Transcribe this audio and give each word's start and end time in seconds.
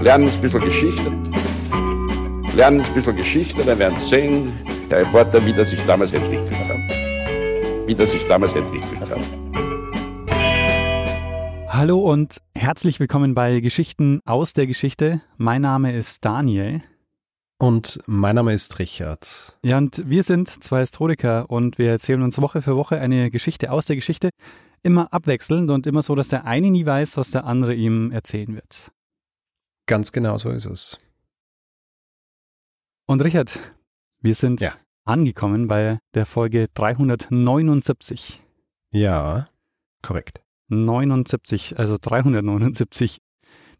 lernen 0.00 0.28
ein 0.28 0.40
bisschen 0.40 0.60
Geschichte. 0.60 1.12
Lernen 2.56 2.80
ein 2.80 2.94
bisschen 2.94 3.16
Geschichte, 3.16 3.62
dann 3.64 3.78
werden 3.78 3.98
Sie 4.00 4.08
sehen, 4.08 4.52
der 4.90 5.00
Reporter, 5.00 5.44
wie 5.44 5.52
das 5.52 5.70
sich 5.70 5.84
damals 5.86 6.12
entwickelt 6.12 6.68
hat. 6.68 6.78
Wie 7.86 7.94
das 7.94 8.10
sich 8.10 8.26
damals 8.26 8.54
entwickelt 8.54 9.10
hat. 9.10 9.20
Hallo 11.68 12.00
und 12.00 12.38
herzlich 12.54 12.98
willkommen 12.98 13.34
bei 13.34 13.60
Geschichten 13.60 14.20
aus 14.24 14.54
der 14.54 14.66
Geschichte. 14.66 15.20
Mein 15.36 15.62
Name 15.62 15.94
ist 15.94 16.24
Daniel. 16.24 16.82
Und 17.58 18.00
mein 18.06 18.36
Name 18.36 18.54
ist 18.54 18.78
Richard. 18.78 19.58
Ja, 19.62 19.76
und 19.76 20.02
wir 20.08 20.22
sind 20.22 20.48
zwei 20.48 20.80
Historiker 20.80 21.50
und 21.50 21.78
wir 21.78 21.90
erzählen 21.90 22.22
uns 22.22 22.40
Woche 22.40 22.62
für 22.62 22.74
Woche 22.74 22.98
eine 22.98 23.30
Geschichte 23.30 23.70
aus 23.70 23.84
der 23.84 23.96
Geschichte, 23.96 24.30
immer 24.82 25.12
abwechselnd 25.12 25.70
und 25.70 25.86
immer 25.86 26.00
so, 26.00 26.14
dass 26.14 26.28
der 26.28 26.46
eine 26.46 26.70
nie 26.70 26.86
weiß, 26.86 27.18
was 27.18 27.30
der 27.30 27.44
andere 27.44 27.74
ihm 27.74 28.10
erzählen 28.12 28.54
wird. 28.54 28.92
Ganz 29.90 30.12
genau 30.12 30.36
so 30.36 30.50
ist 30.50 30.66
es. 30.66 31.00
Und 33.08 33.22
Richard, 33.22 33.58
wir 34.20 34.36
sind 34.36 34.60
ja. 34.60 34.72
angekommen 35.04 35.66
bei 35.66 35.98
der 36.14 36.26
Folge 36.26 36.68
379. 36.74 38.40
Ja, 38.92 39.48
korrekt. 40.00 40.42
79, 40.68 41.76
also 41.76 41.96
379. 42.00 43.18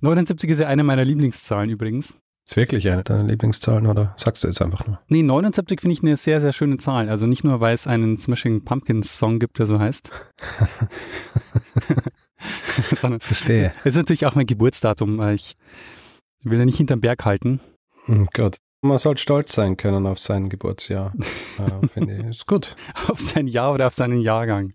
79 0.01 0.51
ist 0.51 0.59
ja 0.59 0.67
eine 0.67 0.83
meiner 0.83 1.05
Lieblingszahlen 1.05 1.71
übrigens. 1.71 2.17
Ist 2.45 2.57
wirklich 2.57 2.91
eine 2.91 3.05
deiner 3.05 3.23
Lieblingszahlen 3.23 3.87
oder 3.87 4.13
sagst 4.17 4.43
du 4.43 4.49
jetzt 4.49 4.61
einfach 4.61 4.89
nur? 4.89 5.01
Nee, 5.07 5.23
79 5.23 5.81
finde 5.81 5.93
ich 5.93 6.03
eine 6.03 6.17
sehr, 6.17 6.41
sehr 6.41 6.53
schöne 6.53 6.79
Zahl. 6.79 7.09
Also 7.09 7.29
nicht 7.29 7.45
nur, 7.45 7.61
weil 7.61 7.75
es 7.75 7.87
einen 7.87 8.19
Smashing 8.19 8.65
Pumpkins 8.65 9.17
Song 9.17 9.39
gibt, 9.39 9.61
der 9.61 9.67
so 9.67 9.79
heißt. 9.79 10.11
Verstehe. 13.21 13.73
Es 13.85 13.93
ist 13.93 13.99
natürlich 13.99 14.27
auch 14.27 14.35
mein 14.35 14.47
Geburtsdatum, 14.47 15.19
weil 15.19 15.37
ich 15.37 15.57
will 16.43 16.59
ja 16.59 16.65
nicht 16.65 16.77
hinterm 16.77 17.01
Berg 17.01 17.25
halten. 17.25 17.61
Oh 18.09 18.27
Gott. 18.33 18.59
Man 18.83 18.97
soll 18.97 19.19
stolz 19.19 19.53
sein 19.53 19.77
können 19.77 20.07
auf 20.07 20.19
sein 20.19 20.49
Geburtsjahr. 20.49 21.13
äh, 21.59 21.87
Finde 21.89 22.17
ich. 22.17 22.27
Ist 22.27 22.47
gut. 22.47 22.77
auf 23.09 23.21
sein 23.21 23.47
Jahr 23.47 23.75
oder 23.75 23.87
auf 23.87 23.95
seinen 23.95 24.21
Jahrgang. 24.21 24.73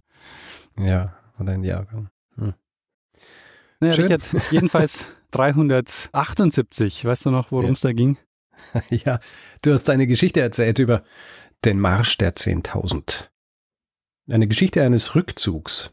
Ja, 0.77 1.17
oder 1.39 1.53
ein 1.53 1.63
Jahrgang. 1.63 2.09
Hm. 2.35 2.53
Naja, 3.80 3.94
Schön. 3.94 4.05
Richard, 4.05 4.52
jedenfalls 4.52 5.07
378. 5.31 7.05
Weißt 7.05 7.25
du 7.25 7.31
noch, 7.31 7.52
worum 7.52 7.72
es 7.72 7.81
ja. 7.81 7.89
da 7.89 7.94
ging? 7.94 8.17
Ja, 8.89 9.19
du 9.63 9.73
hast 9.73 9.89
eine 9.89 10.07
Geschichte 10.07 10.39
erzählt 10.39 10.79
über 10.79 11.03
den 11.66 11.79
Marsch 11.79 12.17
der 12.17 12.35
10.000. 12.35 13.27
Eine 14.29 14.47
Geschichte 14.47 14.81
eines 14.81 15.13
Rückzugs, 15.13 15.91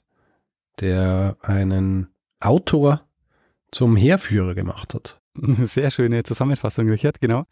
der 0.81 1.37
einen 1.43 2.09
Autor 2.39 3.05
zum 3.73 3.97
Heerführer 3.97 4.55
gemacht 4.55 4.95
hat. 4.95 5.22
Sehr 5.65 5.91
schöne 5.91 6.23
Zusammenfassung, 6.23 6.89
Richard, 6.89 7.21
genau. 7.21 7.45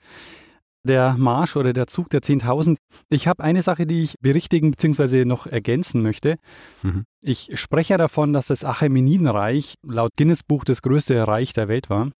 Der 0.82 1.14
Marsch 1.18 1.56
oder 1.56 1.74
der 1.74 1.86
Zug 1.86 2.08
der 2.08 2.22
10.000. 2.22 2.76
Ich 3.10 3.28
habe 3.28 3.44
eine 3.44 3.60
Sache, 3.60 3.86
die 3.86 4.02
ich 4.02 4.14
berichtigen 4.20 4.70
bzw. 4.70 5.26
noch 5.26 5.46
ergänzen 5.46 6.02
möchte. 6.02 6.36
Mhm. 6.82 7.04
Ich 7.20 7.50
spreche 7.54 7.98
davon, 7.98 8.32
dass 8.32 8.46
das 8.46 8.64
Achämenidenreich 8.64 9.74
laut 9.82 10.12
Guinness 10.16 10.42
Buch 10.42 10.64
das 10.64 10.80
größte 10.80 11.26
Reich 11.26 11.52
der 11.52 11.68
Welt 11.68 11.90
war. 11.90 12.10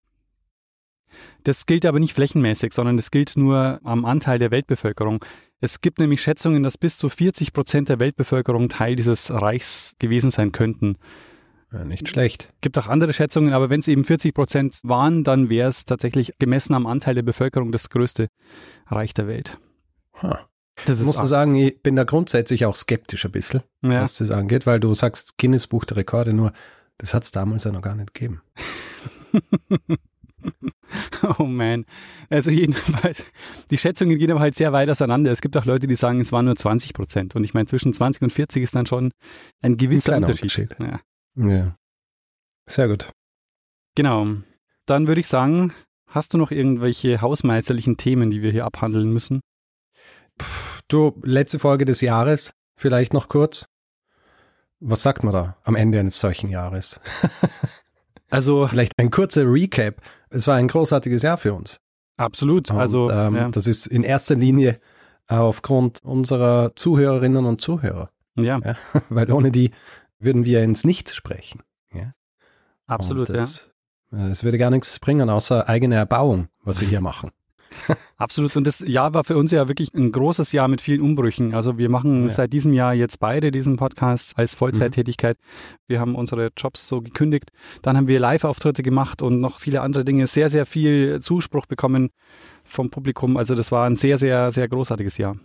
Das 1.43 1.65
gilt 1.65 1.85
aber 1.85 1.99
nicht 1.99 2.13
flächenmäßig, 2.13 2.73
sondern 2.73 2.97
das 2.97 3.11
gilt 3.11 3.35
nur 3.35 3.79
am 3.83 4.05
Anteil 4.05 4.39
der 4.39 4.51
Weltbevölkerung. 4.51 5.23
Es 5.59 5.81
gibt 5.81 5.99
nämlich 5.99 6.21
Schätzungen, 6.21 6.63
dass 6.63 6.77
bis 6.77 6.97
zu 6.97 7.09
40 7.09 7.53
Prozent 7.53 7.89
der 7.89 7.99
Weltbevölkerung 7.99 8.69
Teil 8.69 8.95
dieses 8.95 9.31
Reichs 9.31 9.95
gewesen 9.99 10.31
sein 10.31 10.51
könnten. 10.51 10.97
Ja, 11.71 11.85
nicht 11.85 12.09
schlecht. 12.09 12.53
Gibt 12.59 12.77
auch 12.77 12.87
andere 12.87 13.13
Schätzungen, 13.13 13.53
aber 13.53 13.69
wenn 13.69 13.79
es 13.79 13.87
eben 13.87 14.03
40 14.03 14.33
Prozent 14.33 14.79
waren, 14.83 15.23
dann 15.23 15.49
wäre 15.49 15.69
es 15.69 15.85
tatsächlich 15.85 16.33
gemessen 16.37 16.73
am 16.73 16.85
Anteil 16.85 17.15
der 17.15 17.21
Bevölkerung 17.21 17.71
das 17.71 17.89
größte 17.89 18.27
Reich 18.87 19.13
der 19.13 19.27
Welt. 19.27 19.57
Huh. 20.21 20.35
Das 20.85 20.99
ich 20.99 21.05
muss 21.05 21.17
sagen, 21.17 21.55
ich 21.55 21.81
bin 21.81 21.95
da 21.95 22.03
grundsätzlich 22.03 22.65
auch 22.65 22.75
skeptisch 22.75 23.25
ein 23.25 23.31
bisschen, 23.31 23.61
ja. 23.83 24.01
was 24.01 24.17
das 24.17 24.31
angeht, 24.31 24.65
weil 24.65 24.79
du 24.79 24.93
sagst 24.93 25.37
Guinness 25.37 25.67
Buch 25.67 25.85
der 25.85 25.97
Rekorde, 25.97 26.33
nur 26.33 26.53
das 26.97 27.13
hat 27.13 27.23
es 27.23 27.31
damals 27.31 27.63
ja 27.63 27.71
noch 27.71 27.81
gar 27.81 27.95
nicht 27.95 28.13
gegeben. 28.13 28.41
oh 31.39 31.43
man. 31.43 31.85
Also 32.29 32.51
jedenfalls, 32.51 33.25
die 33.69 33.77
Schätzungen 33.77 34.17
gehen 34.17 34.31
aber 34.31 34.39
halt 34.39 34.55
sehr 34.55 34.73
weit 34.73 34.89
auseinander. 34.89 35.31
Es 35.31 35.41
gibt 35.41 35.55
auch 35.57 35.65
Leute, 35.65 35.87
die 35.87 35.95
sagen, 35.95 36.19
es 36.19 36.31
waren 36.31 36.45
nur 36.45 36.55
20 36.55 36.93
Prozent. 36.93 37.35
Und 37.35 37.43
ich 37.43 37.53
meine, 37.53 37.67
zwischen 37.67 37.93
20 37.93 38.23
und 38.23 38.31
40 38.31 38.63
ist 38.63 38.75
dann 38.75 38.85
schon 38.85 39.11
ein 39.61 39.77
gewisser 39.77 40.13
ein 40.15 40.23
Unterschied. 40.23 40.71
Unterschied. 40.71 40.75
Ja. 40.79 40.99
Ja. 41.35 41.75
Sehr 42.67 42.87
gut. 42.87 43.11
Genau. 43.95 44.27
Dann 44.85 45.07
würde 45.07 45.21
ich 45.21 45.27
sagen, 45.27 45.73
hast 46.07 46.33
du 46.33 46.37
noch 46.37 46.51
irgendwelche 46.51 47.21
hausmeisterlichen 47.21 47.97
Themen, 47.97 48.31
die 48.31 48.41
wir 48.41 48.51
hier 48.51 48.65
abhandeln 48.65 49.11
müssen? 49.11 49.41
Puh, 50.37 50.79
du, 50.87 51.21
letzte 51.23 51.59
Folge 51.59 51.85
des 51.85 52.01
Jahres, 52.01 52.53
vielleicht 52.75 53.13
noch 53.13 53.29
kurz. 53.29 53.65
Was 54.79 55.03
sagt 55.03 55.23
man 55.23 55.33
da 55.33 55.57
am 55.63 55.75
Ende 55.75 55.99
eines 55.99 56.19
solchen 56.19 56.49
Jahres? 56.49 56.99
also 58.29 58.67
vielleicht 58.67 58.93
ein 58.97 59.11
kurzer 59.11 59.43
Recap. 59.45 60.01
Es 60.29 60.47
war 60.47 60.55
ein 60.55 60.67
großartiges 60.67 61.21
Jahr 61.21 61.37
für 61.37 61.53
uns. 61.53 61.79
Absolut. 62.17 62.71
Und, 62.71 62.77
also 62.77 63.11
ähm, 63.11 63.35
ja. 63.35 63.49
das 63.49 63.67
ist 63.67 63.85
in 63.85 64.03
erster 64.03 64.35
Linie 64.35 64.79
aufgrund 65.27 65.99
unserer 66.03 66.75
Zuhörerinnen 66.75 67.45
und 67.45 67.61
Zuhörer. 67.61 68.09
Ja. 68.35 68.59
ja. 68.59 68.75
Weil 69.09 69.31
ohne 69.31 69.51
die 69.51 69.71
würden 70.21 70.45
wir 70.45 70.63
ins 70.63 70.83
Nichts 70.83 71.15
sprechen. 71.15 71.61
Ja? 71.93 72.13
Absolut, 72.87 73.29
das, 73.29 73.71
ja. 74.11 74.27
Es 74.27 74.43
würde 74.43 74.57
gar 74.57 74.69
nichts 74.69 74.99
bringen, 74.99 75.29
außer 75.29 75.69
eigene 75.69 75.95
Erbauung, 75.95 76.49
was 76.63 76.81
wir 76.81 76.87
hier 76.87 77.01
machen. 77.01 77.31
Absolut. 78.17 78.55
Und 78.55 78.67
das 78.67 78.79
Jahr 78.85 79.13
war 79.13 79.23
für 79.23 79.37
uns 79.37 79.51
ja 79.51 79.67
wirklich 79.67 79.93
ein 79.93 80.11
großes 80.11 80.51
Jahr 80.51 80.67
mit 80.67 80.81
vielen 80.81 81.01
Umbrüchen. 81.01 81.53
Also 81.53 81.77
wir 81.77 81.89
machen 81.89 82.25
ja. 82.25 82.29
seit 82.29 82.53
diesem 82.53 82.73
Jahr 82.73 82.93
jetzt 82.93 83.19
beide 83.19 83.51
diesen 83.51 83.77
Podcast 83.77 84.37
als 84.37 84.55
Vollzeittätigkeit. 84.55 85.37
Mhm. 85.37 85.77
Wir 85.87 85.99
haben 85.99 86.15
unsere 86.15 86.51
Jobs 86.57 86.87
so 86.87 87.01
gekündigt. 87.01 87.51
Dann 87.81 87.97
haben 87.97 88.07
wir 88.07 88.19
Live-Auftritte 88.19 88.83
gemacht 88.83 89.21
und 89.21 89.39
noch 89.39 89.59
viele 89.59 89.81
andere 89.81 90.05
Dinge. 90.05 90.27
Sehr, 90.27 90.49
sehr 90.49 90.65
viel 90.65 91.19
Zuspruch 91.21 91.65
bekommen 91.65 92.09
vom 92.63 92.89
Publikum. 92.89 93.37
Also 93.37 93.55
das 93.55 93.71
war 93.71 93.85
ein 93.85 93.95
sehr, 93.95 94.17
sehr, 94.17 94.51
sehr 94.51 94.67
großartiges 94.67 95.17
Jahr. 95.17 95.37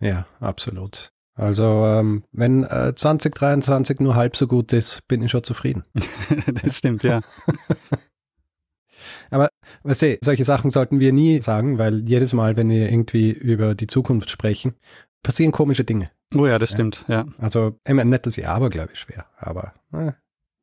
Ja, 0.00 0.26
absolut. 0.40 1.11
Also 1.34 1.86
ähm, 1.86 2.24
wenn 2.32 2.64
äh, 2.64 2.94
2023 2.94 4.00
nur 4.00 4.14
halb 4.14 4.36
so 4.36 4.46
gut 4.46 4.72
ist, 4.72 5.06
bin 5.08 5.22
ich 5.22 5.30
schon 5.30 5.42
zufrieden. 5.42 5.84
das 6.62 6.78
stimmt, 6.78 7.02
ja. 7.02 7.22
Aber 9.30 9.48
weißt 9.82 10.02
du, 10.02 10.18
solche 10.22 10.44
Sachen 10.44 10.70
sollten 10.70 11.00
wir 11.00 11.12
nie 11.12 11.40
sagen, 11.40 11.78
weil 11.78 12.06
jedes 12.08 12.34
Mal, 12.34 12.56
wenn 12.56 12.68
wir 12.68 12.90
irgendwie 12.90 13.30
über 13.30 13.74
die 13.74 13.86
Zukunft 13.86 14.30
sprechen, 14.30 14.74
passieren 15.22 15.52
komische 15.52 15.84
Dinge. 15.84 16.10
Oh 16.34 16.46
ja, 16.46 16.58
das 16.58 16.70
ja? 16.70 16.76
stimmt, 16.76 17.04
ja. 17.08 17.26
Also 17.38 17.78
immer 17.84 18.04
nicht, 18.04 18.26
dass 18.26 18.38
ich 18.38 18.46
aber, 18.46 18.70
glaube 18.70 18.90
ich, 18.92 18.98
schwer, 18.98 19.26
aber 19.36 19.74
äh, 19.92 20.12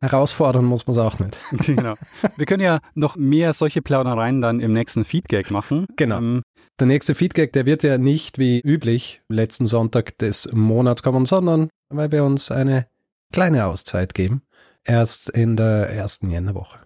herausfordern 0.01 0.65
muss 0.65 0.87
man 0.87 0.95
es 0.95 1.01
auch 1.01 1.19
nicht. 1.19 1.37
genau. 1.65 1.95
Wir 2.37 2.45
können 2.45 2.63
ja 2.63 2.79
noch 2.95 3.15
mehr 3.15 3.53
solche 3.53 3.81
Plaudereien 3.81 4.41
dann 4.41 4.59
im 4.59 4.73
nächsten 4.73 5.05
Feedgag 5.05 5.51
machen. 5.51 5.85
Genau. 5.95 6.17
Ähm, 6.17 6.41
der 6.79 6.87
nächste 6.87 7.15
Feedback, 7.15 7.53
der 7.53 7.65
wird 7.65 7.83
ja 7.83 7.97
nicht 7.97 8.39
wie 8.39 8.61
üblich 8.61 9.21
letzten 9.27 9.65
Sonntag 9.65 10.17
des 10.17 10.49
Monats 10.53 11.03
kommen, 11.03 11.25
sondern 11.25 11.69
weil 11.89 12.11
wir 12.11 12.23
uns 12.23 12.51
eine 12.51 12.87
kleine 13.33 13.65
Auszeit 13.65 14.13
geben. 14.13 14.41
Erst 14.85 15.29
in 15.29 15.57
der 15.57 15.89
ersten 15.89 16.29
Jännerwoche. 16.29 16.79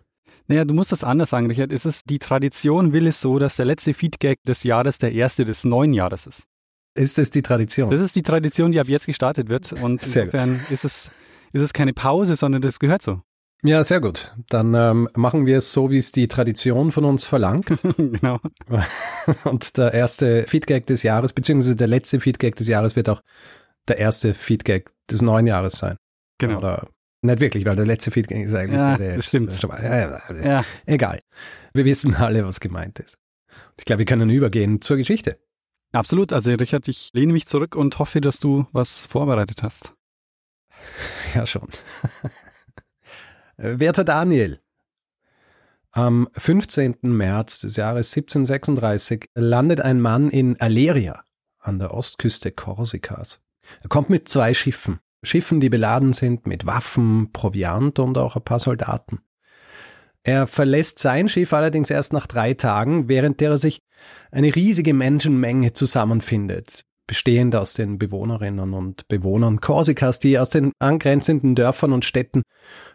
Naja, 0.47 0.65
du 0.65 0.73
musst 0.73 0.91
das 0.91 1.03
anders 1.03 1.29
sagen, 1.29 1.47
Richard. 1.47 1.71
Es 1.71 1.85
ist, 1.85 2.09
die 2.09 2.19
Tradition 2.19 2.91
will 2.91 3.07
es 3.07 3.21
so, 3.21 3.39
dass 3.39 3.55
der 3.55 3.65
letzte 3.65 3.93
Feedback 3.93 4.39
des 4.45 4.63
Jahres 4.63 4.97
der 4.97 5.13
erste 5.13 5.45
des 5.45 5.63
neuen 5.63 5.93
Jahres 5.93 6.27
ist. 6.27 6.43
Ist 6.95 7.17
es 7.17 7.29
die 7.29 7.41
Tradition? 7.41 7.89
Das 7.89 8.01
ist 8.01 8.15
die 8.15 8.23
Tradition, 8.23 8.71
die 8.71 8.79
ab 8.79 8.87
jetzt 8.87 9.05
gestartet 9.05 9.49
wird. 9.49 9.73
Und 9.73 10.01
Sehr 10.01 10.23
insofern 10.23 10.59
gut. 10.59 10.71
ist 10.71 10.85
es, 10.85 11.11
ist 11.53 11.61
es 11.61 11.73
keine 11.73 11.93
Pause, 11.93 12.35
sondern 12.35 12.61
das 12.61 12.79
gehört 12.79 13.01
so. 13.01 13.21
Ja, 13.65 13.81
sehr 13.85 14.01
gut. 14.01 14.35
Dann 14.49 14.73
ähm, 14.73 15.09
machen 15.15 15.45
wir 15.45 15.59
es 15.59 15.71
so, 15.71 15.89
wie 15.89 15.97
es 15.97 16.11
die 16.11 16.27
Tradition 16.27 16.91
von 16.91 17.05
uns 17.05 17.23
verlangt. 17.23 17.67
genau. 17.97 18.39
Und 19.45 19.77
der 19.77 19.93
erste 19.93 20.43
Feedback 20.47 20.85
des 20.85 21.01
Jahres, 21.03 21.31
beziehungsweise 21.31 21.77
der 21.77 21.87
letzte 21.87 22.19
Feedback 22.19 22.57
des 22.57 22.67
Jahres 22.67 22.97
wird 22.97 23.07
auch 23.07 23.21
der 23.87 23.99
erste 23.99 24.33
Feedback 24.33 24.91
des 25.09 25.21
neuen 25.21 25.47
Jahres 25.47 25.77
sein. 25.77 25.95
Genau. 26.39 26.57
Oder 26.57 26.89
nicht 27.21 27.39
wirklich, 27.39 27.65
weil 27.65 27.77
der 27.77 27.85
letzte 27.85 28.11
Feedback 28.11 28.45
ist 28.45 28.53
eigentlich 28.53 28.77
ja, 28.77 28.97
der 28.97 29.15
das 29.15 29.27
stimmt. 29.27 29.57
Ja, 29.61 30.19
ja. 30.43 30.65
Egal. 30.85 31.21
Wir 31.73 31.85
wissen 31.85 32.15
alle, 32.15 32.45
was 32.45 32.59
gemeint 32.59 32.99
ist. 32.99 33.17
Ich 33.77 33.85
glaube, 33.85 33.99
wir 33.99 34.05
können 34.05 34.29
übergehen 34.29 34.81
zur 34.81 34.97
Geschichte. 34.97 35.39
Absolut. 35.93 36.33
Also 36.33 36.51
Richard, 36.51 36.87
ich 36.89 37.11
lehne 37.13 37.31
mich 37.31 37.45
zurück 37.45 37.77
und 37.77 37.97
hoffe, 37.97 38.19
dass 38.19 38.39
du 38.39 38.67
was 38.73 39.05
vorbereitet 39.05 39.63
hast. 39.63 39.93
Ja, 41.33 41.45
schon. 41.45 41.67
Äh, 43.55 43.79
werter 43.79 44.03
Daniel, 44.03 44.59
am 45.91 46.27
15. 46.33 46.97
März 47.03 47.59
des 47.59 47.75
Jahres 47.75 48.15
1736 48.17 49.29
landet 49.35 49.79
ein 49.79 50.01
Mann 50.01 50.31
in 50.31 50.59
Aleria 50.59 51.23
an 51.59 51.77
der 51.77 51.93
Ostküste 51.93 52.51
Korsikas. 52.51 53.41
Er 53.83 53.89
kommt 53.89 54.09
mit 54.09 54.27
zwei 54.27 54.55
Schiffen, 54.55 54.99
Schiffen, 55.21 55.59
die 55.59 55.69
beladen 55.69 56.13
sind 56.13 56.47
mit 56.47 56.65
Waffen, 56.65 57.31
Proviant 57.31 57.99
und 57.99 58.17
auch 58.17 58.35
ein 58.35 58.43
paar 58.43 58.57
Soldaten. 58.57 59.19
Er 60.23 60.47
verlässt 60.47 60.97
sein 60.97 61.29
Schiff 61.29 61.53
allerdings 61.53 61.91
erst 61.91 62.11
nach 62.11 62.25
drei 62.25 62.55
Tagen, 62.55 63.07
während 63.07 63.39
der 63.39 63.51
er 63.51 63.57
sich 63.57 63.81
eine 64.31 64.55
riesige 64.55 64.95
Menschenmenge 64.95 65.73
zusammenfindet, 65.73 66.85
bestehend 67.07 67.55
aus 67.55 67.73
den 67.73 67.97
Bewohnerinnen 67.97 68.73
und 68.73 69.07
Bewohnern 69.07 69.61
Korsikas, 69.61 70.19
die 70.19 70.39
aus 70.39 70.49
den 70.49 70.71
angrenzenden 70.79 71.55
Dörfern 71.55 71.93
und 71.93 72.05
Städten 72.05 72.43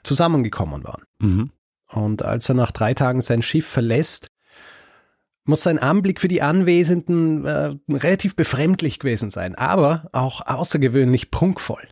zusammengekommen 0.03 0.85
waren. 0.85 1.03
Mhm. 1.19 1.51
Und 1.91 2.23
als 2.23 2.49
er 2.49 2.55
nach 2.55 2.71
drei 2.71 2.95
Tagen 2.95 3.21
sein 3.21 3.43
Schiff 3.43 3.67
verlässt, 3.67 4.29
muss 5.45 5.63
sein 5.63 5.79
Anblick 5.79 6.21
für 6.21 6.29
die 6.29 6.43
Anwesenden 6.43 7.47
äh, 7.47 7.75
relativ 7.91 8.37
befremdlich 8.37 8.99
gewesen 8.99 9.31
sein, 9.31 9.55
aber 9.55 10.11
auch 10.13 10.47
außergewöhnlich 10.47 11.31
prunkvoll. 11.31 11.89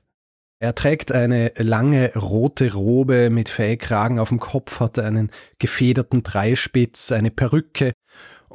Er 0.59 0.75
trägt 0.75 1.13
eine 1.13 1.53
lange 1.57 2.15
rote 2.15 2.73
Robe 2.73 3.29
mit 3.31 3.49
Fellkragen 3.49 4.19
auf 4.19 4.31
dem 4.31 4.41
Kopf, 4.41 4.81
hat 4.81 4.99
einen 4.99 5.31
gefederten 5.59 6.23
Dreispitz, 6.23 7.13
eine 7.13 7.31
Perücke. 7.31 7.93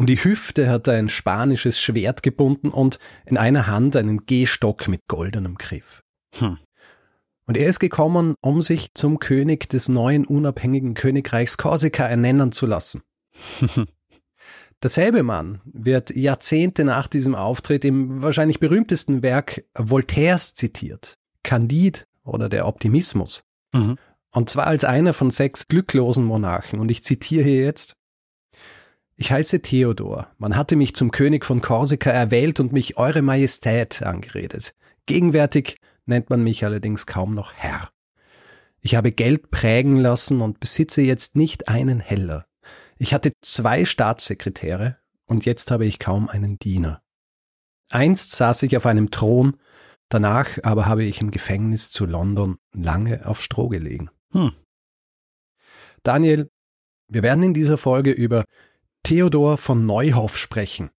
Um 0.01 0.07
die 0.07 0.17
Hüfte 0.17 0.67
hat 0.67 0.87
er 0.87 0.95
ein 0.95 1.09
spanisches 1.09 1.79
Schwert 1.79 2.23
gebunden 2.23 2.69
und 2.69 2.97
in 3.23 3.37
einer 3.37 3.67
Hand 3.67 3.95
einen 3.95 4.25
Gehstock 4.25 4.87
mit 4.87 5.01
goldenem 5.07 5.59
Griff. 5.59 6.01
Hm. 6.39 6.57
Und 7.45 7.55
er 7.55 7.67
ist 7.67 7.77
gekommen, 7.77 8.33
um 8.41 8.63
sich 8.63 8.95
zum 8.95 9.19
König 9.19 9.69
des 9.69 9.89
neuen 9.89 10.25
unabhängigen 10.25 10.95
Königreichs 10.95 11.57
Korsika 11.57 12.07
ernennen 12.07 12.51
zu 12.51 12.65
lassen. 12.65 13.03
Derselbe 14.81 15.21
Mann 15.21 15.61
wird 15.65 16.09
Jahrzehnte 16.15 16.83
nach 16.83 17.05
diesem 17.05 17.35
Auftritt 17.35 17.85
im 17.85 18.23
wahrscheinlich 18.23 18.59
berühmtesten 18.59 19.21
Werk 19.21 19.65
Voltaires 19.77 20.55
zitiert. 20.55 21.19
Candide 21.43 22.05
oder 22.23 22.49
der 22.49 22.65
Optimismus. 22.65 23.43
Mhm. 23.71 23.99
Und 24.31 24.49
zwar 24.49 24.65
als 24.65 24.83
einer 24.83 25.13
von 25.13 25.29
sechs 25.29 25.67
glücklosen 25.67 26.25
Monarchen. 26.25 26.79
Und 26.79 26.89
ich 26.89 27.03
zitiere 27.03 27.43
hier 27.43 27.61
jetzt. 27.61 27.93
Ich 29.21 29.31
heiße 29.31 29.61
Theodor. 29.61 30.31
Man 30.39 30.55
hatte 30.55 30.75
mich 30.75 30.95
zum 30.95 31.11
König 31.11 31.45
von 31.45 31.61
Korsika 31.61 32.09
erwählt 32.09 32.59
und 32.59 32.73
mich 32.73 32.97
Eure 32.97 33.21
Majestät 33.21 34.01
angeredet. 34.01 34.73
Gegenwärtig 35.05 35.77
nennt 36.07 36.31
man 36.31 36.43
mich 36.43 36.65
allerdings 36.65 37.05
kaum 37.05 37.35
noch 37.35 37.53
Herr. 37.53 37.91
Ich 38.79 38.95
habe 38.95 39.11
Geld 39.11 39.51
prägen 39.51 39.97
lassen 39.97 40.41
und 40.41 40.59
besitze 40.59 41.03
jetzt 41.03 41.35
nicht 41.35 41.67
einen 41.67 41.99
Heller. 41.99 42.47
Ich 42.97 43.13
hatte 43.13 43.33
zwei 43.41 43.85
Staatssekretäre 43.85 44.97
und 45.27 45.45
jetzt 45.45 45.69
habe 45.69 45.85
ich 45.85 45.99
kaum 45.99 46.27
einen 46.27 46.57
Diener. 46.57 47.03
Einst 47.91 48.31
saß 48.31 48.63
ich 48.63 48.75
auf 48.75 48.87
einem 48.87 49.11
Thron 49.11 49.55
Danach 50.09 50.57
aber 50.63 50.87
habe 50.87 51.03
ich 51.03 51.21
im 51.21 51.29
Gefängnis 51.29 51.91
zu 51.91 52.07
London 52.07 52.57
lange 52.73 53.27
auf 53.27 53.39
Stroh 53.39 53.67
gelegen. 53.67 54.09
Hm. 54.31 54.53
Daniel, 56.01 56.49
wir 57.07 57.21
werden 57.21 57.43
in 57.43 57.53
dieser 57.53 57.77
Folge 57.77 58.09
über 58.11 58.45
Theodor 59.03 59.57
von 59.57 59.85
Neuhoff 59.85 60.37
sprechen. 60.37 60.89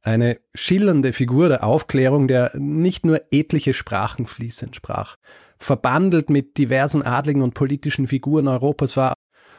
Eine 0.00 0.40
schillernde 0.54 1.12
Figur 1.12 1.48
der 1.48 1.64
Aufklärung, 1.64 2.26
der 2.26 2.50
nicht 2.56 3.06
nur 3.06 3.20
etliche 3.30 3.72
Sprachen 3.72 4.26
fließend 4.26 4.74
sprach, 4.74 5.16
verbandelt 5.58 6.28
mit 6.28 6.58
diversen 6.58 7.02
adligen 7.02 7.42
und 7.42 7.54
politischen 7.54 8.08
Figuren 8.08 8.48
Europas 8.48 8.96
war, 8.96 9.14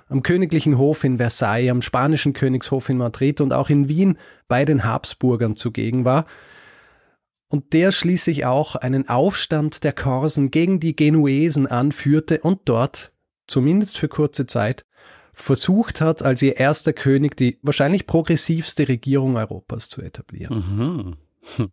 am 0.08 0.22
königlichen 0.22 0.78
Hof 0.78 1.06
in 1.06 1.18
Versailles, 1.18 1.72
am 1.72 1.82
spanischen 1.82 2.34
Königshof 2.34 2.90
in 2.90 2.98
Madrid 2.98 3.40
und 3.40 3.54
auch 3.54 3.70
in 3.70 3.88
Wien 3.88 4.18
bei 4.50 4.66
den 4.66 4.84
Habsburgern 4.84 5.56
zugegen 5.56 6.04
war, 6.04 6.26
und 7.48 7.74
der 7.74 7.92
schließlich 7.92 8.46
auch 8.46 8.76
einen 8.76 9.08
Aufstand 9.08 9.84
der 9.84 9.94
Korsen 9.94 10.50
gegen 10.50 10.80
die 10.80 10.96
Genuesen 10.96 11.68
anführte 11.68 12.40
und 12.40 12.62
dort, 12.66 13.14
zumindest 13.48 13.98
für 13.98 14.08
kurze 14.08 14.48
Zeit, 14.48 14.86
versucht 15.34 16.00
hat, 16.02 16.22
als 16.22 16.42
ihr 16.42 16.58
erster 16.58 16.94
König 16.94 17.36
die 17.36 17.60
wahrscheinlich 17.62 18.06
progressivste 18.06 18.88
Regierung 18.88 19.36
Europas 19.36 19.90
zu 19.90 20.02
etablieren. 20.02 21.18
Mhm. 21.58 21.72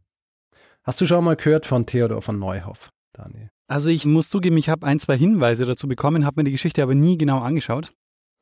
Hast 0.83 1.01
du 1.01 1.07
schon 1.07 1.25
mal 1.25 1.37
gehört 1.37 1.67
von 1.67 1.87
Theodor 1.87 2.23
von 2.23 2.39
Neuhoff, 2.39 2.91
Daniel? 3.13 3.51
Also 3.69 3.91
ich 3.91 4.05
muss 4.05 4.31
zugeben, 4.31 4.57
ich 4.57 4.69
habe 4.69 4.87
ein, 4.87 4.99
zwei 4.99 5.17
Hinweise 5.17 5.65
dazu 5.67 5.87
bekommen, 5.87 6.25
habe 6.25 6.41
mir 6.41 6.45
die 6.45 6.51
Geschichte 6.51 6.83
aber 6.83 6.95
nie 6.95 7.19
genau 7.19 7.41
angeschaut. 7.41 7.93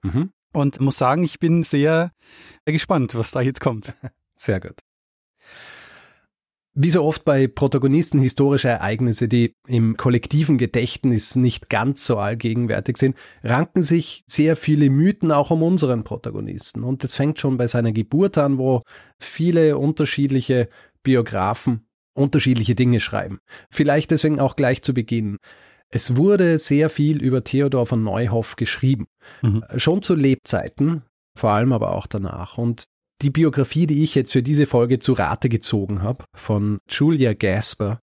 Mhm. 0.03 0.31
Und 0.53 0.81
muss 0.81 0.97
sagen, 0.97 1.25
ich 1.25 1.39
bin 1.39 1.63
sehr 1.65 2.13
gespannt, 2.65 3.15
was 3.15 3.33
da 3.33 3.41
jetzt 3.41 3.61
kommt. 3.61 3.95
Sehr 4.35 4.61
gut. 4.61 4.79
Wie 6.81 6.91
so 6.91 7.03
oft 7.03 7.25
bei 7.25 7.49
Protagonisten 7.49 8.21
historischer 8.21 8.71
Ereignisse, 8.71 9.27
die 9.27 9.57
im 9.67 9.97
kollektiven 9.97 10.59
Gedächtnis 10.59 11.35
nicht 11.35 11.69
ganz 11.69 12.07
so 12.07 12.19
allgegenwärtig 12.19 12.99
sind, 12.99 13.17
ranken 13.43 13.83
sich 13.83 14.23
sehr 14.27 14.55
viele 14.55 14.89
Mythen 14.89 15.33
auch 15.33 15.51
um 15.51 15.65
unseren 15.65 16.05
Protagonisten. 16.05 16.85
Und 16.85 17.03
das 17.03 17.15
fängt 17.15 17.41
schon 17.41 17.57
bei 17.57 17.67
seiner 17.67 17.91
Geburt 17.91 18.39
an, 18.39 18.59
wo 18.59 18.83
viele 19.19 19.77
unterschiedliche 19.77 20.69
Biografen 21.03 21.89
unterschiedliche 22.15 22.77
Dinge 22.77 23.01
schreiben. 23.01 23.41
Vielleicht 23.71 24.13
deswegen 24.13 24.39
auch 24.39 24.55
gleich 24.55 24.83
zu 24.83 24.95
Beginn. 24.95 25.39
Es 25.91 26.15
wurde 26.15 26.59
sehr 26.59 26.91
viel 26.91 27.21
über 27.21 27.43
Theodor 27.43 27.87
von 27.87 28.05
Neuhoff 28.05 28.55
geschrieben. 28.55 29.09
Mhm. 29.43 29.65
Schon 29.79 30.03
zu 30.03 30.15
Lebzeiten, 30.15 31.03
vor 31.37 31.51
allem 31.51 31.73
aber 31.73 31.93
auch 31.93 32.07
danach. 32.07 32.57
Und 32.57 32.87
die 33.23 33.31
Biografie, 33.31 33.87
die 33.87 34.03
ich 34.03 34.15
jetzt 34.15 34.33
für 34.33 34.43
diese 34.43 34.67
Folge 34.67 34.99
zu 34.99 35.13
Rate 35.13 35.49
gezogen 35.49 36.03
habe, 36.03 36.25
von 36.35 36.79
Julia 36.89 37.35
Gasper, 37.35 38.01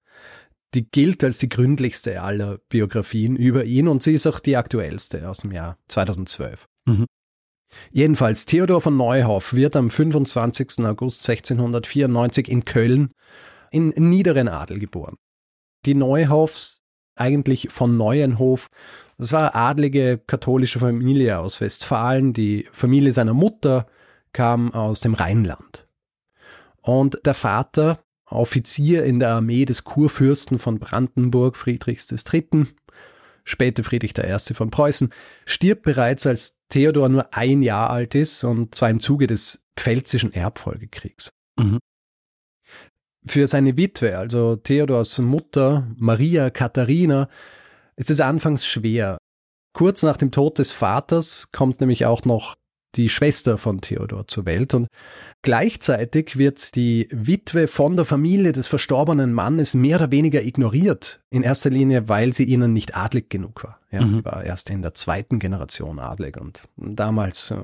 die 0.73 0.89
gilt 0.89 1.23
als 1.23 1.37
die 1.37 1.49
gründlichste 1.49 2.21
aller 2.21 2.59
Biografien 2.69 3.35
über 3.35 3.63
ihn 3.63 3.87
und 3.87 4.03
sie 4.03 4.13
ist 4.13 4.27
auch 4.27 4.39
die 4.39 4.57
aktuellste 4.57 5.29
aus 5.29 5.39
dem 5.39 5.51
Jahr 5.51 5.77
2012. 5.87 6.65
Mhm. 6.85 7.05
Jedenfalls, 7.91 8.45
Theodor 8.45 8.81
von 8.81 8.95
Neuhoff 8.95 9.53
wird 9.53 9.75
am 9.75 9.89
25. 9.89 10.79
August 10.85 11.27
1694 11.27 12.49
in 12.49 12.65
Köln 12.65 13.11
in 13.71 13.89
niederen 13.89 14.47
Adel 14.47 14.79
geboren. 14.79 15.15
Die 15.85 15.95
Neuhoffs, 15.95 16.81
eigentlich 17.15 17.69
von 17.69 17.97
Neuenhof, 17.97 18.67
das 19.17 19.31
war 19.31 19.55
adlige 19.55 20.21
katholische 20.25 20.79
Familie 20.79 21.39
aus 21.39 21.61
Westfalen, 21.61 22.33
die 22.33 22.67
Familie 22.71 23.13
seiner 23.13 23.33
Mutter, 23.33 23.87
kam 24.35 24.73
aus 24.73 24.99
dem 24.99 25.13
Rheinland. 25.13 25.87
Und 26.81 27.19
der 27.25 27.33
Vater, 27.33 28.03
Offizier 28.25 29.05
in 29.05 29.19
der 29.19 29.29
Armee 29.29 29.63
des 29.63 29.85
Kurfürsten 29.85 30.59
von 30.59 30.77
Brandenburg, 30.77 31.55
Friedrichs 31.55 32.11
III., 32.11 32.67
später 33.45 33.83
Friedrich 33.85 34.13
I. 34.17 34.53
von 34.53 34.71
Preußen, 34.71 35.13
stirbt 35.45 35.83
bereits 35.83 36.27
als 36.27 36.59
Theodor 36.67 37.07
nur 37.07 37.33
ein 37.33 37.63
Jahr 37.63 37.89
alt 37.89 38.13
ist 38.13 38.43
und 38.43 38.75
zwar 38.75 38.89
im 38.89 38.99
Zuge 38.99 39.27
des 39.27 39.63
Pfälzischen 39.77 40.33
Erbfolgekriegs. 40.33 41.31
Mhm. 41.55 41.79
Für 43.25 43.47
seine 43.47 43.77
Witwe, 43.77 44.17
also 44.17 44.57
Theodors 44.57 45.17
Mutter 45.19 45.87
Maria 45.95 46.49
Katharina, 46.49 47.29
ist 47.95 48.09
es 48.09 48.19
anfangs 48.19 48.67
schwer. 48.67 49.17
Kurz 49.71 50.03
nach 50.03 50.17
dem 50.17 50.31
Tod 50.31 50.59
des 50.59 50.73
Vaters 50.73 51.51
kommt 51.53 51.79
nämlich 51.79 52.05
auch 52.05 52.25
noch 52.25 52.55
die 52.95 53.09
Schwester 53.09 53.57
von 53.57 53.81
Theodor 53.81 54.27
zur 54.27 54.45
Welt 54.45 54.73
und 54.73 54.87
gleichzeitig 55.41 56.37
wird 56.37 56.75
die 56.75 57.07
Witwe 57.11 57.67
von 57.67 57.95
der 57.95 58.05
Familie 58.05 58.51
des 58.51 58.67
verstorbenen 58.67 59.33
Mannes 59.33 59.73
mehr 59.73 59.97
oder 59.97 60.11
weniger 60.11 60.43
ignoriert. 60.43 61.21
In 61.29 61.43
erster 61.43 61.69
Linie, 61.69 62.07
weil 62.07 62.33
sie 62.33 62.45
ihnen 62.45 62.73
nicht 62.73 62.95
adlig 62.95 63.29
genug 63.29 63.63
war. 63.63 63.79
Ja, 63.91 64.01
mhm. 64.01 64.11
Sie 64.11 64.25
war 64.25 64.43
erst 64.43 64.69
in 64.69 64.81
der 64.81 64.93
zweiten 64.93 65.39
Generation 65.39 65.99
adlig 65.99 66.37
und 66.37 66.67
damals, 66.77 67.47
du, 67.49 67.63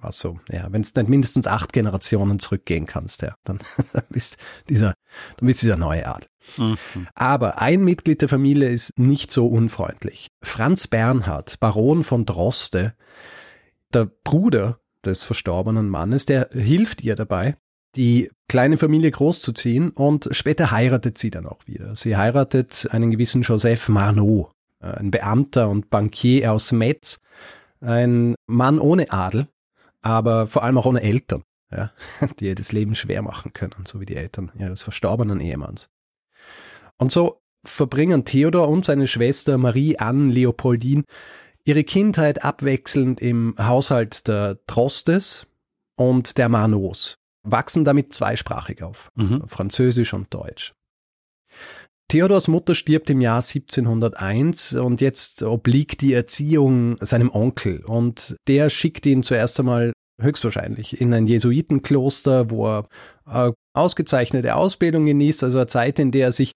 war 0.00 0.12
so, 0.12 0.40
ja, 0.50 0.66
wenn 0.70 0.82
es 0.82 0.94
nicht 0.94 1.08
mindestens 1.08 1.46
acht 1.46 1.72
Generationen 1.72 2.38
zurückgehen 2.38 2.86
kannst, 2.86 3.22
ja, 3.22 3.34
dann, 3.44 3.58
dann 3.92 4.04
bist 4.10 4.36
dieser, 4.68 4.94
dann 5.36 5.46
bist 5.46 5.62
dieser 5.62 5.76
neue 5.76 6.06
Adel. 6.06 6.28
Mhm. 6.56 6.78
Aber 7.14 7.60
ein 7.60 7.82
Mitglied 7.84 8.22
der 8.22 8.28
Familie 8.28 8.68
ist 8.70 8.98
nicht 8.98 9.32
so 9.32 9.46
unfreundlich. 9.46 10.28
Franz 10.42 10.86
Bernhard, 10.86 11.58
Baron 11.60 12.04
von 12.04 12.24
Droste, 12.24 12.94
der 13.92 14.10
Bruder 14.24 14.80
des 15.04 15.24
verstorbenen 15.24 15.88
Mannes, 15.88 16.26
der 16.26 16.48
hilft 16.52 17.02
ihr 17.02 17.16
dabei, 17.16 17.56
die 17.94 18.30
kleine 18.48 18.76
Familie 18.76 19.10
großzuziehen 19.10 19.90
und 19.90 20.28
später 20.32 20.70
heiratet 20.70 21.18
sie 21.18 21.30
dann 21.30 21.46
auch 21.46 21.66
wieder. 21.66 21.96
Sie 21.96 22.16
heiratet 22.16 22.88
einen 22.90 23.10
gewissen 23.10 23.42
Joseph 23.42 23.88
Marnot, 23.88 24.50
äh, 24.80 24.88
ein 24.88 25.10
Beamter 25.10 25.68
und 25.68 25.90
Bankier 25.90 26.52
aus 26.52 26.72
Metz, 26.72 27.20
ein 27.80 28.34
Mann 28.46 28.78
ohne 28.78 29.10
Adel, 29.10 29.48
aber 30.02 30.46
vor 30.46 30.62
allem 30.62 30.78
auch 30.78 30.86
ohne 30.86 31.02
Eltern, 31.02 31.42
ja, 31.70 31.90
die 32.40 32.46
ihr 32.46 32.54
das 32.54 32.72
Leben 32.72 32.94
schwer 32.94 33.22
machen 33.22 33.52
können, 33.52 33.84
so 33.86 34.00
wie 34.00 34.06
die 34.06 34.16
Eltern 34.16 34.52
ihres 34.58 34.82
verstorbenen 34.82 35.40
Ehemanns. 35.40 35.88
Und 36.98 37.12
so 37.12 37.40
verbringen 37.64 38.24
Theodor 38.24 38.68
und 38.68 38.84
seine 38.84 39.08
Schwester 39.08 39.58
Marie 39.58 39.98
Anne 39.98 40.32
Leopoldine 40.32 41.04
ihre 41.66 41.84
Kindheit 41.84 42.44
abwechselnd 42.44 43.20
im 43.20 43.54
Haushalt 43.58 44.26
der 44.28 44.58
Trostes 44.66 45.46
und 45.96 46.38
der 46.38 46.48
Manos, 46.48 47.18
wachsen 47.42 47.84
damit 47.84 48.14
zweisprachig 48.14 48.82
auf, 48.82 49.10
mhm. 49.16 49.42
Französisch 49.46 50.14
und 50.14 50.32
Deutsch. 50.32 50.72
Theodors 52.08 52.46
Mutter 52.46 52.76
stirbt 52.76 53.10
im 53.10 53.20
Jahr 53.20 53.42
1701 53.42 54.74
und 54.74 55.00
jetzt 55.00 55.42
obliegt 55.42 56.02
die 56.02 56.12
Erziehung 56.12 56.96
seinem 57.00 57.30
Onkel 57.30 57.84
und 57.84 58.36
der 58.46 58.70
schickt 58.70 59.04
ihn 59.06 59.24
zuerst 59.24 59.58
einmal 59.58 59.92
höchstwahrscheinlich 60.20 61.00
in 61.00 61.12
ein 61.12 61.26
Jesuitenkloster, 61.26 62.48
wo 62.50 62.68
er 62.68 62.88
eine 63.24 63.54
ausgezeichnete 63.74 64.54
Ausbildung 64.54 65.04
genießt, 65.04 65.42
also 65.42 65.58
eine 65.58 65.66
Zeit, 65.66 65.98
in 65.98 66.12
der 66.12 66.26
er 66.26 66.32
sich 66.32 66.52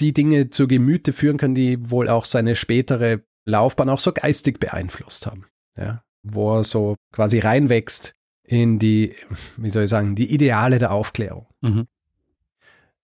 die 0.00 0.12
Dinge 0.12 0.50
zu 0.50 0.68
Gemüte 0.68 1.14
führen 1.14 1.38
kann, 1.38 1.54
die 1.54 1.90
wohl 1.90 2.08
auch 2.10 2.26
seine 2.26 2.54
spätere 2.56 3.22
Laufbahn 3.46 3.88
auch 3.88 4.00
so 4.00 4.12
geistig 4.12 4.60
beeinflusst 4.60 5.26
haben. 5.26 5.46
Ja, 5.78 6.02
wo 6.22 6.58
er 6.58 6.64
so 6.64 6.96
quasi 7.12 7.38
reinwächst 7.38 8.12
in 8.42 8.78
die, 8.78 9.14
wie 9.56 9.70
soll 9.70 9.84
ich 9.84 9.90
sagen, 9.90 10.14
die 10.14 10.32
Ideale 10.32 10.78
der 10.78 10.92
Aufklärung. 10.92 11.46
Mhm. 11.60 11.86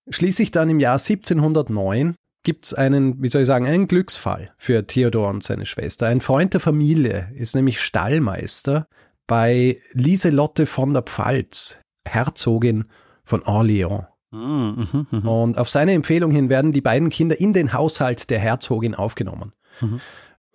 Schließlich 0.08 0.50
dann 0.50 0.70
im 0.70 0.80
Jahr 0.80 0.98
1709 0.98 2.14
gibt 2.42 2.66
es 2.66 2.74
einen, 2.74 3.22
wie 3.22 3.28
soll 3.28 3.42
ich 3.42 3.46
sagen, 3.46 3.66
einen 3.66 3.86
Glücksfall 3.86 4.52
für 4.56 4.86
Theodor 4.86 5.28
und 5.28 5.44
seine 5.44 5.66
Schwester. 5.66 6.08
Ein 6.08 6.20
Freund 6.20 6.54
der 6.54 6.60
Familie 6.60 7.32
ist 7.36 7.54
nämlich 7.54 7.80
Stallmeister 7.80 8.86
bei 9.26 9.78
Lieselotte 9.92 10.66
von 10.66 10.92
der 10.92 11.02
Pfalz, 11.02 11.78
Herzogin 12.06 12.86
von 13.24 13.42
Orléans. 13.42 14.06
Mhm, 14.32 14.88
mh, 14.92 15.06
mh. 15.10 15.30
Und 15.30 15.58
auf 15.58 15.68
seine 15.68 15.92
Empfehlung 15.92 16.32
hin 16.32 16.48
werden 16.48 16.72
die 16.72 16.80
beiden 16.80 17.10
Kinder 17.10 17.38
in 17.38 17.52
den 17.52 17.72
Haushalt 17.72 18.30
der 18.30 18.38
Herzogin 18.38 18.94
aufgenommen. 18.94 19.52
Mhm. 19.80 20.00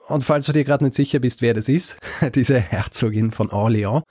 Und 0.07 0.23
falls 0.23 0.45
du 0.45 0.53
dir 0.53 0.63
gerade 0.63 0.83
nicht 0.83 0.95
sicher 0.95 1.19
bist, 1.19 1.41
wer 1.41 1.53
das 1.53 1.67
ist, 1.67 1.97
diese 2.35 2.59
Herzogin 2.59 3.31
von 3.31 3.49
Orléans, 3.49 4.03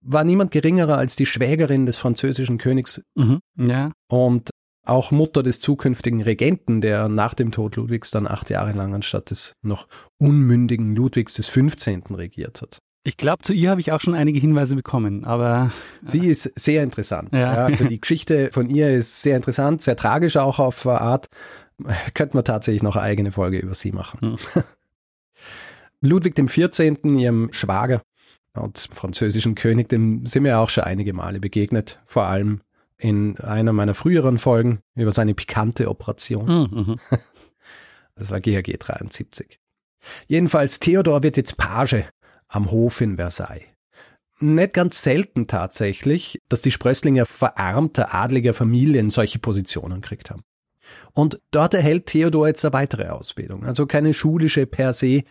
war 0.00 0.24
niemand 0.24 0.50
geringerer 0.50 0.96
als 0.96 1.16
die 1.16 1.26
Schwägerin 1.26 1.86
des 1.86 1.96
französischen 1.96 2.58
Königs. 2.58 3.02
Mhm. 3.14 3.40
Ja. 3.56 3.92
Und 4.08 4.50
auch 4.84 5.10
Mutter 5.12 5.42
des 5.42 5.60
zukünftigen 5.60 6.22
Regenten, 6.22 6.80
der 6.80 7.08
nach 7.08 7.34
dem 7.34 7.52
Tod 7.52 7.76
Ludwigs 7.76 8.10
dann 8.10 8.26
acht 8.26 8.50
Jahre 8.50 8.72
lang 8.72 8.94
anstatt 8.94 9.30
des 9.30 9.54
noch 9.62 9.86
unmündigen 10.18 10.96
Ludwigs 10.96 11.34
des 11.34 11.46
15. 11.46 12.02
regiert 12.10 12.62
hat. 12.62 12.78
Ich 13.04 13.16
glaube, 13.16 13.42
zu 13.42 13.52
ihr 13.52 13.70
habe 13.70 13.80
ich 13.80 13.90
auch 13.92 14.00
schon 14.00 14.14
einige 14.14 14.38
Hinweise 14.38 14.76
bekommen, 14.76 15.24
aber. 15.24 15.72
Sie 16.02 16.26
ist 16.26 16.52
sehr 16.58 16.82
interessant. 16.82 17.30
Ja. 17.32 17.38
ja. 17.40 17.64
also 17.66 17.84
die 17.84 18.00
Geschichte 18.00 18.50
von 18.52 18.68
ihr 18.68 18.94
ist 18.94 19.22
sehr 19.22 19.36
interessant, 19.36 19.82
sehr 19.82 19.96
tragisch 19.96 20.36
auch 20.36 20.58
auf 20.58 20.86
Art. 20.86 21.26
Könnte 22.14 22.36
man 22.36 22.44
tatsächlich 22.44 22.82
noch 22.82 22.96
eine 22.96 23.04
eigene 23.04 23.32
Folge 23.32 23.58
über 23.58 23.74
sie 23.74 23.92
machen. 23.92 24.36
Hm. 24.54 24.62
Ludwig 26.02 26.34
XIV., 26.34 26.98
ihrem 27.04 27.52
Schwager 27.52 28.02
und 28.54 28.88
französischen 28.92 29.54
König, 29.54 29.88
dem 29.88 30.26
sind 30.26 30.44
wir 30.44 30.58
auch 30.58 30.68
schon 30.68 30.84
einige 30.84 31.14
Male 31.14 31.40
begegnet, 31.40 32.00
vor 32.04 32.24
allem 32.24 32.60
in 32.98 33.38
einer 33.38 33.72
meiner 33.72 33.94
früheren 33.94 34.38
Folgen 34.38 34.80
über 34.94 35.12
seine 35.12 35.34
pikante 35.34 35.88
Operation. 35.88 36.46
Hm, 36.46 36.68
mhm. 36.70 36.96
Das 38.14 38.30
war 38.30 38.40
GHG 38.40 38.76
73. 38.78 39.58
Jedenfalls, 40.26 40.80
Theodor 40.80 41.22
wird 41.22 41.38
jetzt 41.38 41.56
Page 41.56 42.04
am 42.46 42.70
Hof 42.70 43.00
in 43.00 43.16
Versailles. 43.16 43.64
Nicht 44.38 44.74
ganz 44.74 45.02
selten 45.02 45.46
tatsächlich, 45.46 46.38
dass 46.48 46.60
die 46.60 46.70
Sprösslinger 46.70 47.24
verarmter 47.24 48.14
adliger 48.14 48.52
Familien 48.52 49.08
solche 49.08 49.38
Positionen 49.38 50.02
gekriegt 50.02 50.30
haben. 50.30 50.42
Und 51.12 51.40
dort 51.52 51.74
erhält 51.74 52.06
Theodor 52.06 52.48
jetzt 52.48 52.64
eine 52.64 52.74
weitere 52.74 53.08
Ausbildung. 53.08 53.64
Also 53.64 53.86
keine 53.86 54.12
schulische 54.12 54.66
per 54.66 54.92
se, 54.92 55.22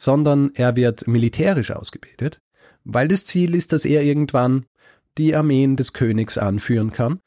sondern 0.00 0.50
er 0.54 0.76
wird 0.76 1.06
militärisch 1.06 1.70
ausgebildet, 1.70 2.40
weil 2.84 3.06
das 3.06 3.26
Ziel 3.26 3.54
ist, 3.54 3.72
dass 3.72 3.84
er 3.84 4.02
irgendwann 4.02 4.64
die 5.18 5.34
Armeen 5.34 5.76
des 5.76 5.92
Königs 5.92 6.38
anführen 6.38 6.92
kann. 6.92 7.20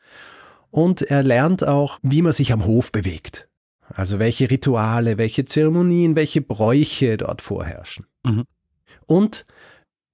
Und 0.72 1.04
er 1.04 1.22
lernt 1.22 1.64
auch, 1.64 2.00
wie 2.02 2.24
man 2.24 2.34
sich 2.34 2.52
am 2.52 2.66
Hof 2.66 2.92
bewegt. 2.92 3.48
Also 3.88 4.18
welche 4.18 4.50
Rituale, 4.50 5.20
welche 5.20 5.46
Zeremonien, 5.46 6.16
welche 6.16 6.42
Bräuche 6.42 7.18
dort 7.18 7.44
vorherrschen. 7.44 8.08
Mhm. 8.24 8.46
Und 9.06 9.46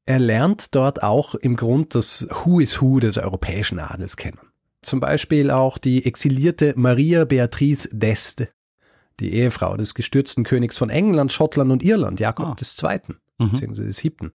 er 0.05 0.19
lernt 0.19 0.75
dort 0.75 1.01
auch 1.01 1.35
im 1.35 1.55
Grund 1.55 1.95
das 1.95 2.27
Who 2.29 2.59
is 2.59 2.81
Who 2.81 2.99
des 2.99 3.17
europäischen 3.17 3.79
Adels 3.79 4.17
kennen. 4.17 4.39
Zum 4.81 4.99
Beispiel 4.99 5.49
auch 5.49 5.77
die 5.77 6.05
exilierte 6.05 6.73
Maria 6.75 7.23
Beatrice 7.23 7.89
d'Este, 7.93 8.49
die 9.19 9.33
Ehefrau 9.33 9.77
des 9.77 9.93
gestürzten 9.93 10.43
Königs 10.43 10.77
von 10.77 10.89
England, 10.89 11.31
Schottland 11.31 11.71
und 11.71 11.83
Irland, 11.83 12.19
Jakob 12.19 12.45
ah. 12.45 12.55
II., 12.59 12.99
mhm. 13.37 13.51
beziehungsweise 13.51 13.87
des 13.87 13.97
Siebten. 13.97 14.31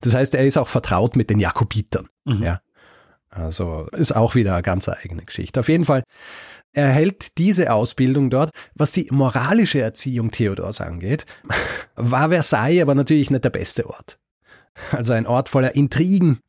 Das 0.00 0.14
heißt, 0.14 0.34
er 0.34 0.46
ist 0.46 0.58
auch 0.58 0.68
vertraut 0.68 1.16
mit 1.16 1.30
den 1.30 1.40
Jakobitern. 1.40 2.08
Mhm. 2.24 2.42
Ja. 2.42 2.60
Also 3.30 3.88
ist 3.92 4.14
auch 4.14 4.34
wieder 4.34 4.54
eine 4.54 4.62
ganz 4.62 4.88
eigene 4.88 5.24
Geschichte. 5.24 5.60
Auf 5.60 5.68
jeden 5.68 5.84
Fall 5.84 6.04
erhält 6.72 7.38
diese 7.38 7.72
Ausbildung 7.72 8.30
dort. 8.30 8.50
Was 8.74 8.92
die 8.92 9.08
moralische 9.10 9.80
Erziehung 9.80 10.30
Theodors 10.30 10.80
angeht, 10.80 11.26
war 11.96 12.28
Versailles 12.28 12.82
aber 12.82 12.94
natürlich 12.94 13.30
nicht 13.30 13.44
der 13.44 13.50
beste 13.50 13.88
Ort. 13.88 14.18
Also 14.90 15.12
ein 15.12 15.26
Ort 15.26 15.48
voller 15.48 15.74
Intrigen, 15.74 16.40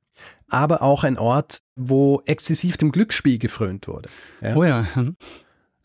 aber 0.49 0.81
auch 0.81 1.03
ein 1.03 1.17
Ort, 1.17 1.59
wo 1.75 2.21
exzessiv 2.25 2.77
dem 2.77 2.91
Glücksspiel 2.91 3.37
gefrönt 3.37 3.87
wurde. 3.87 4.09
Ja? 4.41 4.55
Oh 4.55 4.63
ja. 4.63 4.85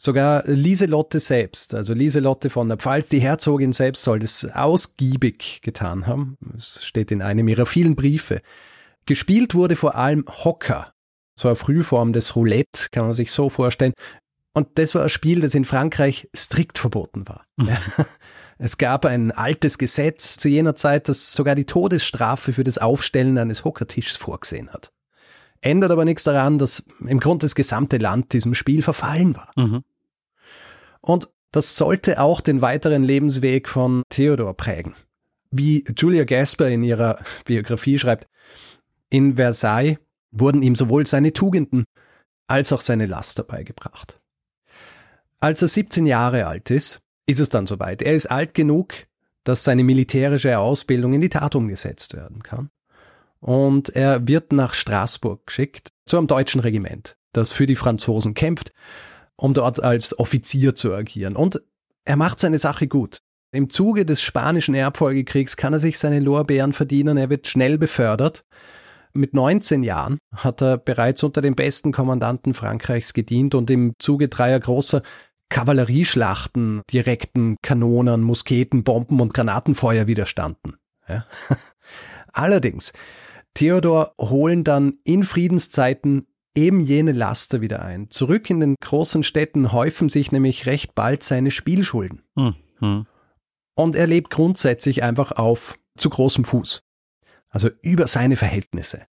Sogar 0.02 0.44
Lieselotte 0.46 1.20
selbst, 1.20 1.74
also 1.74 1.92
Lieselotte 1.92 2.48
von 2.48 2.68
der 2.68 2.78
Pfalz, 2.78 3.10
die 3.10 3.20
Herzogin 3.20 3.74
selbst 3.74 4.02
soll 4.02 4.20
das 4.20 4.46
ausgiebig 4.46 5.60
getan 5.60 6.06
haben. 6.06 6.38
Es 6.56 6.82
steht 6.82 7.10
in 7.10 7.20
einem 7.20 7.46
ihrer 7.48 7.66
vielen 7.66 7.96
Briefe. 7.96 8.40
Gespielt 9.04 9.54
wurde 9.54 9.76
vor 9.76 9.96
allem 9.96 10.24
Hocker, 10.26 10.94
so 11.38 11.48
eine 11.48 11.54
Frühform 11.54 12.14
des 12.14 12.34
Roulette, 12.34 12.88
kann 12.92 13.04
man 13.04 13.12
sich 13.12 13.30
so 13.30 13.50
vorstellen. 13.50 13.92
Und 14.54 14.68
das 14.78 14.94
war 14.94 15.02
ein 15.02 15.10
Spiel, 15.10 15.42
das 15.42 15.54
in 15.54 15.66
Frankreich 15.66 16.30
strikt 16.34 16.78
verboten 16.78 17.28
war. 17.28 17.44
Mhm. 17.56 17.68
Ja. 17.68 17.78
Es 18.62 18.76
gab 18.76 19.06
ein 19.06 19.32
altes 19.32 19.78
Gesetz 19.78 20.36
zu 20.36 20.46
jener 20.48 20.76
Zeit, 20.76 21.08
das 21.08 21.32
sogar 21.32 21.54
die 21.54 21.64
Todesstrafe 21.64 22.52
für 22.52 22.62
das 22.62 22.76
Aufstellen 22.76 23.38
eines 23.38 23.64
Hockertischs 23.64 24.18
vorgesehen 24.18 24.68
hat. 24.70 24.92
Ändert 25.62 25.90
aber 25.90 26.04
nichts 26.04 26.24
daran, 26.24 26.58
dass 26.58 26.84
im 27.06 27.20
Grunde 27.20 27.44
das 27.44 27.54
gesamte 27.54 27.96
Land 27.96 28.34
diesem 28.34 28.52
Spiel 28.52 28.82
verfallen 28.82 29.34
war. 29.34 29.50
Mhm. 29.56 29.82
Und 31.00 31.28
das 31.52 31.76
sollte 31.76 32.20
auch 32.20 32.40
den 32.40 32.62
weiteren 32.62 33.02
Lebensweg 33.02 33.68
von 33.68 34.02
Theodor 34.08 34.54
prägen. 34.54 34.94
Wie 35.50 35.84
Julia 35.96 36.24
Gasper 36.24 36.68
in 36.68 36.82
ihrer 36.84 37.18
Biografie 37.44 37.98
schreibt, 37.98 38.28
in 39.08 39.34
Versailles 39.36 39.98
wurden 40.30 40.62
ihm 40.62 40.76
sowohl 40.76 41.06
seine 41.06 41.32
Tugenden 41.32 41.84
als 42.46 42.72
auch 42.72 42.80
seine 42.80 43.06
Laster 43.06 43.42
beigebracht. 43.42 44.20
Als 45.40 45.62
er 45.62 45.68
17 45.68 46.06
Jahre 46.06 46.46
alt 46.46 46.70
ist, 46.70 47.00
ist 47.26 47.40
es 47.40 47.48
dann 47.48 47.66
soweit. 47.66 48.02
Er 48.02 48.14
ist 48.14 48.26
alt 48.26 48.54
genug, 48.54 48.94
dass 49.44 49.64
seine 49.64 49.84
militärische 49.84 50.58
Ausbildung 50.58 51.14
in 51.14 51.20
die 51.20 51.28
Tat 51.28 51.54
umgesetzt 51.54 52.14
werden 52.14 52.42
kann. 52.42 52.70
Und 53.40 53.88
er 53.90 54.28
wird 54.28 54.52
nach 54.52 54.74
Straßburg 54.74 55.46
geschickt, 55.46 55.92
zu 56.04 56.18
einem 56.18 56.26
deutschen 56.26 56.60
Regiment, 56.60 57.16
das 57.32 57.52
für 57.52 57.66
die 57.66 57.76
Franzosen 57.76 58.34
kämpft, 58.34 58.72
um 59.40 59.54
dort 59.54 59.82
als 59.82 60.18
Offizier 60.18 60.74
zu 60.74 60.94
agieren. 60.94 61.36
Und 61.36 61.62
er 62.04 62.16
macht 62.16 62.40
seine 62.40 62.58
Sache 62.58 62.88
gut. 62.88 63.18
Im 63.52 63.68
Zuge 63.68 64.04
des 64.06 64.22
spanischen 64.22 64.74
Erbfolgekriegs 64.74 65.56
kann 65.56 65.72
er 65.72 65.80
sich 65.80 65.98
seine 65.98 66.20
Lorbeeren 66.20 66.72
verdienen, 66.72 67.16
er 67.16 67.30
wird 67.30 67.48
schnell 67.48 67.78
befördert 67.78 68.44
mit 69.12 69.34
19 69.34 69.82
Jahren 69.82 70.18
hat 70.34 70.62
er 70.62 70.78
bereits 70.78 71.22
unter 71.22 71.40
den 71.40 71.54
besten 71.54 71.92
Kommandanten 71.92 72.54
Frankreichs 72.54 73.12
gedient 73.12 73.54
und 73.54 73.70
im 73.70 73.94
Zuge 73.98 74.28
dreier 74.28 74.60
großer 74.60 75.02
Kavallerieschlachten 75.48 76.82
direkten 76.92 77.56
Kanonen, 77.60 78.22
Musketen, 78.22 78.84
Bomben 78.84 79.20
und 79.20 79.34
Granatenfeuer 79.34 80.06
widerstanden. 80.06 80.76
Ja. 81.08 81.26
Allerdings, 82.32 82.92
Theodor 83.54 84.14
holen 84.20 84.62
dann 84.62 84.98
in 85.02 85.24
Friedenszeiten 85.24 86.26
eben 86.56 86.80
jene 86.80 87.12
Laster 87.12 87.60
wieder 87.60 87.82
ein. 87.82 88.10
Zurück 88.10 88.50
in 88.50 88.60
den 88.60 88.74
großen 88.80 89.22
Städten 89.22 89.72
häufen 89.72 90.08
sich 90.08 90.32
nämlich 90.32 90.66
recht 90.66 90.94
bald 90.94 91.22
seine 91.22 91.50
Spielschulden. 91.50 92.22
Mhm. 92.34 93.06
Und 93.74 93.96
er 93.96 94.06
lebt 94.06 94.30
grundsätzlich 94.30 95.02
einfach 95.02 95.32
auf 95.32 95.78
zu 95.96 96.10
großem 96.10 96.44
Fuß. 96.44 96.82
Also 97.48 97.70
über 97.82 98.06
seine 98.06 98.36
Verhältnisse. 98.36 99.06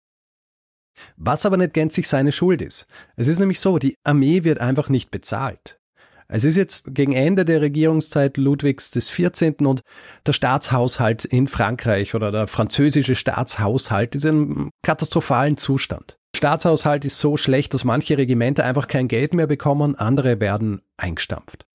Was 1.16 1.46
aber 1.46 1.58
nicht 1.58 1.74
gänzlich 1.74 2.08
seine 2.08 2.32
Schuld 2.32 2.62
ist. 2.62 2.88
Es 3.16 3.28
ist 3.28 3.40
nämlich 3.40 3.60
so, 3.60 3.78
die 3.78 3.96
Armee 4.04 4.44
wird 4.44 4.60
einfach 4.60 4.90
nicht 4.90 5.12
bezahlt. 5.12 5.80
Es 6.28 6.44
ist 6.44 6.58
jetzt 6.58 6.94
gegen 6.94 7.14
Ende 7.14 7.46
der 7.46 7.62
Regierungszeit 7.62 8.36
Ludwigs 8.38 8.92
des 8.92 9.10
14. 9.10 9.66
und 9.66 9.82
der 10.26 10.34
Staatshaushalt 10.34 11.24
in 11.24 11.48
Frankreich 11.48 12.16
oder 12.16 12.32
der 12.32 12.48
französische 12.48 13.16
Staatshaushalt 13.16 14.16
ist 14.16 14.26
in 14.26 14.30
einem 14.30 14.70
katastrophalen 14.84 15.56
Zustand. 15.56 16.18
Staatshaushalt 16.38 17.04
ist 17.04 17.20
so 17.20 17.36
schlecht, 17.36 17.74
dass 17.74 17.84
manche 17.84 18.18
Regimente 18.18 18.64
einfach 18.64 18.88
kein 18.88 19.08
Geld 19.08 19.34
mehr 19.34 19.48
bekommen, 19.48 19.96
andere 19.96 20.40
werden 20.40 20.82
eingestampft. 20.96 21.66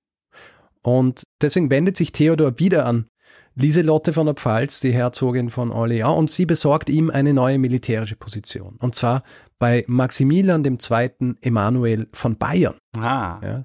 Und 0.82 1.22
deswegen 1.40 1.70
wendet 1.70 1.96
sich 1.96 2.12
Theodor 2.12 2.58
wieder 2.58 2.86
an 2.86 3.06
Lieselotte 3.54 4.12
von 4.12 4.26
der 4.26 4.34
Pfalz, 4.34 4.80
die 4.80 4.92
Herzogin 4.92 5.50
von 5.50 5.70
Orléans, 5.70 6.16
und 6.16 6.30
sie 6.30 6.46
besorgt 6.46 6.88
ihm 6.88 7.10
eine 7.10 7.34
neue 7.34 7.58
militärische 7.58 8.16
Position. 8.16 8.76
Und 8.78 8.94
zwar 8.94 9.22
bei 9.58 9.84
Maximilian 9.86 10.64
II. 10.64 11.34
Emanuel 11.42 12.08
von 12.12 12.38
Bayern. 12.38 12.76
Ah. 12.96 13.40
Ja, 13.42 13.64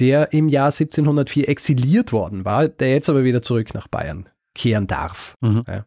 der 0.00 0.32
im 0.32 0.48
Jahr 0.48 0.66
1704 0.66 1.48
exiliert 1.48 2.12
worden 2.12 2.44
war, 2.44 2.68
der 2.68 2.90
jetzt 2.90 3.08
aber 3.08 3.24
wieder 3.24 3.42
zurück 3.42 3.74
nach 3.74 3.88
Bayern 3.88 4.28
kehren 4.54 4.86
darf. 4.86 5.34
Mhm. 5.40 5.64
Ja. 5.66 5.86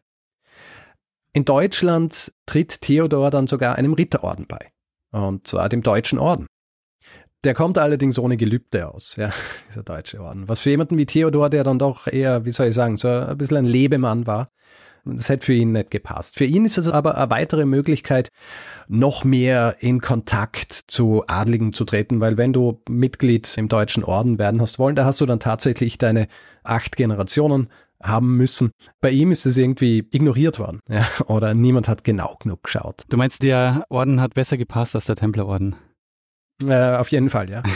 In 1.36 1.44
Deutschland 1.44 2.32
tritt 2.46 2.80
Theodor 2.80 3.30
dann 3.30 3.46
sogar 3.46 3.76
einem 3.76 3.92
Ritterorden 3.92 4.46
bei. 4.48 4.70
Und 5.12 5.46
zwar 5.46 5.68
dem 5.68 5.82
Deutschen 5.82 6.18
Orden. 6.18 6.46
Der 7.44 7.52
kommt 7.52 7.76
allerdings 7.76 8.18
ohne 8.18 8.38
Gelübde 8.38 8.88
aus, 8.88 9.16
ja, 9.16 9.30
dieser 9.68 9.82
deutsche 9.82 10.18
Orden. 10.18 10.48
Was 10.48 10.60
für 10.60 10.70
jemanden 10.70 10.96
wie 10.96 11.04
Theodor, 11.04 11.50
der 11.50 11.62
dann 11.62 11.78
doch 11.78 12.06
eher, 12.06 12.46
wie 12.46 12.52
soll 12.52 12.68
ich 12.68 12.74
sagen, 12.74 12.96
so 12.96 13.08
ein 13.08 13.36
bisschen 13.36 13.58
ein 13.58 13.64
Lebemann 13.66 14.26
war, 14.26 14.48
das 15.04 15.28
hätte 15.28 15.44
für 15.44 15.52
ihn 15.52 15.72
nicht 15.72 15.90
gepasst. 15.90 16.38
Für 16.38 16.46
ihn 16.46 16.64
ist 16.64 16.78
es 16.78 16.88
aber 16.88 17.18
eine 17.18 17.28
weitere 17.28 17.66
Möglichkeit, 17.66 18.30
noch 18.88 19.22
mehr 19.22 19.76
in 19.80 20.00
Kontakt 20.00 20.72
zu 20.72 21.24
Adligen 21.26 21.74
zu 21.74 21.84
treten, 21.84 22.18
weil 22.18 22.38
wenn 22.38 22.54
du 22.54 22.80
Mitglied 22.88 23.58
im 23.58 23.68
Deutschen 23.68 24.04
Orden 24.04 24.38
werden 24.38 24.62
hast 24.62 24.78
wollen, 24.78 24.96
da 24.96 25.04
hast 25.04 25.20
du 25.20 25.26
dann 25.26 25.38
tatsächlich 25.38 25.98
deine 25.98 26.28
acht 26.64 26.96
Generationen 26.96 27.68
haben 28.02 28.36
müssen. 28.36 28.72
Bei 29.00 29.10
ihm 29.10 29.30
ist 29.30 29.46
es 29.46 29.56
irgendwie 29.56 30.06
ignoriert 30.10 30.58
worden, 30.58 30.80
ja, 30.88 31.06
oder 31.26 31.54
niemand 31.54 31.88
hat 31.88 32.04
genau 32.04 32.36
genug 32.40 32.62
geschaut. 32.64 33.04
Du 33.08 33.16
meinst, 33.16 33.42
der 33.42 33.84
Orden 33.88 34.20
hat 34.20 34.34
besser 34.34 34.56
gepasst 34.56 34.94
als 34.94 35.06
der 35.06 35.16
Templerorden? 35.16 35.76
Äh, 36.62 36.96
auf 36.96 37.10
jeden 37.10 37.30
Fall, 37.30 37.50
ja. 37.50 37.62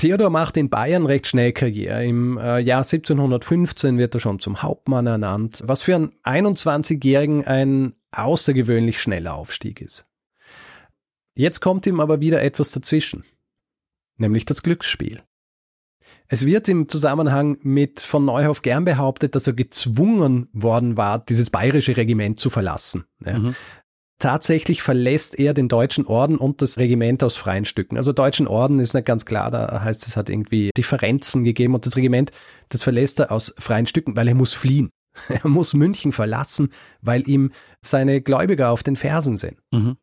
Theodor 0.00 0.30
macht 0.30 0.56
in 0.56 0.70
Bayern 0.70 1.04
recht 1.04 1.26
schnell 1.26 1.52
Karriere. 1.52 2.06
Im 2.06 2.38
äh, 2.38 2.58
Jahr 2.58 2.84
1715 2.84 3.98
wird 3.98 4.14
er 4.14 4.20
schon 4.20 4.38
zum 4.38 4.62
Hauptmann 4.62 5.06
ernannt, 5.06 5.62
was 5.66 5.82
für 5.82 5.94
einen 5.94 6.14
21-Jährigen 6.24 7.46
ein 7.46 7.92
außergewöhnlich 8.10 8.98
schneller 9.00 9.34
Aufstieg 9.34 9.82
ist. 9.82 10.08
Jetzt 11.36 11.60
kommt 11.60 11.86
ihm 11.86 12.00
aber 12.00 12.20
wieder 12.20 12.42
etwas 12.42 12.70
dazwischen, 12.70 13.24
nämlich 14.16 14.46
das 14.46 14.62
Glücksspiel. 14.62 15.22
Es 16.32 16.46
wird 16.46 16.68
im 16.68 16.88
Zusammenhang 16.88 17.58
mit 17.62 18.00
von 18.00 18.24
Neuhoff 18.24 18.62
gern 18.62 18.84
behauptet, 18.84 19.34
dass 19.34 19.48
er 19.48 19.52
gezwungen 19.52 20.48
worden 20.52 20.96
war, 20.96 21.18
dieses 21.18 21.50
bayerische 21.50 21.96
Regiment 21.96 22.38
zu 22.38 22.50
verlassen. 22.50 23.04
Ja. 23.24 23.38
Mhm 23.38 23.54
tatsächlich 24.20 24.82
verlässt 24.82 25.38
er 25.38 25.54
den 25.54 25.68
Deutschen 25.68 26.06
Orden 26.06 26.36
und 26.36 26.62
das 26.62 26.78
Regiment 26.78 27.24
aus 27.24 27.36
freien 27.36 27.64
Stücken. 27.64 27.96
Also 27.96 28.12
Deutschen 28.12 28.46
Orden 28.46 28.78
ist 28.78 28.94
nicht 28.94 29.06
ganz 29.06 29.24
klar, 29.24 29.50
da 29.50 29.82
heißt 29.82 30.06
es 30.06 30.16
hat 30.16 30.30
irgendwie 30.30 30.70
Differenzen 30.76 31.42
gegeben 31.42 31.74
und 31.74 31.86
das 31.86 31.96
Regiment, 31.96 32.30
das 32.68 32.82
verlässt 32.82 33.18
er 33.18 33.32
aus 33.32 33.54
freien 33.58 33.86
Stücken, 33.86 34.14
weil 34.14 34.28
er 34.28 34.34
muss 34.34 34.54
fliehen. 34.54 34.90
Er 35.28 35.48
muss 35.48 35.74
München 35.74 36.12
verlassen, 36.12 36.68
weil 37.02 37.28
ihm 37.28 37.50
seine 37.80 38.20
Gläubiger 38.20 38.70
auf 38.70 38.84
den 38.84 38.94
Fersen 38.94 39.36
sind. 39.36 39.58
Mhm. 39.72 39.96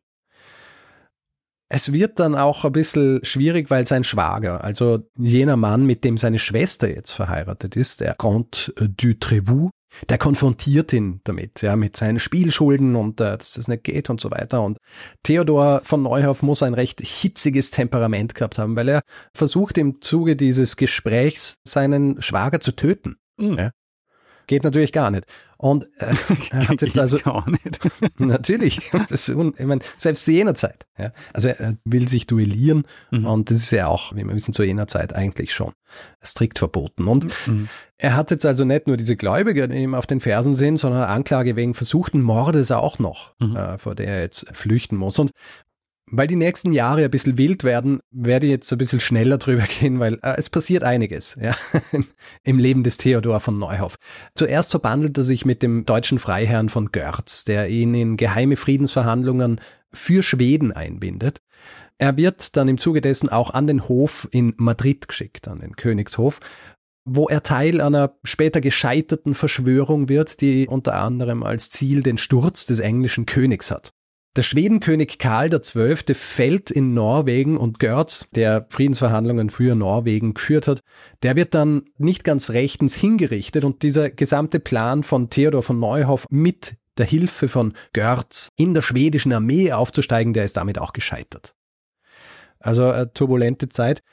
Es 1.70 1.92
wird 1.92 2.18
dann 2.18 2.34
auch 2.34 2.64
ein 2.64 2.72
bisschen 2.72 3.22
schwierig, 3.22 3.70
weil 3.70 3.86
sein 3.86 4.02
Schwager, 4.02 4.64
also 4.64 5.00
jener 5.18 5.56
Mann, 5.56 5.84
mit 5.84 6.02
dem 6.02 6.16
seine 6.16 6.38
Schwester 6.38 6.88
jetzt 6.88 7.12
verheiratet 7.12 7.76
ist, 7.76 8.00
der 8.00 8.14
Comte 8.14 8.72
du 8.74 9.12
Trevoux, 9.14 9.70
der 10.08 10.18
konfrontiert 10.18 10.92
ihn 10.92 11.20
damit, 11.24 11.62
ja, 11.62 11.76
mit 11.76 11.96
seinen 11.96 12.18
Spielschulden 12.18 12.96
und 12.96 13.20
äh, 13.20 13.36
dass 13.36 13.52
das 13.52 13.68
nicht 13.68 13.84
geht 13.84 14.10
und 14.10 14.20
so 14.20 14.30
weiter. 14.30 14.62
Und 14.62 14.78
Theodor 15.22 15.82
von 15.84 16.02
Neuhoff 16.02 16.42
muss 16.42 16.62
ein 16.62 16.74
recht 16.74 17.00
hitziges 17.00 17.70
Temperament 17.70 18.34
gehabt 18.34 18.58
haben, 18.58 18.76
weil 18.76 18.88
er 18.88 19.02
versucht 19.34 19.78
im 19.78 20.00
Zuge 20.00 20.36
dieses 20.36 20.76
Gesprächs 20.76 21.58
seinen 21.66 22.20
Schwager 22.22 22.60
zu 22.60 22.72
töten. 22.72 23.16
Mhm. 23.38 23.58
Ja. 23.58 23.70
Geht 24.48 24.64
natürlich 24.64 24.92
gar 24.92 25.10
nicht. 25.10 25.26
Und 25.58 25.84
äh, 25.98 26.14
er 26.50 26.68
hat 26.68 26.82
jetzt 26.82 26.98
also 26.98 27.18
gar 27.18 27.48
nicht. 27.48 27.78
natürlich, 28.18 28.90
das 29.08 29.28
un, 29.28 29.54
ich 29.56 29.66
meine, 29.66 29.82
selbst 29.96 30.24
zu 30.24 30.32
jener 30.32 30.54
Zeit. 30.54 30.86
Ja, 30.98 31.12
also 31.32 31.48
er 31.48 31.76
will 31.84 32.08
sich 32.08 32.26
duellieren 32.26 32.84
mhm. 33.10 33.26
und 33.26 33.50
das 33.50 33.58
ist 33.58 33.70
ja 33.70 33.86
auch, 33.86 34.16
wie 34.16 34.24
wir 34.24 34.34
wissen, 34.34 34.54
zu 34.54 34.64
jener 34.64 34.86
Zeit 34.88 35.12
eigentlich 35.12 35.54
schon 35.54 35.72
strikt 36.24 36.58
verboten. 36.58 37.06
Und 37.06 37.26
mhm. 37.46 37.68
er 37.98 38.16
hat 38.16 38.30
jetzt 38.30 38.46
also 38.46 38.64
nicht 38.64 38.86
nur 38.86 38.96
diese 38.96 39.16
Gläubiger, 39.16 39.68
die 39.68 39.76
ihm 39.76 39.94
auf 39.94 40.06
den 40.06 40.20
Fersen 40.20 40.54
sind, 40.54 40.78
sondern 40.78 41.02
Anklage 41.04 41.54
wegen 41.54 41.74
versuchten 41.74 42.22
Mordes 42.22 42.70
auch 42.70 42.98
noch, 42.98 43.34
mhm. 43.38 43.54
äh, 43.54 43.78
vor 43.78 43.94
der 43.94 44.08
er 44.08 44.20
jetzt 44.22 44.46
flüchten 44.56 44.96
muss. 44.96 45.18
Und 45.18 45.30
weil 46.10 46.26
die 46.26 46.36
nächsten 46.36 46.72
Jahre 46.72 47.04
ein 47.04 47.10
bisschen 47.10 47.38
wild 47.38 47.64
werden, 47.64 48.00
werde 48.10 48.46
ich 48.46 48.52
jetzt 48.52 48.72
ein 48.72 48.78
bisschen 48.78 49.00
schneller 49.00 49.38
drüber 49.38 49.64
gehen, 49.80 50.00
weil 50.00 50.14
äh, 50.22 50.34
es 50.36 50.50
passiert 50.50 50.82
einiges 50.84 51.36
ja, 51.40 51.54
im 52.44 52.58
Leben 52.58 52.82
des 52.82 52.96
Theodor 52.96 53.40
von 53.40 53.58
Neuhoff. 53.58 53.96
Zuerst 54.34 54.70
verbandelt 54.70 55.16
er 55.18 55.24
sich 55.24 55.44
mit 55.44 55.62
dem 55.62 55.84
deutschen 55.86 56.18
Freiherrn 56.18 56.68
von 56.68 56.92
Görz, 56.92 57.44
der 57.44 57.68
ihn 57.68 57.94
in 57.94 58.16
geheime 58.16 58.56
Friedensverhandlungen 58.56 59.60
für 59.92 60.22
Schweden 60.22 60.72
einbindet. 60.72 61.40
Er 61.98 62.16
wird 62.16 62.56
dann 62.56 62.68
im 62.68 62.78
Zuge 62.78 63.00
dessen 63.00 63.28
auch 63.28 63.50
an 63.50 63.66
den 63.66 63.88
Hof 63.88 64.28
in 64.30 64.54
Madrid 64.56 65.08
geschickt, 65.08 65.48
an 65.48 65.60
den 65.60 65.74
Königshof, 65.74 66.40
wo 67.04 67.26
er 67.26 67.42
Teil 67.42 67.80
einer 67.80 68.16
später 68.22 68.60
gescheiterten 68.60 69.34
Verschwörung 69.34 70.08
wird, 70.08 70.40
die 70.40 70.68
unter 70.68 70.94
anderem 70.94 71.42
als 71.42 71.70
Ziel 71.70 72.02
den 72.02 72.18
Sturz 72.18 72.66
des 72.66 72.80
englischen 72.80 73.26
Königs 73.26 73.70
hat. 73.70 73.92
Der 74.38 74.44
Schwedenkönig 74.44 75.18
Karl 75.18 75.50
XII. 75.50 76.14
fällt 76.14 76.70
in 76.70 76.94
Norwegen 76.94 77.56
und 77.56 77.80
Görz, 77.80 78.28
der 78.36 78.66
Friedensverhandlungen 78.68 79.50
für 79.50 79.74
Norwegen 79.74 80.32
geführt 80.34 80.68
hat, 80.68 80.78
der 81.24 81.34
wird 81.34 81.54
dann 81.54 81.86
nicht 81.98 82.22
ganz 82.22 82.50
rechtens 82.50 82.94
hingerichtet 82.94 83.64
und 83.64 83.82
dieser 83.82 84.10
gesamte 84.10 84.60
Plan 84.60 85.02
von 85.02 85.28
Theodor 85.28 85.64
von 85.64 85.80
Neuhoff 85.80 86.24
mit 86.30 86.76
der 86.98 87.06
Hilfe 87.06 87.48
von 87.48 87.74
Görz 87.92 88.48
in 88.54 88.74
der 88.74 88.82
schwedischen 88.82 89.32
Armee 89.32 89.72
aufzusteigen, 89.72 90.34
der 90.34 90.44
ist 90.44 90.56
damit 90.56 90.78
auch 90.78 90.92
gescheitert. 90.92 91.56
Also 92.60 92.88
eine 92.90 93.12
turbulente 93.12 93.68
Zeit. 93.68 94.04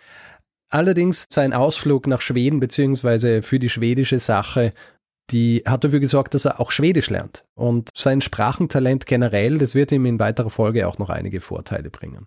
Allerdings 0.69 1.27
sein 1.29 1.53
Ausflug 1.53 2.07
nach 2.07 2.21
Schweden 2.21 2.59
beziehungsweise 2.59 3.43
für 3.43 3.59
die 3.59 3.69
schwedische 3.69 4.19
Sache 4.19 4.73
die 5.31 5.63
hat 5.65 5.83
dafür 5.83 5.99
gesorgt, 5.99 6.33
dass 6.33 6.45
er 6.45 6.59
auch 6.59 6.71
Schwedisch 6.71 7.09
lernt. 7.09 7.45
Und 7.55 7.89
sein 7.95 8.21
Sprachentalent 8.21 9.05
generell, 9.05 9.57
das 9.57 9.75
wird 9.75 9.91
ihm 9.91 10.05
in 10.05 10.19
weiterer 10.19 10.49
Folge 10.49 10.87
auch 10.87 10.97
noch 10.97 11.09
einige 11.09 11.41
Vorteile 11.41 11.89
bringen. 11.89 12.25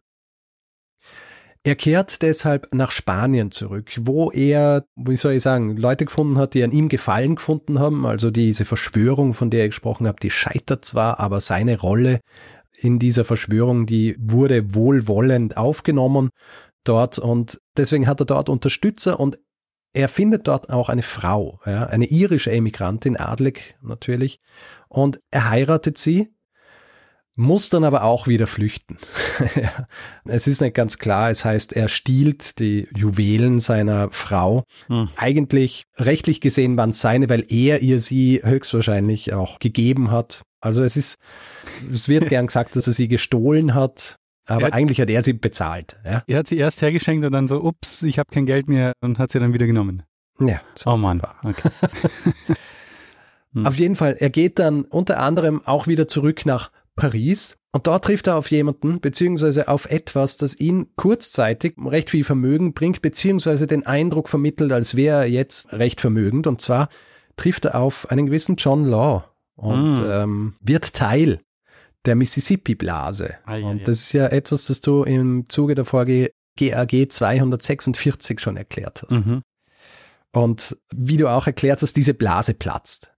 Er 1.65 1.75
kehrt 1.75 2.23
deshalb 2.23 2.73
nach 2.73 2.93
Spanien 2.93 3.51
zurück, 3.51 3.99
wo 4.01 4.31
er, 4.31 4.85
wie 4.97 5.17
soll 5.17 5.35
ich 5.35 5.43
sagen, 5.43 5.77
Leute 5.77 6.05
gefunden 6.05 6.39
hat, 6.39 6.55
die 6.55 6.63
an 6.63 6.71
ihm 6.71 6.89
Gefallen 6.89 7.37
gefunden 7.37 7.79
haben. 7.79 8.07
Also 8.07 8.31
diese 8.31 8.65
Verschwörung, 8.65 9.35
von 9.35 9.51
der 9.51 9.65
ich 9.65 9.71
gesprochen 9.71 10.07
habe, 10.07 10.21
die 10.21 10.31
scheitert 10.31 10.85
zwar, 10.85 11.19
aber 11.21 11.41
seine 11.41 11.79
Rolle 11.79 12.21
in 12.81 12.99
dieser 12.99 13.25
Verschwörung, 13.25 13.87
die 13.87 14.17
wurde 14.19 14.75
wohlwollend 14.75 15.57
aufgenommen 15.57 16.31
dort 16.85 17.19
und 17.19 17.61
deswegen 17.77 18.07
hat 18.07 18.21
er 18.21 18.27
dort 18.27 18.49
Unterstützer 18.49 19.19
und 19.19 19.39
er 19.93 20.09
findet 20.09 20.47
dort 20.47 20.71
auch 20.71 20.89
eine 20.89 21.03
Frau, 21.03 21.61
ja, 21.67 21.87
eine 21.87 22.07
irische 22.07 22.53
Emigrantin, 22.53 23.17
adlig 23.17 23.77
natürlich, 23.83 24.41
und 24.89 25.21
er 25.31 25.51
heiratet 25.51 25.99
sie, 25.99 26.29
muss 27.39 27.69
dann 27.69 27.85
aber 27.85 28.03
auch 28.03 28.27
wieder 28.27 28.49
flüchten. 28.49 28.99
es 30.25 30.49
ist 30.49 30.61
nicht 30.61 30.75
ganz 30.75 30.99
klar, 30.99 31.31
es 31.31 31.45
heißt, 31.45 31.73
er 31.73 31.89
stiehlt 31.89 32.59
die 32.59 32.89
Juwelen 32.97 33.61
seiner 33.61 34.11
Frau. 34.11 34.65
Hm. 34.89 35.09
Eigentlich 35.15 35.85
rechtlich 35.97 36.41
gesehen 36.41 36.77
waren 36.77 36.91
es 36.91 37.01
seine, 37.01 37.29
weil 37.29 37.45
er 37.49 37.81
ihr 37.81 38.01
sie 38.01 38.41
höchstwahrscheinlich 38.43 39.35
auch 39.35 39.61
gegeben 39.61 40.11
hat. 40.11 40.43
Also 40.61 40.83
es 40.83 40.97
ist, 40.97 41.17
es 41.93 42.09
wird 42.09 42.29
gern 42.29 42.49
gesagt, 42.49 42.75
dass 42.75 42.89
er 42.89 42.93
sie 42.93 43.07
gestohlen 43.07 43.73
hat. 43.73 44.17
Aber 44.49 44.67
hat, 44.67 44.73
eigentlich 44.73 45.01
hat 45.01 45.11
er 45.11 45.23
sie 45.23 45.35
bezahlt. 45.35 45.99
Ja? 46.05 46.23
Er 46.27 46.39
hat 46.39 46.49
sie 46.49 46.57
erst 46.57 46.83
hergeschenkt 46.83 47.25
und 47.25 47.33
dann 47.33 47.49
so, 47.49 47.63
ups, 47.63 48.03
ich 48.03 48.19
habe 48.19 48.31
kein 48.33 48.47
Geld 48.47 48.69
mehr 48.69 48.93
und 49.01 49.19
hat 49.19 49.31
sie 49.31 49.39
dann 49.39 49.53
wieder 49.53 49.67
genommen. 49.67 50.03
Ja. 50.41 50.61
So 50.75 50.91
oh 50.91 50.97
Mann. 50.97 51.21
Okay. 51.43 51.71
hm. 53.53 53.67
Auf 53.67 53.75
jeden 53.77 53.95
Fall, 53.95 54.17
er 54.19 54.31
geht 54.31 54.59
dann 54.59 54.85
unter 54.85 55.19
anderem 55.19 55.63
auch 55.67 55.87
wieder 55.87 56.09
zurück 56.09 56.47
nach 56.47 56.71
Paris 56.97 57.57
und 57.73 57.87
dort 57.87 58.07
trifft 58.07 58.27
er 58.27 58.37
auf 58.37 58.51
jemanden, 58.51 59.01
beziehungsweise 59.01 59.69
auf 59.69 59.91
etwas, 59.91 60.37
das 60.37 60.59
ihn 60.59 60.89
kurzzeitig 60.97 61.75
recht 61.79 62.11
viel 62.11 62.25
Vermögen 62.25 62.73
bringt, 62.73 63.03
beziehungsweise 63.03 63.67
den 63.67 63.85
Eindruck 63.87 64.29
vermittelt, 64.29 64.73
als 64.73 64.95
wäre 64.95 65.19
er 65.19 65.31
jetzt 65.31 65.73
recht 65.75 66.01
vermögend. 66.01 66.47
Und 66.47 66.61
zwar 66.61 66.89
trifft 67.37 67.67
er 67.67 67.75
auf 67.75 68.11
einen 68.11 68.27
gewissen 68.27 68.57
John 68.57 68.85
Law 68.85 69.25
und 69.57 69.99
hm. 69.99 70.11
ähm, 70.11 70.55
wird 70.61 70.95
Teil 70.95 71.41
der 72.09 72.17
Mississippi-Blase. 72.17 73.37
Ah, 73.45 73.57
ja, 73.57 73.67
und 73.67 73.87
das 73.87 73.99
ist 73.99 74.13
ja 74.15 74.27
etwas, 74.27 74.67
das 74.67 74.81
du 74.81 75.05
im 75.05 75.49
Zuge 75.49 75.75
der 75.75 75.85
Folge 75.85 76.33
GAG 76.57 77.11
246 77.11 78.41
schon 78.41 78.57
erklärt 78.57 79.03
hast. 79.03 79.13
Mhm. 79.13 79.43
Und 80.33 80.77
wie 80.91 81.19
du 81.19 81.29
auch 81.29 81.47
erklärt 81.47 81.83
hast, 81.83 81.97
diese 81.97 82.15
Blase 82.15 82.55
platzt. 82.55 83.13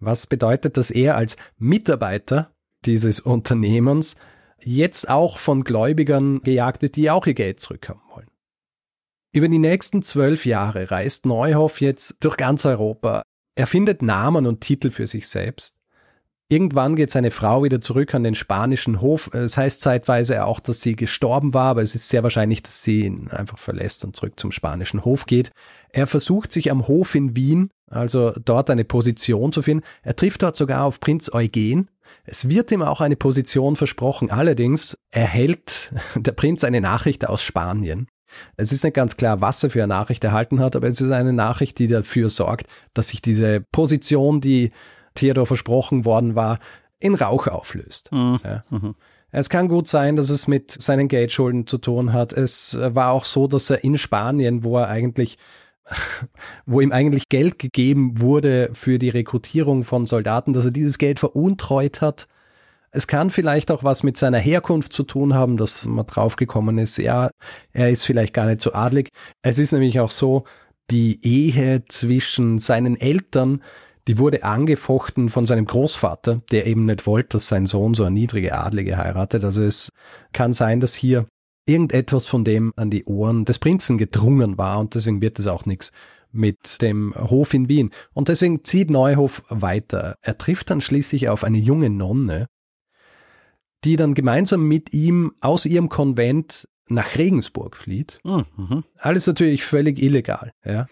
Was 0.00 0.26
bedeutet, 0.26 0.76
dass 0.76 0.90
er 0.90 1.16
als 1.16 1.36
Mitarbeiter 1.56 2.52
dieses 2.84 3.20
Unternehmens 3.20 4.16
jetzt 4.58 5.08
auch 5.08 5.38
von 5.38 5.62
Gläubigern 5.64 6.40
gejagt 6.42 6.82
wird, 6.82 6.96
die 6.96 7.10
auch 7.10 7.26
ihr 7.26 7.34
Geld 7.34 7.60
zurückhaben 7.60 8.02
wollen. 8.10 8.30
Über 9.32 9.48
die 9.48 9.58
nächsten 9.58 10.02
zwölf 10.02 10.46
Jahre 10.46 10.90
reist 10.90 11.26
Neuhoff 11.26 11.80
jetzt 11.80 12.22
durch 12.24 12.36
ganz 12.36 12.66
Europa. 12.66 13.22
Er 13.56 13.66
findet 13.66 14.02
Namen 14.02 14.46
und 14.46 14.60
Titel 14.60 14.90
für 14.90 15.06
sich 15.06 15.28
selbst 15.28 15.78
Irgendwann 16.50 16.94
geht 16.94 17.10
seine 17.10 17.30
Frau 17.30 17.64
wieder 17.64 17.80
zurück 17.80 18.14
an 18.14 18.22
den 18.22 18.34
spanischen 18.34 19.00
Hof. 19.00 19.32
Es 19.32 19.56
heißt 19.56 19.80
zeitweise 19.80 20.44
auch, 20.44 20.60
dass 20.60 20.82
sie 20.82 20.94
gestorben 20.94 21.54
war, 21.54 21.70
aber 21.70 21.82
es 21.82 21.94
ist 21.94 22.10
sehr 22.10 22.22
wahrscheinlich, 22.22 22.62
dass 22.62 22.82
sie 22.82 23.06
ihn 23.06 23.28
einfach 23.28 23.58
verlässt 23.58 24.04
und 24.04 24.14
zurück 24.14 24.38
zum 24.38 24.52
spanischen 24.52 25.04
Hof 25.04 25.24
geht. 25.24 25.52
Er 25.90 26.06
versucht 26.06 26.52
sich 26.52 26.70
am 26.70 26.86
Hof 26.86 27.14
in 27.14 27.34
Wien, 27.34 27.70
also 27.90 28.32
dort 28.32 28.68
eine 28.68 28.84
Position 28.84 29.52
zu 29.52 29.62
finden. 29.62 29.84
Er 30.02 30.16
trifft 30.16 30.42
dort 30.42 30.56
sogar 30.56 30.84
auf 30.84 31.00
Prinz 31.00 31.32
Eugen. 31.32 31.88
Es 32.24 32.48
wird 32.48 32.70
ihm 32.72 32.82
auch 32.82 33.00
eine 33.00 33.16
Position 33.16 33.74
versprochen. 33.74 34.30
Allerdings 34.30 34.98
erhält 35.10 35.94
der 36.14 36.32
Prinz 36.32 36.62
eine 36.62 36.82
Nachricht 36.82 37.26
aus 37.26 37.42
Spanien. 37.42 38.06
Es 38.56 38.72
ist 38.72 38.84
nicht 38.84 38.94
ganz 38.94 39.16
klar, 39.16 39.40
was 39.40 39.62
er 39.62 39.70
für 39.70 39.82
eine 39.82 39.94
Nachricht 39.94 40.24
erhalten 40.24 40.60
hat, 40.60 40.76
aber 40.76 40.88
es 40.88 41.00
ist 41.00 41.10
eine 41.10 41.32
Nachricht, 41.32 41.78
die 41.78 41.86
dafür 41.86 42.28
sorgt, 42.28 42.66
dass 42.92 43.08
sich 43.08 43.22
diese 43.22 43.60
Position, 43.72 44.40
die 44.40 44.72
Theodor 45.14 45.46
versprochen 45.46 46.04
worden 46.04 46.34
war, 46.34 46.58
in 47.00 47.14
Rauch 47.14 47.46
auflöst. 47.46 48.10
Mhm. 48.12 48.40
Ja. 48.44 48.64
Mhm. 48.70 48.94
Es 49.30 49.48
kann 49.48 49.68
gut 49.68 49.88
sein, 49.88 50.14
dass 50.14 50.30
es 50.30 50.46
mit 50.46 50.70
seinen 50.70 51.08
Geldschulden 51.08 51.66
zu 51.66 51.78
tun 51.78 52.12
hat. 52.12 52.32
Es 52.32 52.78
war 52.80 53.10
auch 53.10 53.24
so, 53.24 53.48
dass 53.48 53.68
er 53.68 53.82
in 53.82 53.98
Spanien, 53.98 54.62
wo 54.62 54.78
er 54.78 54.88
eigentlich 54.88 55.38
wo 56.66 56.80
ihm 56.80 56.92
eigentlich 56.92 57.28
Geld 57.28 57.58
gegeben 57.58 58.20
wurde 58.20 58.70
für 58.72 58.98
die 58.98 59.10
Rekrutierung 59.10 59.84
von 59.84 60.06
Soldaten, 60.06 60.52
dass 60.52 60.64
er 60.64 60.70
dieses 60.70 60.98
Geld 60.98 61.18
veruntreut 61.18 62.00
hat. 62.00 62.26
Es 62.90 63.06
kann 63.06 63.30
vielleicht 63.30 63.70
auch 63.70 63.82
was 63.82 64.02
mit 64.02 64.16
seiner 64.16 64.38
Herkunft 64.38 64.92
zu 64.92 65.02
tun 65.02 65.34
haben, 65.34 65.56
dass 65.56 65.84
man 65.86 66.06
draufgekommen 66.06 66.78
ist, 66.78 66.96
ja, 66.96 67.30
er 67.72 67.90
ist 67.90 68.06
vielleicht 68.06 68.34
gar 68.34 68.46
nicht 68.46 68.60
so 68.60 68.72
adlig. 68.72 69.08
Es 69.42 69.58
ist 69.58 69.72
nämlich 69.72 69.98
auch 69.98 70.12
so, 70.12 70.44
die 70.90 71.18
Ehe 71.26 71.84
zwischen 71.88 72.58
seinen 72.58 72.96
Eltern 72.96 73.62
die 74.06 74.18
wurde 74.18 74.44
angefochten 74.44 75.28
von 75.28 75.46
seinem 75.46 75.64
Großvater, 75.64 76.42
der 76.50 76.66
eben 76.66 76.84
nicht 76.84 77.06
wollte, 77.06 77.30
dass 77.30 77.48
sein 77.48 77.66
Sohn 77.66 77.94
so 77.94 78.04
eine 78.04 78.14
niedrige 78.14 78.56
Adlige 78.56 78.98
heiratet. 78.98 79.44
Also 79.44 79.62
es 79.62 79.90
kann 80.32 80.52
sein, 80.52 80.80
dass 80.80 80.94
hier 80.94 81.26
irgendetwas 81.66 82.26
von 82.26 82.44
dem 82.44 82.72
an 82.76 82.90
die 82.90 83.04
Ohren 83.06 83.44
des 83.44 83.58
Prinzen 83.58 83.96
gedrungen 83.96 84.58
war 84.58 84.80
und 84.80 84.94
deswegen 84.94 85.22
wird 85.22 85.38
es 85.38 85.46
auch 85.46 85.64
nichts 85.64 85.92
mit 86.30 86.82
dem 86.82 87.14
Hof 87.16 87.54
in 87.54 87.68
Wien. 87.68 87.90
Und 88.12 88.28
deswegen 88.28 88.64
zieht 88.64 88.90
Neuhof 88.90 89.42
weiter. 89.48 90.16
Er 90.20 90.36
trifft 90.36 90.68
dann 90.68 90.80
schließlich 90.80 91.28
auf 91.28 91.44
eine 91.44 91.58
junge 91.58 91.90
Nonne, 91.90 92.48
die 93.84 93.96
dann 93.96 94.14
gemeinsam 94.14 94.66
mit 94.66 94.92
ihm 94.92 95.32
aus 95.40 95.64
ihrem 95.64 95.88
Konvent 95.88 96.68
nach 96.88 97.16
Regensburg 97.16 97.76
flieht. 97.76 98.20
Mhm. 98.24 98.84
Alles 98.98 99.26
natürlich 99.26 99.64
völlig 99.64 100.02
illegal. 100.02 100.52
Ja. 100.64 100.86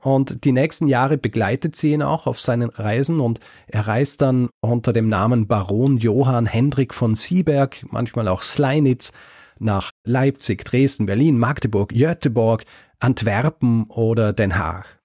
Und 0.00 0.44
die 0.44 0.52
nächsten 0.52 0.88
Jahre 0.88 1.16
begleitet 1.16 1.76
sie 1.76 1.92
ihn 1.92 2.02
auch 2.02 2.26
auf 2.26 2.40
seinen 2.40 2.68
Reisen 2.68 3.20
und 3.20 3.40
er 3.66 3.86
reist 3.86 4.22
dann 4.22 4.50
unter 4.60 4.92
dem 4.92 5.08
Namen 5.08 5.46
Baron 5.46 5.98
Johann 5.98 6.46
Hendrik 6.46 6.92
von 6.92 7.14
Sieberg, 7.14 7.84
manchmal 7.90 8.28
auch 8.28 8.42
Sleinitz, 8.42 9.12
nach 9.58 9.90
Leipzig, 10.04 10.64
Dresden, 10.64 11.06
Berlin, 11.06 11.38
Magdeburg, 11.38 11.90
Göteborg, 11.90 12.64
Antwerpen 12.98 13.84
oder 13.84 14.32
Den 14.32 14.58
Haag. 14.58 15.00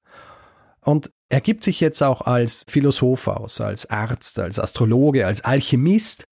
Und 0.82 1.12
er 1.30 1.42
gibt 1.42 1.64
sich 1.64 1.80
jetzt 1.80 2.02
auch 2.02 2.22
als 2.22 2.66
Philosoph 2.68 3.28
aus, 3.28 3.62
als 3.62 3.90
Arzt, 3.90 4.40
als 4.40 4.60
Astrologe, 4.60 5.28
als 5.28 5.42
Alchemist 5.42 6.26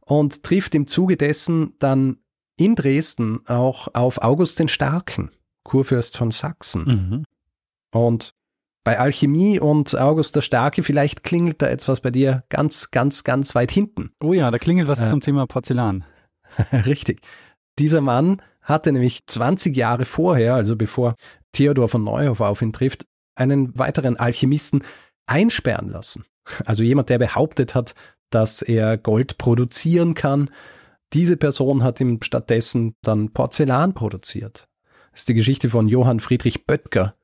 und 0.00 0.42
trifft 0.42 0.74
im 0.74 0.86
Zuge 0.88 1.16
dessen 1.16 1.74
dann 1.78 2.18
in 2.56 2.74
Dresden 2.74 3.40
auch 3.46 3.94
auf 3.94 4.22
August 4.22 4.58
den 4.58 4.68
Starken, 4.68 5.30
Kurfürst 5.62 6.16
von 6.16 6.30
Sachsen. 6.30 6.84
Mhm. 6.84 7.24
Und 7.94 8.34
bei 8.84 8.98
Alchemie 8.98 9.58
und 9.58 9.96
August 9.98 10.36
der 10.36 10.42
Starke, 10.42 10.82
vielleicht 10.82 11.22
klingelt 11.22 11.62
da 11.62 11.68
etwas 11.68 12.00
bei 12.00 12.10
dir 12.10 12.44
ganz, 12.50 12.90
ganz, 12.90 13.24
ganz 13.24 13.54
weit 13.54 13.70
hinten. 13.70 14.10
Oh 14.22 14.34
ja, 14.34 14.50
da 14.50 14.58
klingelt 14.58 14.88
was 14.88 15.00
äh, 15.00 15.06
zum 15.06 15.20
Thema 15.20 15.46
Porzellan. 15.46 16.04
Richtig. 16.72 17.20
Dieser 17.78 18.00
Mann 18.00 18.42
hatte 18.60 18.92
nämlich 18.92 19.26
20 19.26 19.76
Jahre 19.76 20.04
vorher, 20.04 20.54
also 20.54 20.76
bevor 20.76 21.14
Theodor 21.52 21.88
von 21.88 22.04
Neuhoff 22.04 22.40
auf 22.40 22.62
ihn 22.62 22.72
trifft, 22.72 23.06
einen 23.36 23.76
weiteren 23.78 24.16
Alchemisten 24.16 24.82
einsperren 25.26 25.88
lassen. 25.88 26.24
Also 26.64 26.82
jemand, 26.82 27.08
der 27.08 27.18
behauptet 27.18 27.74
hat, 27.74 27.94
dass 28.30 28.60
er 28.60 28.98
Gold 28.98 29.38
produzieren 29.38 30.14
kann. 30.14 30.50
Diese 31.12 31.36
Person 31.36 31.82
hat 31.82 32.00
ihm 32.00 32.20
stattdessen 32.22 32.96
dann 33.02 33.32
Porzellan 33.32 33.94
produziert. 33.94 34.68
Das 35.12 35.22
ist 35.22 35.28
die 35.28 35.34
Geschichte 35.34 35.70
von 35.70 35.88
Johann 35.88 36.20
Friedrich 36.20 36.66
Böttger, 36.66 37.14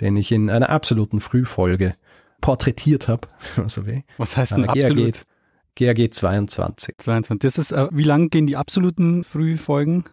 den 0.00 0.16
ich 0.16 0.32
in 0.32 0.50
einer 0.50 0.70
absoluten 0.70 1.20
Frühfolge 1.20 1.94
porträtiert 2.40 3.08
habe. 3.08 3.28
Also 3.56 3.82
Was 4.16 4.36
heißt 4.36 4.52
denn 4.52 4.68
absolut? 4.68 5.24
GAG 5.74 6.12
22. 6.12 6.96
22. 6.98 7.38
Das 7.38 7.58
ist, 7.58 7.72
äh, 7.72 7.88
wie 7.92 8.02
lang 8.02 8.30
gehen 8.30 8.46
die 8.46 8.56
absoluten 8.56 9.22
Frühfolgen? 9.22 10.04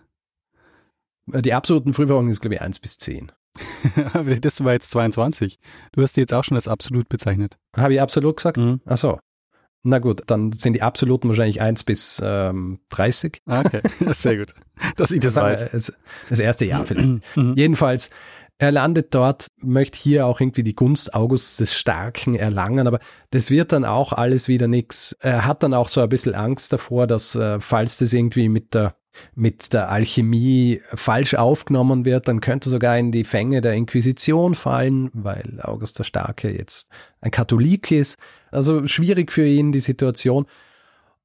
Äh, 1.31 1.41
die 1.41 1.53
absoluten 1.53 1.93
Frühfolgen 1.93 2.29
ist, 2.29 2.41
glaube 2.41 2.55
ich, 2.55 2.61
1 2.61 2.79
bis 2.79 2.97
10. 2.99 3.31
das 4.41 4.63
war 4.63 4.73
jetzt 4.73 4.91
22. 4.91 5.59
Du 5.93 6.01
hast 6.01 6.17
die 6.17 6.21
jetzt 6.21 6.33
auch 6.33 6.43
schon 6.43 6.55
als 6.55 6.67
absolut 6.67 7.09
bezeichnet. 7.09 7.57
Habe 7.75 7.95
ich 7.95 8.01
absolut 8.01 8.37
gesagt? 8.37 8.57
Mhm. 8.57 8.81
Ach 8.85 8.97
so. 8.97 9.19
Na 9.87 9.99
gut, 9.99 10.23
dann 10.27 10.51
sind 10.51 10.73
die 10.73 10.81
absoluten 10.81 11.29
wahrscheinlich 11.29 11.61
1 11.61 11.83
bis 11.83 12.19
ähm, 12.23 12.79
30. 12.89 13.41
Ah, 13.45 13.61
okay, 13.61 13.81
sehr 14.13 14.37
gut, 14.37 14.55
dass 14.97 15.11
ich 15.11 15.19
das, 15.19 15.35
das 15.35 15.43
weiß. 15.43 15.93
Das 16.29 16.39
erste 16.39 16.65
Jahr 16.65 16.85
vielleicht. 16.85 17.37
Mhm. 17.37 17.53
Jedenfalls 17.55 18.09
er 18.57 18.71
landet 18.71 19.13
dort, 19.13 19.47
möchte 19.57 19.97
hier 19.99 20.25
auch 20.25 20.39
irgendwie 20.39 20.63
die 20.63 20.75
Gunst 20.75 21.13
Augusts 21.13 21.57
des 21.57 21.73
Starken 21.73 22.35
erlangen, 22.35 22.87
aber 22.87 22.99
das 23.31 23.51
wird 23.51 23.71
dann 23.71 23.83
auch 23.83 24.13
alles 24.13 24.47
wieder 24.47 24.67
nix. 24.67 25.15
Er 25.19 25.45
hat 25.45 25.63
dann 25.63 25.73
auch 25.73 25.89
so 25.89 26.01
ein 26.01 26.09
bisschen 26.09 26.35
Angst 26.35 26.71
davor, 26.71 27.05
dass 27.05 27.35
äh, 27.35 27.59
falls 27.59 27.97
das 27.97 28.13
irgendwie 28.13 28.49
mit 28.49 28.73
der 28.73 28.95
mit 29.33 29.71
der 29.71 29.89
Alchemie 29.89 30.81
falsch 30.93 31.35
aufgenommen 31.35 32.03
wird, 32.03 32.27
dann 32.27 32.41
könnte 32.41 32.69
sogar 32.69 32.97
in 32.97 33.13
die 33.13 33.23
Fänge 33.23 33.61
der 33.61 33.73
Inquisition 33.73 34.55
fallen, 34.55 35.09
weil 35.13 35.61
August 35.61 35.99
der 35.99 36.03
Starke 36.03 36.51
jetzt 36.51 36.89
ein 37.21 37.31
Katholik 37.31 37.91
ist. 37.91 38.17
Also 38.51 38.87
schwierig 38.87 39.31
für 39.31 39.45
ihn 39.45 39.71
die 39.71 39.79
Situation. 39.79 40.47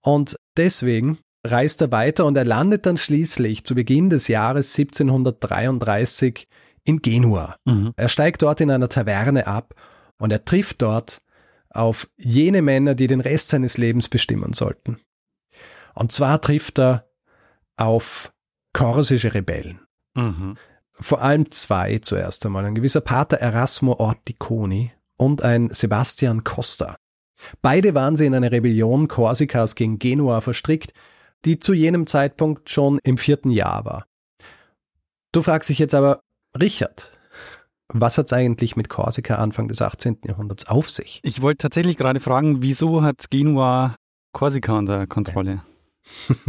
Und 0.03 0.37
deswegen 0.57 1.19
reist 1.45 1.81
er 1.81 1.91
weiter 1.91 2.27
und 2.27 2.37
er 2.37 2.45
landet 2.45 2.87
dann 2.87 2.97
schließlich 2.97 3.65
zu 3.65 3.75
Beginn 3.75 4.11
des 4.11 4.29
Jahres 4.29 4.79
1733 4.79 6.47
in 6.85 7.03
Genua. 7.03 7.57
Mhm. 7.65 7.93
Er 7.97 8.09
steigt 8.09 8.43
dort 8.43 8.61
in 8.61 8.71
einer 8.71 8.89
Taverne 8.89 9.47
ab 9.47 9.75
und 10.19 10.33
er 10.33 10.45
trifft 10.45 10.83
dort 10.83 11.23
auf 11.71 12.09
jene 12.17 12.63
Männer, 12.63 12.95
die 12.95 13.07
den 13.07 13.21
Rest 13.21 13.51
seines 13.51 13.79
Lebens 13.79 14.09
bestimmen 14.09 14.53
sollten. 14.53 14.99
Und 15.95 16.13
zwar 16.13 16.41
trifft 16.41 16.79
er 16.79 17.09
auf 17.77 18.33
korsische 18.73 19.35
Rebellen. 19.35 19.81
Mhm. 20.15 20.57
Vor 20.93 21.23
allem 21.23 21.51
zwei 21.51 21.99
zuerst 21.99 22.45
einmal. 22.45 22.65
Ein 22.65 22.75
gewisser 22.75 23.01
Pater 23.01 23.39
Erasmo 23.39 23.95
Orticoni 23.95 24.93
und 25.17 25.43
ein 25.43 25.71
Sebastian 25.71 26.45
Costa. 26.45 26.97
Beide 27.63 27.95
waren 27.95 28.17
sie 28.17 28.27
in 28.27 28.35
eine 28.35 28.53
Rebellion 28.53 29.09
Korsikas 29.09 29.75
gegen 29.75 29.99
Genua 29.99 30.41
verstrickt, 30.41 30.93
die 31.45 31.59
zu 31.59 31.73
jenem 31.73 32.07
Zeitpunkt 32.07 32.69
schon 32.69 32.99
im 33.03 33.17
vierten 33.17 33.51
Jahr 33.51 33.85
war. 33.85 34.07
Du 35.33 35.43
fragst 35.43 35.71
dich 35.71 35.79
jetzt 35.79 35.95
aber, 35.95 36.23
Richard, 36.59 37.13
was 37.89 38.19
hat 38.19 38.27
es 38.27 38.33
eigentlich 38.33 38.77
mit 38.77 38.89
Korsika 38.89 39.37
Anfang 39.37 39.69
des 39.69 39.83
18. 39.83 40.19
Jahrhunderts 40.25 40.67
auf 40.67 40.91
sich? 40.91 41.21
Ich 41.23 41.43
wollte 41.43 41.59
tatsächlich 41.59 41.97
gerade 41.97 42.21
fragen, 42.21 42.63
wieso 42.63 43.03
hat 43.03 43.31
Genua 43.31 43.95
Korsika 44.33 44.79
unter 44.79 45.07
Kontrolle? 45.07 45.63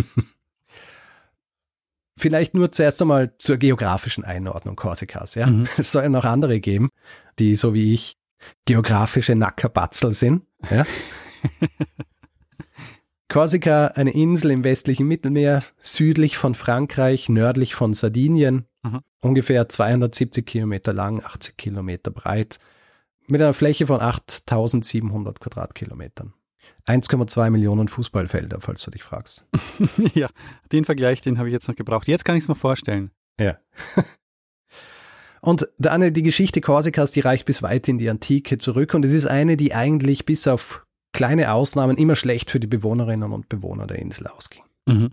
Vielleicht 2.18 2.54
nur 2.54 2.72
zuerst 2.72 3.02
einmal 3.02 3.36
zur 3.40 3.58
geografischen 3.58 4.24
Einordnung 4.24 4.76
Korsikas. 4.76 5.36
Ja? 5.36 5.48
Mhm. 5.48 5.68
Es 5.78 5.92
soll 5.92 6.04
ja 6.04 6.10
noch 6.10 6.26
andere 6.26 6.60
geben, 6.60 6.90
die 7.40 7.56
so 7.56 7.74
wie 7.74 7.94
ich 7.94 8.18
geografische 8.66 9.36
Nackerbatzel 9.36 10.12
sind. 10.12 10.44
Ja? 10.70 10.86
Korsika, 13.30 13.88
eine 13.88 14.12
Insel 14.12 14.52
im 14.52 14.64
westlichen 14.64 15.08
Mittelmeer, 15.08 15.64
südlich 15.78 16.38
von 16.38 16.54
Frankreich, 16.54 17.30
nördlich 17.30 17.74
von 17.76 17.94
Sardinien, 17.94 18.68
mhm. 18.84 19.02
ungefähr 19.22 19.68
270 19.68 20.46
Kilometer 20.46 20.94
lang, 20.94 21.24
80 21.24 21.58
Kilometer 21.58 22.12
breit, 22.12 22.60
mit 23.28 23.42
einer 23.42 23.54
Fläche 23.54 23.88
von 23.88 24.02
8700 24.02 25.40
Quadratkilometern. 25.40 26.34
1,2 26.88 27.50
Millionen 27.50 27.88
Fußballfelder, 27.88 28.60
falls 28.60 28.84
du 28.84 28.92
dich 28.92 29.04
fragst. 29.04 29.46
ja, 30.14 30.30
den 30.72 30.86
Vergleich, 30.86 31.22
den 31.22 31.38
habe 31.38 31.50
ich 31.50 31.54
jetzt 31.54 31.68
noch 31.68 31.76
gebraucht. 31.76 32.08
Jetzt 32.08 32.26
kann 32.26 32.36
ich 32.36 32.44
es 32.44 32.48
mir 32.48 32.56
vorstellen. 32.56 33.12
Ja. 33.40 33.58
Und 35.42 35.68
dann 35.80 36.14
die 36.14 36.24
Geschichte 36.24 36.62
Korsikas, 36.62 37.12
die 37.12 37.22
reicht 37.22 37.46
bis 37.46 37.64
weit 37.64 37.88
in 37.88 37.98
die 37.98 38.10
Antike 38.10 38.60
zurück 38.60 38.94
und 38.94 39.04
es 39.04 39.12
ist 39.12 39.26
eine, 39.26 39.58
die 39.58 39.74
eigentlich 39.74 40.26
bis 40.26 40.48
auf 40.48 40.86
kleine 41.14 41.52
Ausnahmen 41.52 41.98
immer 41.98 42.16
schlecht 42.16 42.52
für 42.52 42.60
die 42.60 42.68
Bewohnerinnen 42.68 43.32
und 43.32 43.50
Bewohner 43.50 43.88
der 43.88 43.98
Insel 43.98 44.28
ausging. 44.28 44.62
Mhm. 44.86 45.12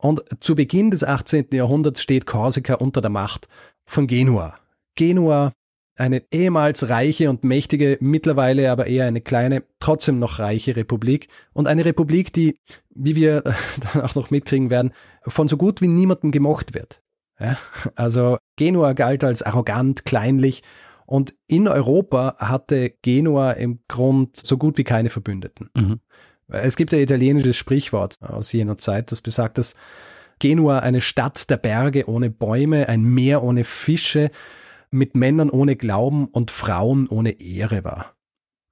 Und 0.00 0.22
zu 0.40 0.54
Beginn 0.54 0.90
des 0.90 1.04
18. 1.04 1.48
Jahrhunderts 1.52 2.02
steht 2.02 2.26
Korsika 2.26 2.74
unter 2.74 3.00
der 3.00 3.10
Macht 3.10 3.48
von 3.84 4.06
Genua. 4.06 4.58
Genua 4.94 5.52
eine 5.96 6.22
ehemals 6.30 6.88
reiche 6.88 7.28
und 7.28 7.42
mächtige, 7.42 7.98
mittlerweile 8.00 8.70
aber 8.70 8.86
eher 8.86 9.06
eine 9.06 9.20
kleine, 9.20 9.64
trotzdem 9.80 10.20
noch 10.20 10.38
reiche 10.38 10.76
Republik 10.76 11.28
und 11.52 11.66
eine 11.66 11.84
Republik, 11.84 12.32
die, 12.32 12.56
wie 12.94 13.16
wir 13.16 13.42
dann 13.92 14.02
auch 14.02 14.14
noch 14.14 14.30
mitkriegen 14.30 14.70
werden, 14.70 14.92
von 15.22 15.48
so 15.48 15.56
gut 15.56 15.80
wie 15.80 15.88
niemandem 15.88 16.30
gemocht 16.30 16.74
wird. 16.74 17.02
Ja? 17.40 17.58
Also 17.96 18.38
Genua 18.56 18.92
galt 18.92 19.24
als 19.24 19.42
arrogant, 19.42 20.04
kleinlich 20.04 20.62
und 21.06 21.34
in 21.46 21.68
Europa 21.68 22.36
hatte 22.38 22.90
Genua 23.02 23.52
im 23.52 23.80
Grund 23.88 24.36
so 24.36 24.58
gut 24.58 24.76
wie 24.76 24.84
keine 24.84 25.08
Verbündeten. 25.08 25.70
Mhm. 25.74 26.00
Es 26.48 26.76
gibt 26.76 26.94
ein 26.94 27.00
italienisches 27.00 27.56
Sprichwort 27.56 28.16
aus 28.20 28.52
jener 28.52 28.78
Zeit, 28.78 29.12
das 29.12 29.20
besagt, 29.20 29.58
dass 29.58 29.74
Genua 30.38 30.78
eine 30.78 31.00
Stadt 31.00 31.50
der 31.50 31.56
Berge 31.56 32.08
ohne 32.08 32.30
Bäume, 32.30 32.88
ein 32.88 33.02
Meer 33.02 33.42
ohne 33.42 33.64
Fische, 33.64 34.30
mit 34.90 35.14
Männern 35.14 35.50
ohne 35.50 35.76
Glauben 35.76 36.26
und 36.26 36.50
Frauen 36.50 37.08
ohne 37.08 37.40
Ehre 37.40 37.84
war. 37.84 38.14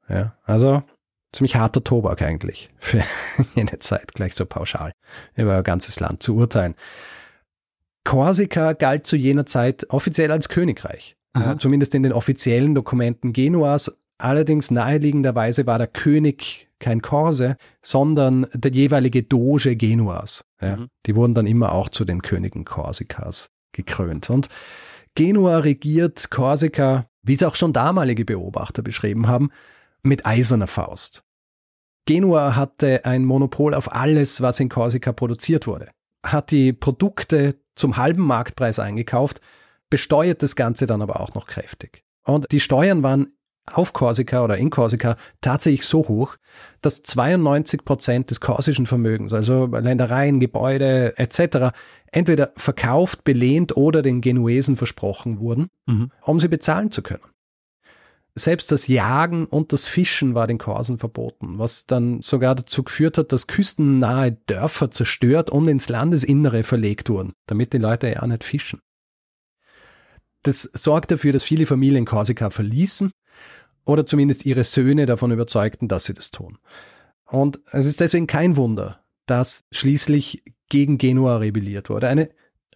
Ja, 0.08 0.36
also 0.44 0.82
ziemlich 1.32 1.56
harter 1.56 1.84
Tobak 1.84 2.22
eigentlich 2.22 2.70
für 2.78 3.02
jene 3.54 3.78
Zeit, 3.80 4.14
gleich 4.14 4.34
so 4.34 4.46
pauschal 4.46 4.92
über 5.34 5.58
ein 5.58 5.64
ganzes 5.64 6.00
Land 6.00 6.22
zu 6.22 6.36
urteilen. 6.36 6.74
Korsika 8.04 8.72
galt 8.72 9.04
zu 9.04 9.16
jener 9.16 9.46
Zeit 9.46 9.90
offiziell 9.90 10.30
als 10.30 10.48
Königreich, 10.48 11.16
ja, 11.36 11.58
zumindest 11.58 11.94
in 11.94 12.04
den 12.04 12.12
offiziellen 12.12 12.74
Dokumenten 12.74 13.32
Genuas. 13.32 14.00
Allerdings 14.16 14.70
naheliegenderweise 14.70 15.66
war 15.66 15.78
der 15.78 15.88
König 15.88 16.65
kein 16.78 17.02
Korse, 17.02 17.56
sondern 17.82 18.46
der 18.52 18.70
jeweilige 18.70 19.22
Doge 19.22 19.76
Genuas. 19.76 20.44
Ja, 20.60 20.76
mhm. 20.76 20.88
Die 21.06 21.14
wurden 21.14 21.34
dann 21.34 21.46
immer 21.46 21.72
auch 21.72 21.88
zu 21.88 22.04
den 22.04 22.22
Königen 22.22 22.64
Korsikas 22.64 23.50
gekrönt. 23.72 24.30
Und 24.30 24.48
Genua 25.14 25.58
regiert 25.58 26.30
Korsika, 26.30 27.08
wie 27.22 27.34
es 27.34 27.42
auch 27.42 27.54
schon 27.54 27.72
damalige 27.72 28.24
Beobachter 28.24 28.82
beschrieben 28.82 29.26
haben, 29.28 29.50
mit 30.02 30.26
eiserner 30.26 30.66
Faust. 30.66 31.22
Genua 32.06 32.54
hatte 32.54 33.04
ein 33.04 33.24
Monopol 33.24 33.74
auf 33.74 33.92
alles, 33.92 34.40
was 34.40 34.60
in 34.60 34.68
Korsika 34.68 35.12
produziert 35.12 35.66
wurde, 35.66 35.90
hat 36.24 36.50
die 36.50 36.72
Produkte 36.72 37.56
zum 37.74 37.96
halben 37.96 38.22
Marktpreis 38.22 38.78
eingekauft, 38.78 39.40
besteuert 39.90 40.42
das 40.42 40.54
Ganze 40.54 40.86
dann 40.86 41.02
aber 41.02 41.20
auch 41.20 41.34
noch 41.34 41.46
kräftig. 41.46 42.04
Und 42.24 42.46
die 42.52 42.60
Steuern 42.60 43.02
waren 43.02 43.36
auf 43.72 43.92
Korsika 43.92 44.44
oder 44.44 44.56
in 44.56 44.70
Korsika 44.70 45.16
tatsächlich 45.40 45.86
so 45.86 46.08
hoch, 46.08 46.36
dass 46.82 47.02
92 47.02 47.84
Prozent 47.84 48.30
des 48.30 48.40
korsischen 48.40 48.86
Vermögens, 48.86 49.32
also 49.32 49.66
Ländereien, 49.66 50.40
Gebäude 50.40 51.18
etc., 51.18 51.76
entweder 52.12 52.52
verkauft, 52.56 53.24
belehnt 53.24 53.76
oder 53.76 54.02
den 54.02 54.20
Genuesen 54.20 54.76
versprochen 54.76 55.40
wurden, 55.40 55.68
mhm. 55.86 56.10
um 56.22 56.38
sie 56.40 56.48
bezahlen 56.48 56.90
zu 56.90 57.02
können. 57.02 57.24
Selbst 58.38 58.70
das 58.70 58.86
Jagen 58.86 59.46
und 59.46 59.72
das 59.72 59.86
Fischen 59.86 60.34
war 60.34 60.46
den 60.46 60.58
Korsen 60.58 60.98
verboten, 60.98 61.58
was 61.58 61.86
dann 61.86 62.20
sogar 62.20 62.54
dazu 62.54 62.82
geführt 62.82 63.16
hat, 63.16 63.32
dass 63.32 63.46
küstennahe 63.46 64.32
Dörfer 64.46 64.90
zerstört 64.90 65.48
und 65.48 65.66
ins 65.68 65.88
Landesinnere 65.88 66.62
verlegt 66.62 67.08
wurden, 67.08 67.32
damit 67.46 67.72
die 67.72 67.78
Leute 67.78 68.08
ja 68.10 68.26
nicht 68.26 68.44
fischen. 68.44 68.80
Das 70.42 70.62
sorgt 70.74 71.10
dafür, 71.10 71.32
dass 71.32 71.44
viele 71.44 71.66
Familien 71.66 72.04
Korsika 72.04 72.50
verließen 72.50 73.10
oder 73.86 74.04
zumindest 74.04 74.44
ihre 74.44 74.64
Söhne 74.64 75.06
davon 75.06 75.30
überzeugten, 75.30 75.88
dass 75.88 76.04
sie 76.04 76.14
das 76.14 76.30
tun. 76.30 76.58
Und 77.24 77.60
es 77.72 77.86
ist 77.86 78.00
deswegen 78.00 78.26
kein 78.26 78.56
Wunder, 78.56 79.00
dass 79.26 79.64
schließlich 79.70 80.42
gegen 80.68 80.98
Genua 80.98 81.38
rebelliert 81.38 81.88
wurde. 81.88 82.08
Eine 82.08 82.28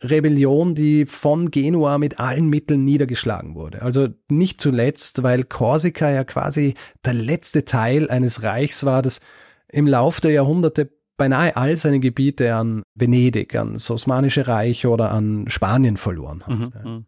Rebellion, 0.02 0.74
die 0.74 1.04
von 1.04 1.50
Genua 1.50 1.98
mit 1.98 2.18
allen 2.18 2.48
Mitteln 2.48 2.84
niedergeschlagen 2.84 3.54
wurde. 3.54 3.82
Also 3.82 4.08
nicht 4.28 4.60
zuletzt, 4.60 5.22
weil 5.22 5.44
Korsika 5.44 6.10
ja 6.10 6.24
quasi 6.24 6.74
der 7.04 7.14
letzte 7.14 7.64
Teil 7.64 8.08
eines 8.08 8.42
Reichs 8.42 8.84
war, 8.86 9.02
das 9.02 9.20
im 9.68 9.86
Lauf 9.86 10.20
der 10.20 10.30
Jahrhunderte 10.30 10.90
beinahe 11.16 11.54
all 11.54 11.76
seine 11.76 12.00
Gebiete 12.00 12.54
an 12.54 12.82
Venedig, 12.94 13.54
an 13.54 13.74
das 13.74 13.90
Osmanische 13.90 14.48
Reich 14.48 14.86
oder 14.86 15.10
an 15.12 15.44
Spanien 15.48 15.98
verloren 15.98 16.46
hat. 16.46 16.58
Mhm, 16.58 16.90
mhm. 16.90 17.06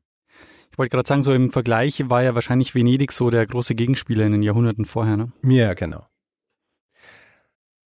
Ich 0.73 0.79
wollte 0.79 0.91
gerade 0.91 1.07
sagen, 1.07 1.23
so 1.23 1.35
im 1.35 1.53
Vergleich 1.53 2.09
war 2.09 2.23
ja 2.23 2.35
wahrscheinlich 2.35 2.75
Venedig 2.75 3.13
so 3.13 3.29
der 3.29 3.47
große 3.47 3.75
Gegenspieler 3.75 4.25
in 4.25 4.33
den 4.33 4.43
Jahrhunderten 4.43 4.87
vorher, 4.87 5.19
ne? 5.19 5.33
Ja, 5.45 5.75
genau. 5.75 6.07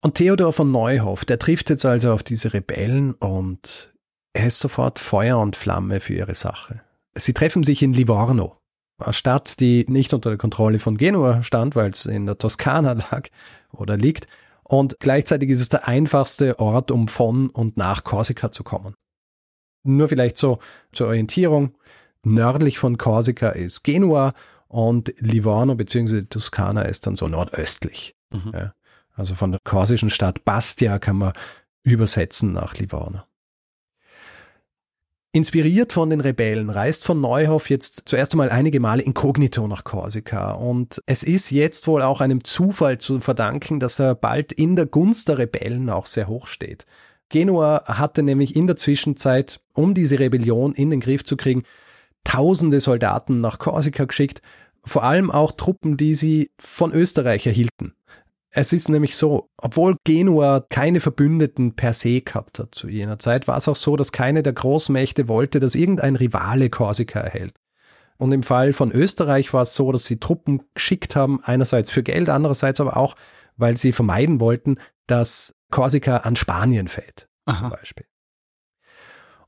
Und 0.04 0.16
Theodor 0.16 0.54
von 0.54 0.72
Neuhoff, 0.72 1.26
der 1.26 1.40
trifft 1.40 1.72
jetzt 1.72 1.84
also 1.84 2.14
auf 2.14 2.22
diese 2.22 2.54
Rebellen 2.54 3.16
und 3.16 3.92
er 4.34 4.48
ist 4.48 4.60
sofort 4.60 5.00
Feuer 5.00 5.40
und 5.40 5.56
Flamme 5.56 6.00
für 6.00 6.14
ihre 6.14 6.36
Sache. 6.36 6.82
Sie 7.18 7.34
treffen 7.34 7.64
sich 7.64 7.82
in 7.82 7.92
Livorno, 7.92 8.58
eine 9.00 9.14
Stadt, 9.14 9.60
die 9.60 9.86
nicht 9.88 10.14
unter 10.14 10.30
der 10.30 10.38
Kontrolle 10.38 10.78
von 10.78 10.98
Genua 10.98 11.42
stand, 11.42 11.76
weil 11.76 11.90
es 11.90 12.06
in 12.06 12.28
der 12.28 12.38
Toskana 12.38 12.92
lag 13.12 13.30
oder 13.72 13.98
liegt. 13.98 14.28
Und 14.64 15.00
gleichzeitig 15.00 15.50
ist 15.50 15.62
es 15.62 15.70
der 15.70 15.88
einfachste 15.88 16.60
Ort, 16.60 16.92
um 16.92 17.08
von 17.08 17.50
und 17.50 17.78
nach 17.78 18.04
Korsika 18.04 18.52
zu 18.52 18.64
kommen. 18.64 18.94
Nur 19.84 20.08
vielleicht 20.08 20.38
so 20.38 20.60
zur 20.92 21.08
Orientierung. 21.08 21.76
Nördlich 22.26 22.80
von 22.80 22.98
Korsika 22.98 23.50
ist 23.50 23.84
Genua 23.84 24.34
und 24.68 25.14
Livorno 25.20 25.76
bzw. 25.76 26.24
Toskana 26.24 26.82
ist 26.82 27.06
dann 27.06 27.16
so 27.16 27.28
nordöstlich. 27.28 28.16
Mhm. 28.32 28.52
Ja. 28.54 28.74
Also 29.14 29.36
von 29.36 29.52
der 29.52 29.60
korsischen 29.64 30.10
Stadt 30.10 30.44
Bastia 30.44 31.00
kann 31.00 31.18
man 31.18 31.34
übersetzen 31.84 32.52
nach 32.52 32.76
Livorno. 32.76 33.22
Inspiriert 35.34 35.94
von 35.94 36.10
den 36.10 36.22
Rebellen 36.22 36.70
reist 36.70 37.04
von 37.04 37.22
Neuhoff 37.22 37.70
jetzt 37.70 38.04
zuerst 38.06 38.34
einmal 38.34 38.50
einige 38.50 38.80
Male 38.80 39.04
inkognito 39.04 39.68
nach 39.68 39.84
Korsika 39.84 40.54
und 40.54 41.04
es 41.06 41.24
ist 41.24 41.52
jetzt 41.52 41.88
wohl 41.88 42.02
auch 42.02 42.22
einem 42.22 42.44
Zufall 42.44 42.98
zu 42.98 43.20
verdanken, 43.20 43.80
dass 43.80 44.00
er 44.00 44.16
bald 44.16 44.52
in 44.52 44.76
der 44.76 44.86
Gunst 44.86 45.28
der 45.28 45.38
Rebellen 45.38 45.90
auch 45.90 46.08
sehr 46.08 46.28
hoch 46.28 46.48
steht. 46.48 46.86
Genua 47.30 47.84
hatte 47.86 48.24
nämlich 48.24 48.56
in 48.56 48.66
der 48.66 48.78
Zwischenzeit, 48.78 49.60
um 49.74 49.94
diese 49.94 50.20
Rebellion 50.20 50.74
in 50.74 50.90
den 50.90 51.02
Griff 51.02 51.24
zu 51.24 51.36
kriegen, 51.36 51.64
tausende 52.26 52.82
Soldaten 52.82 53.40
nach 53.40 53.60
Korsika 53.60 54.04
geschickt, 54.04 54.42
vor 54.84 55.04
allem 55.04 55.32
auch 55.32 55.54
Truppen, 55.54 55.96
die 55.96 56.14
sie 56.14 56.52
von 56.60 56.92
Österreich 56.92 57.48
erhielten. 57.48 57.94
Es 58.52 58.72
ist 58.72 58.88
nämlich 58.88 59.18
so, 59.18 59.50
obwohl 59.58 59.98
Genua 60.06 60.66
keine 60.70 61.02
Verbündeten 61.02 61.76
per 61.76 61.94
se 61.94 62.22
gehabt 62.22 62.60
hat 62.60 62.74
zu 62.74 62.88
jener 62.88 63.20
Zeit, 63.20 63.48
war 63.48 63.58
es 63.58 63.68
auch 63.68 63.76
so, 63.76 63.98
dass 63.98 64.12
keine 64.12 64.44
der 64.44 64.54
Großmächte 64.54 65.28
wollte, 65.28 65.60
dass 65.60 65.76
irgendein 65.76 66.16
Rivale 66.16 66.70
Korsika 66.70 67.20
erhält. 67.20 67.54
Und 68.18 68.32
im 68.32 68.44
Fall 68.44 68.72
von 68.72 68.92
Österreich 68.92 69.54
war 69.54 69.64
es 69.64 69.76
so, 69.76 69.92
dass 69.92 70.06
sie 70.06 70.22
Truppen 70.22 70.62
geschickt 70.74 71.18
haben, 71.18 71.42
einerseits 71.44 71.90
für 71.92 72.04
Geld, 72.04 72.30
andererseits 72.30 72.80
aber 72.80 72.96
auch, 72.96 73.16
weil 73.58 73.76
sie 73.76 73.92
vermeiden 73.92 74.40
wollten, 74.40 74.78
dass 75.06 75.54
Korsika 75.70 76.18
an 76.18 76.38
Spanien 76.38 76.88
fällt, 76.88 77.28
Aha. 77.46 77.58
zum 77.58 77.70
Beispiel. 77.72 78.06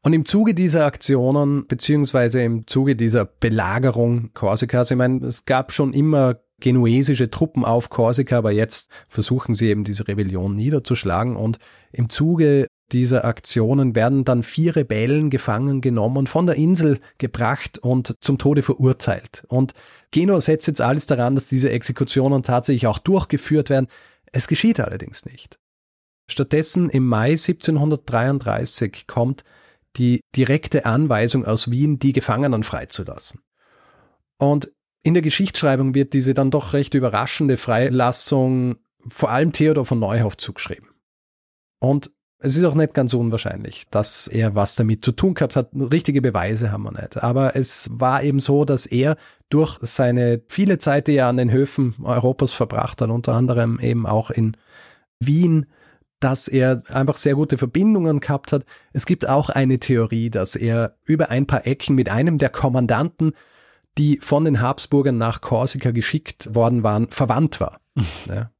Und 0.01 0.13
im 0.13 0.25
Zuge 0.25 0.53
dieser 0.53 0.85
Aktionen, 0.85 1.67
beziehungsweise 1.67 2.41
im 2.41 2.67
Zuge 2.67 2.95
dieser 2.95 3.25
Belagerung 3.25 4.31
Korsikas, 4.33 4.91
ich 4.91 4.97
meine, 4.97 5.25
es 5.25 5.45
gab 5.45 5.71
schon 5.71 5.93
immer 5.93 6.39
genuesische 6.59 7.29
Truppen 7.29 7.65
auf 7.65 7.89
Korsika, 7.89 8.37
aber 8.37 8.51
jetzt 8.51 8.89
versuchen 9.07 9.53
sie 9.53 9.67
eben 9.67 9.83
diese 9.83 10.07
Rebellion 10.07 10.55
niederzuschlagen 10.55 11.35
und 11.35 11.59
im 11.91 12.09
Zuge 12.09 12.67
dieser 12.91 13.25
Aktionen 13.25 13.95
werden 13.95 14.23
dann 14.23 14.43
vier 14.43 14.75
Rebellen 14.75 15.29
gefangen 15.29 15.81
genommen 15.81 16.25
von 16.25 16.45
der 16.45 16.55
Insel 16.55 16.99
gebracht 17.17 17.77
und 17.77 18.15
zum 18.21 18.37
Tode 18.37 18.61
verurteilt. 18.61 19.43
Und 19.49 19.73
Genua 20.11 20.39
setzt 20.39 20.67
jetzt 20.67 20.81
alles 20.81 21.05
daran, 21.05 21.35
dass 21.35 21.47
diese 21.47 21.69
Exekutionen 21.69 22.43
tatsächlich 22.43 22.87
auch 22.87 22.99
durchgeführt 22.99 23.69
werden. 23.69 23.87
Es 24.31 24.47
geschieht 24.47 24.79
allerdings 24.79 25.25
nicht. 25.25 25.59
Stattdessen 26.29 26.89
im 26.89 27.05
Mai 27.05 27.31
1733 27.31 29.05
kommt 29.05 29.43
die 29.97 30.21
direkte 30.35 30.85
Anweisung 30.85 31.45
aus 31.45 31.71
Wien, 31.71 31.99
die 31.99 32.13
Gefangenen 32.13 32.63
freizulassen. 32.63 33.41
Und 34.37 34.71
in 35.03 35.13
der 35.13 35.23
Geschichtsschreibung 35.23 35.93
wird 35.93 36.13
diese 36.13 36.33
dann 36.33 36.51
doch 36.51 36.73
recht 36.73 36.93
überraschende 36.93 37.57
Freilassung 37.57 38.77
vor 39.07 39.31
allem 39.31 39.51
Theodor 39.51 39.85
von 39.85 39.99
Neuhoff 39.99 40.37
zugeschrieben. 40.37 40.89
Und 41.79 42.11
es 42.39 42.55
ist 42.55 42.65
auch 42.65 42.75
nicht 42.75 42.93
ganz 42.93 43.13
unwahrscheinlich, 43.13 43.85
dass 43.89 44.27
er 44.27 44.53
was 44.53 44.75
damit 44.75 45.03
zu 45.03 45.11
tun 45.11 45.33
gehabt 45.33 45.55
hat. 45.55 45.69
Richtige 45.73 46.21
Beweise 46.21 46.71
haben 46.71 46.83
wir 46.83 46.91
nicht. 46.91 47.23
Aber 47.23 47.55
es 47.55 47.89
war 47.91 48.21
eben 48.21 48.39
so, 48.39 48.63
dass 48.63 48.85
er 48.85 49.17
durch 49.49 49.77
seine 49.81 50.41
viele 50.47 50.77
Zeit, 50.77 51.07
die 51.07 51.15
er 51.15 51.27
an 51.27 51.37
den 51.37 51.51
Höfen 51.51 51.95
Europas 52.03 52.51
verbracht 52.51 53.01
hat, 53.01 53.09
unter 53.09 53.33
anderem 53.33 53.79
eben 53.79 54.05
auch 54.05 54.29
in 54.29 54.55
Wien, 55.19 55.65
dass 56.19 56.47
er 56.47 56.81
einfach 56.89 57.17
sehr 57.17 57.35
gute 57.35 57.57
Verbindungen 57.57 58.19
gehabt 58.19 58.51
hat. 58.51 58.65
Es 58.93 59.05
gibt 59.05 59.27
auch 59.27 59.49
eine 59.49 59.79
Theorie, 59.79 60.29
dass 60.29 60.55
er 60.55 60.97
über 61.03 61.29
ein 61.29 61.45
paar 61.45 61.67
Ecken 61.67 61.95
mit 61.95 62.09
einem 62.09 62.37
der 62.37 62.49
Kommandanten, 62.49 63.33
die 63.97 64.19
von 64.21 64.45
den 64.45 64.61
Habsburgern 64.61 65.17
nach 65.17 65.41
Korsika 65.41 65.91
geschickt 65.91 66.53
worden 66.53 66.83
waren, 66.83 67.09
verwandt 67.09 67.59
war. 67.59 67.81
ja. 68.27 68.51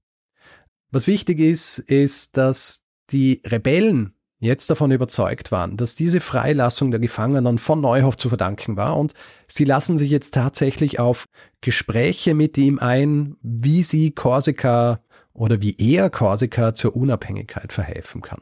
Was 0.91 1.07
wichtig 1.07 1.39
ist, 1.39 1.79
ist, 1.79 2.37
dass 2.37 2.83
die 3.11 3.41
Rebellen, 3.45 4.13
jetzt 4.39 4.69
davon 4.69 4.91
überzeugt 4.91 5.51
waren, 5.51 5.77
dass 5.77 5.95
diese 5.95 6.21
Freilassung 6.21 6.91
der 6.91 6.99
Gefangenen 6.99 7.57
von 7.57 7.81
Neuhoff 7.81 8.17
zu 8.17 8.29
verdanken 8.29 8.77
war 8.77 8.95
und 8.97 9.13
sie 9.47 9.63
lassen 9.63 9.97
sich 9.97 10.11
jetzt 10.11 10.33
tatsächlich 10.33 10.99
auf 10.99 11.27
Gespräche 11.61 12.35
mit 12.35 12.57
ihm 12.57 12.77
ein, 12.77 13.35
wie 13.41 13.81
sie 13.81 14.11
Korsika 14.11 14.99
oder 15.37 15.61
wie 15.61 15.75
er 15.77 16.09
Korsika 16.09 16.73
zur 16.73 16.95
Unabhängigkeit 16.95 17.71
verhelfen 17.71 18.21
kann. 18.21 18.41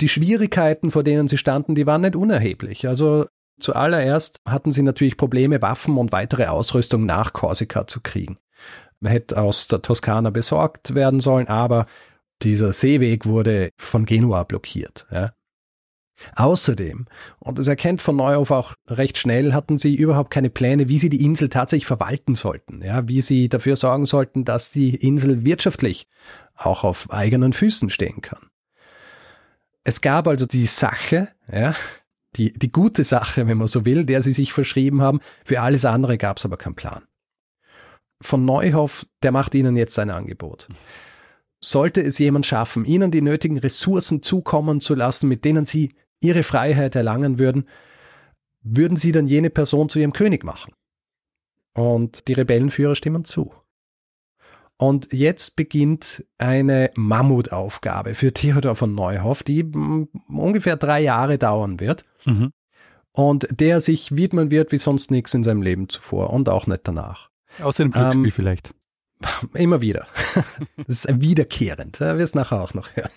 Die 0.00 0.08
Schwierigkeiten, 0.08 0.90
vor 0.90 1.04
denen 1.04 1.28
sie 1.28 1.38
standen, 1.38 1.74
die 1.74 1.86
waren 1.86 2.02
nicht 2.02 2.16
unerheblich. 2.16 2.88
Also 2.88 3.26
zuallererst 3.60 4.40
hatten 4.46 4.72
sie 4.72 4.82
natürlich 4.82 5.16
Probleme, 5.16 5.62
Waffen 5.62 5.96
und 5.96 6.12
weitere 6.12 6.46
Ausrüstung 6.46 7.06
nach 7.06 7.32
Korsika 7.32 7.86
zu 7.86 8.00
kriegen. 8.00 8.38
Man 9.00 9.12
hätte 9.12 9.40
aus 9.40 9.68
der 9.68 9.82
Toskana 9.82 10.30
besorgt 10.30 10.94
werden 10.94 11.20
sollen, 11.20 11.48
aber 11.48 11.86
dieser 12.42 12.72
Seeweg 12.72 13.26
wurde 13.26 13.70
von 13.78 14.04
Genua 14.04 14.44
blockiert. 14.44 15.06
Ja. 15.10 15.32
Außerdem, 16.34 17.06
und 17.38 17.58
das 17.58 17.68
erkennt 17.68 18.02
von 18.02 18.16
Neuhoff 18.16 18.50
auch 18.50 18.74
recht 18.88 19.18
schnell, 19.18 19.52
hatten 19.52 19.78
sie 19.78 19.94
überhaupt 19.94 20.30
keine 20.30 20.50
Pläne, 20.50 20.88
wie 20.88 20.98
sie 20.98 21.08
die 21.08 21.24
Insel 21.24 21.48
tatsächlich 21.48 21.86
verwalten 21.86 22.34
sollten, 22.34 22.82
ja, 22.82 23.06
wie 23.08 23.20
sie 23.20 23.48
dafür 23.48 23.76
sorgen 23.76 24.06
sollten, 24.06 24.44
dass 24.44 24.70
die 24.70 24.94
Insel 24.94 25.44
wirtschaftlich 25.44 26.06
auch 26.54 26.84
auf 26.84 27.10
eigenen 27.10 27.52
Füßen 27.52 27.90
stehen 27.90 28.22
kann. 28.22 28.50
Es 29.84 30.00
gab 30.00 30.26
also 30.26 30.46
die 30.46 30.66
Sache, 30.66 31.28
ja, 31.52 31.74
die, 32.36 32.52
die 32.52 32.72
gute 32.72 33.04
Sache, 33.04 33.46
wenn 33.46 33.58
man 33.58 33.66
so 33.66 33.86
will, 33.86 34.04
der 34.04 34.22
sie 34.22 34.32
sich 34.32 34.52
verschrieben 34.52 35.00
haben. 35.00 35.20
Für 35.44 35.60
alles 35.60 35.84
andere 35.84 36.18
gab 36.18 36.38
es 36.38 36.44
aber 36.44 36.56
keinen 36.56 36.74
Plan. 36.74 37.04
Von 38.20 38.44
Neuhoff, 38.44 39.06
der 39.22 39.32
macht 39.32 39.54
ihnen 39.54 39.76
jetzt 39.76 39.94
sein 39.94 40.10
Angebot. 40.10 40.68
Sollte 41.60 42.02
es 42.02 42.18
jemand 42.18 42.46
schaffen, 42.46 42.84
ihnen 42.84 43.10
die 43.10 43.22
nötigen 43.22 43.58
Ressourcen 43.58 44.22
zukommen 44.22 44.80
zu 44.80 44.94
lassen, 44.94 45.28
mit 45.28 45.44
denen 45.44 45.64
sie 45.64 45.94
ihre 46.26 46.42
Freiheit 46.42 46.94
erlangen 46.94 47.38
würden, 47.38 47.68
würden 48.62 48.96
sie 48.96 49.12
dann 49.12 49.26
jene 49.26 49.50
Person 49.50 49.88
zu 49.88 49.98
ihrem 49.98 50.12
König 50.12 50.44
machen. 50.44 50.72
Und 51.74 52.26
die 52.28 52.32
Rebellenführer 52.32 52.94
stimmen 52.94 53.24
zu. 53.24 53.52
Und 54.78 55.12
jetzt 55.12 55.56
beginnt 55.56 56.24
eine 56.38 56.90
Mammutaufgabe 56.96 58.14
für 58.14 58.32
Theodor 58.32 58.76
von 58.76 58.94
Neuhoff, 58.94 59.42
die 59.42 59.64
ungefähr 60.28 60.76
drei 60.76 61.00
Jahre 61.00 61.38
dauern 61.38 61.80
wird. 61.80 62.04
Mhm. 62.24 62.52
Und 63.12 63.46
der 63.50 63.80
sich 63.80 64.14
widmen 64.14 64.50
wird 64.50 64.72
wie 64.72 64.78
sonst 64.78 65.10
nichts 65.10 65.32
in 65.32 65.42
seinem 65.42 65.62
Leben 65.62 65.88
zuvor 65.88 66.30
und 66.30 66.50
auch 66.50 66.66
nicht 66.66 66.82
danach. 66.84 67.30
Außer 67.60 67.84
dem 67.84 67.92
Glücksspiel 67.92 68.26
ähm, 68.26 68.32
vielleicht. 68.32 68.74
Immer 69.54 69.80
wieder. 69.80 70.06
Das 70.86 71.06
ist 71.06 71.20
wiederkehrend. 71.20 72.00
Wir 72.00 72.18
es 72.18 72.34
nachher 72.34 72.60
auch 72.60 72.74
noch 72.74 72.90
hören. 72.94 73.10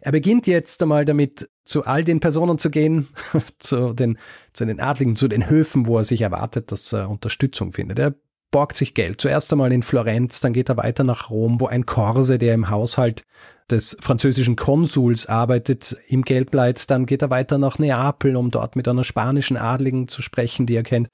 Er 0.00 0.12
beginnt 0.12 0.46
jetzt 0.46 0.82
einmal 0.82 1.04
damit, 1.04 1.48
zu 1.64 1.84
all 1.84 2.04
den 2.04 2.20
Personen 2.20 2.58
zu 2.58 2.70
gehen, 2.70 3.08
zu 3.58 3.92
den, 3.92 4.18
zu 4.52 4.64
den 4.64 4.80
Adligen, 4.80 5.16
zu 5.16 5.28
den 5.28 5.48
Höfen, 5.48 5.86
wo 5.86 5.98
er 5.98 6.04
sich 6.04 6.22
erwartet, 6.22 6.72
dass 6.72 6.92
er 6.92 7.10
Unterstützung 7.10 7.72
findet. 7.72 7.98
Er 7.98 8.14
borgt 8.50 8.76
sich 8.76 8.94
Geld. 8.94 9.20
Zuerst 9.20 9.52
einmal 9.52 9.72
in 9.72 9.82
Florenz, 9.82 10.40
dann 10.40 10.52
geht 10.52 10.68
er 10.68 10.76
weiter 10.76 11.04
nach 11.04 11.30
Rom, 11.30 11.60
wo 11.60 11.66
ein 11.66 11.86
Korse, 11.86 12.38
der 12.38 12.54
im 12.54 12.70
Haushalt 12.70 13.22
des 13.70 13.96
französischen 14.00 14.56
Konsuls 14.56 15.26
arbeitet, 15.26 15.96
ihm 16.08 16.22
Geld 16.22 16.52
leiht. 16.52 16.90
Dann 16.90 17.06
geht 17.06 17.22
er 17.22 17.30
weiter 17.30 17.58
nach 17.58 17.78
Neapel, 17.78 18.36
um 18.36 18.50
dort 18.50 18.74
mit 18.74 18.88
einer 18.88 19.04
spanischen 19.04 19.56
Adligen 19.56 20.08
zu 20.08 20.22
sprechen, 20.22 20.66
die 20.66 20.74
er 20.74 20.82
kennt. 20.82 21.08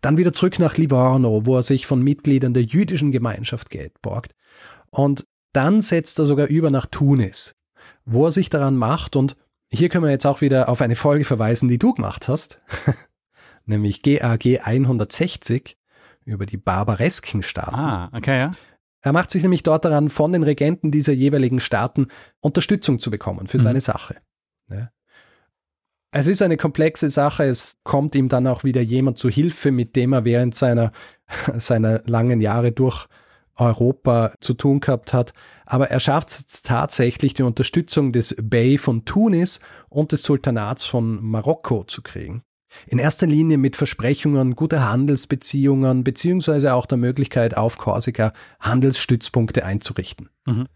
Dann 0.00 0.16
wieder 0.16 0.32
zurück 0.32 0.58
nach 0.58 0.76
Livorno, 0.76 1.46
wo 1.46 1.56
er 1.56 1.62
sich 1.62 1.86
von 1.86 2.02
Mitgliedern 2.02 2.54
der 2.54 2.62
jüdischen 2.62 3.10
Gemeinschaft 3.10 3.70
Geld 3.70 4.00
borgt. 4.02 4.34
Und 4.90 5.24
dann 5.52 5.80
setzt 5.80 6.18
er 6.18 6.26
sogar 6.26 6.46
über 6.46 6.70
nach 6.70 6.86
Tunis, 6.86 7.54
wo 8.06 8.26
er 8.26 8.32
sich 8.32 8.48
daran 8.48 8.76
macht 8.76 9.16
und 9.16 9.36
hier 9.70 9.88
können 9.88 10.04
wir 10.04 10.10
jetzt 10.10 10.26
auch 10.26 10.40
wieder 10.40 10.68
auf 10.68 10.80
eine 10.80 10.96
Folge 10.96 11.24
verweisen, 11.24 11.68
die 11.68 11.78
du 11.78 11.92
gemacht 11.92 12.28
hast, 12.28 12.60
nämlich 13.66 14.02
GAG 14.02 14.60
160 14.62 15.76
über 16.24 16.46
die 16.46 16.56
barbaresken 16.56 17.42
Staaten. 17.42 17.74
Ah, 17.74 18.10
okay, 18.12 18.38
ja. 18.38 18.50
Er 19.02 19.12
macht 19.12 19.30
sich 19.30 19.42
nämlich 19.42 19.62
dort 19.62 19.84
daran, 19.84 20.08
von 20.08 20.32
den 20.32 20.42
Regenten 20.42 20.90
dieser 20.90 21.12
jeweiligen 21.12 21.60
Staaten 21.60 22.08
Unterstützung 22.40 22.98
zu 22.98 23.10
bekommen 23.10 23.46
für 23.46 23.58
mhm. 23.58 23.62
seine 23.62 23.80
Sache. 23.80 24.16
Ja. 24.68 24.90
Es 26.10 26.26
ist 26.26 26.42
eine 26.42 26.56
komplexe 26.56 27.10
Sache. 27.10 27.44
Es 27.44 27.76
kommt 27.84 28.14
ihm 28.14 28.28
dann 28.28 28.46
auch 28.46 28.64
wieder 28.64 28.80
jemand 28.80 29.18
zu 29.18 29.28
Hilfe, 29.28 29.70
mit 29.70 29.94
dem 29.96 30.12
er 30.12 30.24
während 30.24 30.54
seiner, 30.54 30.92
seiner 31.58 32.02
langen 32.06 32.40
Jahre 32.40 32.72
durch 32.72 33.06
Europa 33.56 34.32
zu 34.40 34.54
tun 34.54 34.80
gehabt 34.80 35.12
hat. 35.12 35.32
Aber 35.64 35.90
er 35.90 36.00
schafft 36.00 36.30
es 36.30 36.62
tatsächlich, 36.62 37.34
die 37.34 37.42
Unterstützung 37.42 38.12
des 38.12 38.36
Bey 38.40 38.78
von 38.78 39.04
Tunis 39.04 39.60
und 39.88 40.12
des 40.12 40.22
Sultanats 40.22 40.84
von 40.84 41.22
Marokko 41.24 41.84
zu 41.84 42.02
kriegen. 42.02 42.42
In 42.86 42.98
erster 42.98 43.26
Linie 43.26 43.58
mit 43.58 43.76
Versprechungen 43.76 44.54
guter 44.54 44.88
Handelsbeziehungen 44.88 46.04
beziehungsweise 46.04 46.74
auch 46.74 46.86
der 46.86 46.98
Möglichkeit 46.98 47.56
auf 47.56 47.78
Korsika 47.78 48.32
Handelsstützpunkte 48.60 49.64
einzurichten. 49.64 50.28
Mhm. 50.46 50.66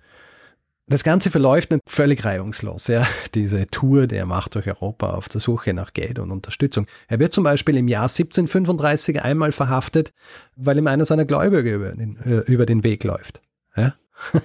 Das 0.91 1.05
Ganze 1.05 1.31
verläuft 1.31 1.71
nicht 1.71 1.83
völlig 1.87 2.25
reibungslos, 2.25 2.89
ja. 2.89 3.07
Diese 3.37 3.69
Tour, 3.69 4.09
die 4.09 4.17
er 4.17 4.27
macht 4.27 4.57
durch 4.57 4.67
Europa 4.67 5.15
auf 5.15 5.29
der 5.29 5.41
Suche 5.41 5.73
nach 5.73 5.93
Geld 5.93 6.19
und 6.19 6.33
Unterstützung. 6.33 6.89
Er 7.07 7.21
wird 7.21 7.33
zum 7.33 7.45
Beispiel 7.45 7.77
im 7.77 7.87
Jahr 7.87 8.09
1735 8.09 9.23
einmal 9.23 9.53
verhaftet, 9.53 10.13
weil 10.57 10.79
ihm 10.79 10.89
einer 10.89 11.05
seiner 11.05 11.27
Gläubiger 11.27 11.73
über 11.73 11.93
den, 11.93 12.17
äh, 12.25 12.39
über 12.41 12.67
den 12.67 12.83
Weg 12.83 13.05
läuft. 13.05 13.41
Ja? 13.77 13.95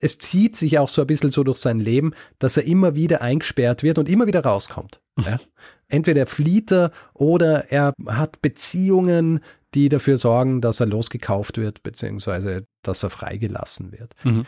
es 0.00 0.18
zieht 0.18 0.54
sich 0.54 0.78
auch 0.78 0.90
so 0.90 1.00
ein 1.00 1.06
bisschen 1.06 1.30
so 1.30 1.42
durch 1.44 1.56
sein 1.56 1.80
Leben, 1.80 2.12
dass 2.38 2.58
er 2.58 2.64
immer 2.64 2.94
wieder 2.94 3.22
eingesperrt 3.22 3.82
wird 3.82 3.96
und 3.96 4.10
immer 4.10 4.26
wieder 4.26 4.44
rauskommt. 4.44 5.00
Ja? 5.18 5.40
Entweder 5.88 6.26
flieht 6.26 6.70
er 6.70 6.90
oder 7.14 7.72
er 7.72 7.94
hat 8.06 8.42
Beziehungen, 8.42 9.40
die 9.72 9.88
dafür 9.88 10.18
sorgen, 10.18 10.60
dass 10.60 10.80
er 10.80 10.86
losgekauft 10.86 11.56
wird, 11.56 11.82
beziehungsweise 11.82 12.66
dass 12.82 13.02
er 13.02 13.08
freigelassen 13.08 13.92
wird. 13.92 14.14
Mhm. 14.24 14.44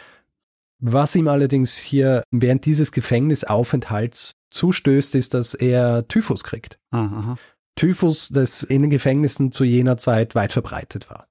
Was 0.80 1.14
ihm 1.16 1.28
allerdings 1.28 1.78
hier 1.78 2.22
während 2.30 2.66
dieses 2.66 2.92
Gefängnisaufenthalts 2.92 4.32
zustößt, 4.50 5.14
ist, 5.14 5.34
dass 5.34 5.54
er 5.54 6.06
Typhus 6.08 6.44
kriegt. 6.44 6.78
Aha. 6.90 7.36
Typhus, 7.76 8.28
das 8.28 8.62
in 8.62 8.82
den 8.82 8.90
Gefängnissen 8.90 9.50
zu 9.50 9.64
jener 9.64 9.96
Zeit 9.96 10.34
weit 10.34 10.52
verbreitet 10.52 11.10
war 11.10 11.26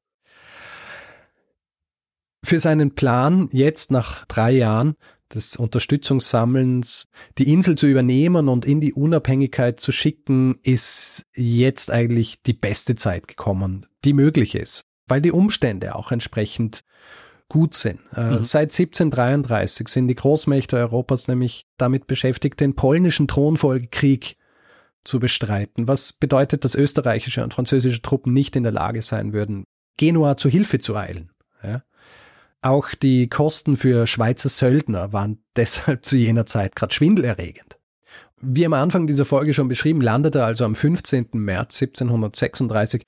für 2.43 2.59
seinen 2.59 2.93
Plan, 2.93 3.47
jetzt 3.51 3.89
nach 3.89 4.25
drei 4.25 4.51
Jahren 4.51 4.95
des 5.33 5.55
Unterstützungssammelns 5.55 7.07
die 7.37 7.51
Insel 7.51 7.75
zu 7.75 7.87
übernehmen 7.87 8.49
und 8.49 8.65
in 8.65 8.81
die 8.81 8.93
Unabhängigkeit 8.93 9.79
zu 9.79 9.91
schicken, 9.91 10.59
ist 10.61 11.25
jetzt 11.35 11.89
eigentlich 11.89 12.43
die 12.43 12.53
beste 12.53 12.95
Zeit 12.95 13.27
gekommen, 13.27 13.87
die 14.03 14.13
möglich 14.13 14.53
ist, 14.53 14.83
weil 15.07 15.21
die 15.21 15.31
Umstände 15.31 15.95
auch 15.95 16.11
entsprechend 16.11 16.83
gut 17.49 17.73
sind. 17.75 17.99
Äh, 18.15 18.31
mhm. 18.31 18.43
Seit 18.43 18.71
1733 18.71 19.87
sind 19.87 20.07
die 20.07 20.15
Großmächte 20.15 20.77
Europas 20.77 21.27
nämlich 21.27 21.65
damit 21.77 22.07
beschäftigt, 22.07 22.59
den 22.59 22.75
polnischen 22.75 23.27
Thronfolgekrieg 23.27 24.37
zu 25.03 25.19
bestreiten, 25.19 25.87
was 25.87 26.13
bedeutet, 26.13 26.63
dass 26.63 26.75
österreichische 26.75 27.43
und 27.43 27.53
französische 27.53 28.01
Truppen 28.01 28.33
nicht 28.33 28.55
in 28.55 28.63
der 28.63 28.71
Lage 28.71 29.01
sein 29.01 29.33
würden, 29.33 29.65
Genua 29.97 30.37
zu 30.37 30.49
Hilfe 30.49 30.79
zu 30.79 30.95
eilen. 30.95 31.31
Ja? 31.61 31.83
Auch 32.61 32.89
die 32.95 33.27
Kosten 33.27 33.75
für 33.75 34.07
Schweizer 34.07 34.49
Söldner 34.49 35.11
waren 35.13 35.43
deshalb 35.55 36.05
zu 36.05 36.15
jener 36.15 36.45
Zeit 36.45 36.75
gerade 36.75 36.93
schwindelerregend. 36.93 37.77
Wie 38.45 38.65
am 38.65 38.73
Anfang 38.73 39.07
dieser 39.07 39.25
Folge 39.25 39.53
schon 39.53 39.69
beschrieben, 39.69 40.01
landete 40.01 40.43
also 40.43 40.65
am 40.65 40.75
15. 40.75 41.29
März 41.33 41.81
1736 41.81 43.05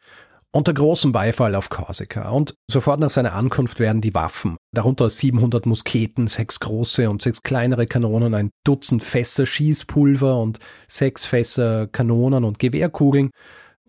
unter 0.55 0.73
großem 0.73 1.11
Beifall 1.11 1.53
auf 1.53 1.69
Korsika 1.69 2.29
und 2.29 2.55
sofort 2.71 3.01
nach 3.01 3.09
seiner 3.09 3.33
Ankunft 3.33 3.81
werden 3.81 3.99
die 3.99 4.15
Waffen, 4.15 4.55
darunter 4.71 5.09
700 5.09 5.65
Musketen, 5.65 6.27
sechs 6.27 6.61
große 6.61 7.09
und 7.09 7.21
sechs 7.21 7.43
kleinere 7.43 7.87
Kanonen, 7.87 8.33
ein 8.33 8.51
Dutzend 8.63 9.03
Fässer 9.03 9.45
Schießpulver 9.45 10.39
und 10.39 10.59
sechs 10.87 11.25
Fässer 11.25 11.87
Kanonen 11.87 12.45
und 12.45 12.57
Gewehrkugeln 12.57 13.31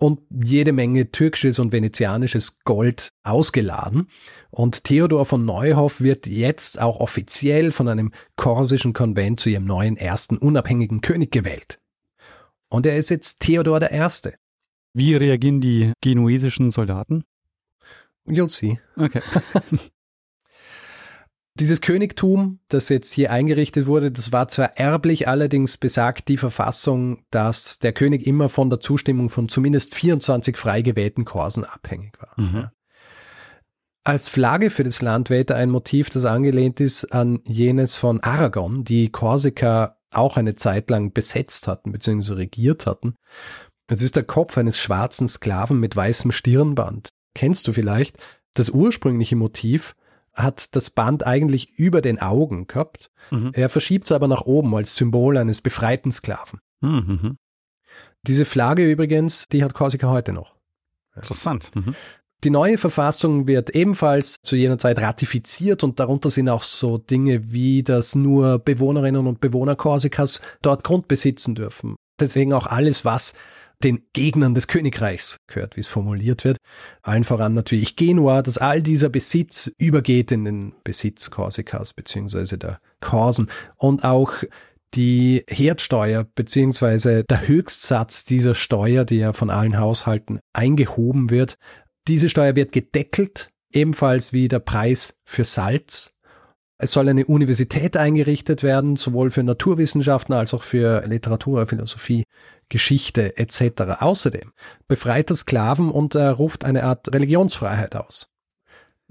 und 0.01 0.23
jede 0.29 0.73
Menge 0.73 1.13
türkisches 1.13 1.61
und 1.61 1.71
venezianisches 1.71 2.59
Gold 2.65 3.11
ausgeladen. 3.23 4.09
Und 4.51 4.83
Theodor 4.83 5.25
von 5.25 5.45
Neuhoff 5.45 6.01
wird 6.01 6.27
jetzt 6.27 6.81
auch 6.81 6.99
offiziell 6.99 7.71
von 7.71 7.87
einem 7.87 8.11
korsischen 8.35 8.93
Konvent 8.93 9.39
zu 9.39 9.51
ihrem 9.51 9.67
neuen 9.67 9.97
ersten 9.97 10.37
unabhängigen 10.37 11.01
König 11.01 11.31
gewählt. 11.31 11.79
Und 12.69 12.87
er 12.87 12.97
ist 12.97 13.11
jetzt 13.11 13.39
Theodor 13.39 13.79
der 13.79 13.93
Erste. 13.93 14.35
Wie 14.97 15.15
reagieren 15.15 15.61
die 15.61 15.93
genuesischen 16.01 16.71
Soldaten? 16.71 17.25
You'll 18.27 18.49
see. 18.49 18.81
Okay. 18.97 19.21
Dieses 21.59 21.83
Königtum, 21.83 22.61
das 22.69 22.89
jetzt 22.89 23.13
hier 23.13 23.31
eingerichtet 23.31 23.87
wurde, 23.87 24.11
das 24.11 24.33
war 24.33 24.49
zwar 24.49 24.79
erblich, 24.79 25.29
allerdings 25.29 25.77
besagt 25.77 26.29
die 26.29 26.39
Verfassung, 26.39 27.25
dass 27.31 27.79
der 27.79 27.93
König 27.93 28.27
immer 28.27 28.49
von 28.49 28.71
der 28.71 28.81
Zustimmung 28.81 29.29
von 29.29 29.51
zumindest 29.51 29.95
24 29.95 30.57
frei 30.57 30.81
gewählten 30.81 31.27
Korsen 31.27 31.65
abhängig 31.65 32.15
war. 32.19 32.33
Mhm. 32.37 32.71
Als 34.03 34.31
Flagge 34.31 34.71
für 34.71 34.85
das 34.85 35.03
Land 35.03 35.29
wählt 35.29 35.51
er 35.51 35.57
ein 35.57 35.69
Motiv, 35.69 36.09
das 36.09 36.25
angelehnt 36.25 36.81
ist 36.81 37.05
an 37.13 37.41
jenes 37.45 37.97
von 37.97 38.21
Aragon, 38.21 38.83
die 38.83 39.11
Korsika 39.11 39.99
auch 40.11 40.37
eine 40.37 40.55
Zeit 40.55 40.89
lang 40.91 41.13
besetzt 41.13 41.69
hatten 41.69 41.93
bzw. 41.93 42.35
regiert 42.35 42.87
hatten. 42.87 43.17
Es 43.89 44.03
ist 44.03 44.17
der 44.17 44.25
Kopf 44.25 44.59
eines 44.59 44.79
schwarzen 44.79 45.29
Sklaven 45.29 45.79
mit 45.79 45.95
weißem 45.95 46.33
Stirnband. 46.33 47.09
Kennst 47.35 47.69
du 47.69 47.73
vielleicht? 47.73 48.17
Das 48.55 48.71
ursprüngliche 48.71 49.37
Motiv 49.37 49.95
hat 50.33 50.75
das 50.75 50.91
Band 50.91 51.27
eigentlich 51.27 51.71
über 51.79 52.01
den 52.01 52.21
Augen 52.21 52.67
gehabt. 52.67 53.11
Mhm. 53.31 53.53
Er 53.55 53.69
verschiebt 53.69 54.07
es 54.07 54.13
aber 54.13 54.29
nach 54.29 54.43
oben 54.43 54.75
als 54.75 54.97
Symbol 54.97 55.37
eines 55.37 55.61
befreiten 55.61 56.13
Sklaven. 56.13 56.61
Mhm. 56.81 57.19
mhm. 57.23 57.37
Diese 58.27 58.45
Flagge 58.45 58.91
übrigens, 58.91 59.45
die 59.53 59.63
hat 59.63 59.73
Korsika 59.73 60.09
heute 60.09 60.33
noch. 60.33 60.57
Interessant. 61.15 61.71
Mhm. 61.75 61.95
Die 62.45 62.51
neue 62.51 62.77
Verfassung 62.77 63.47
wird 63.47 63.71
ebenfalls 63.71 64.37
zu 64.43 64.57
jener 64.57 64.79
Zeit 64.79 65.01
ratifiziert 65.01 65.85
und 65.85 66.01
darunter 66.01 66.29
sind 66.29 66.49
auch 66.49 66.63
so 66.63 66.99
Dinge 66.99 67.53
wie, 67.53 67.83
dass 67.83 68.15
nur 68.15 68.59
Bewohnerinnen 68.59 69.27
und 69.27 69.41
Bewohner 69.41 69.77
Korsikas 69.77 70.43
dort 70.61 70.85
Grund 70.85 71.09
besitzen 71.09 71.55
dürfen. 71.55 71.97
Deswegen 72.21 72.53
auch 72.53 72.67
alles, 72.67 73.05
was 73.05 73.35
den 73.83 74.03
Gegnern 74.13 74.55
des 74.55 74.69
Königreichs 74.69 75.37
gehört, 75.47 75.77
wie 75.77 75.81
es 75.81 75.87
formuliert 75.87 76.45
wird. 76.45 76.57
Allen 77.03 77.25
voran 77.25 77.55
natürlich 77.55 77.97
Genua, 77.97 78.43
dass 78.43 78.59
all 78.59 78.83
dieser 78.83 79.09
Besitz 79.09 79.71
übergeht 79.79 80.33
in 80.33 80.45
den 80.45 80.75
Besitz 80.83 81.31
Korsikas 81.31 81.93
beziehungsweise 81.93 82.59
der 82.59 82.81
Korsen 83.01 83.51
und 83.77 84.05
auch 84.05 84.33
die 84.95 85.45
Herdsteuer 85.49 86.25
beziehungsweise 86.35 87.25
der 87.25 87.47
Höchstsatz 87.47 88.25
dieser 88.25 88.55
Steuer, 88.55 89.05
die 89.05 89.17
ja 89.17 89.33
von 89.33 89.51
allen 89.51 89.79
Haushalten 89.79 90.41
eingehoben 90.55 91.31
wird, 91.31 91.59
diese 92.09 92.29
Steuer 92.29 92.57
wird 92.57 92.73
gedeckelt, 92.73 93.51
ebenfalls 93.73 94.33
wie 94.33 94.49
der 94.49 94.61
Preis 94.61 95.19
für 95.25 95.45
Salz. 95.45 96.16
Es 96.79 96.93
soll 96.93 97.09
eine 97.09 97.25
Universität 97.25 97.97
eingerichtet 97.97 98.63
werden, 98.63 98.97
sowohl 98.97 99.31
für 99.31 99.43
Naturwissenschaften 99.43 100.35
als 100.35 100.53
auch 100.53 100.63
für 100.63 101.07
Literatur, 101.07 101.67
Philosophie, 101.67 102.25
Geschichte 102.69 103.39
etc. 103.39 104.01
Außerdem 104.01 104.53
befreit 104.87 105.31
er 105.31 105.37
Sklaven 105.37 105.91
und 105.91 106.15
er 106.15 106.33
ruft 106.33 106.65
eine 106.65 106.85
Art 106.85 107.13
Religionsfreiheit 107.13 107.97
aus. 107.97 108.29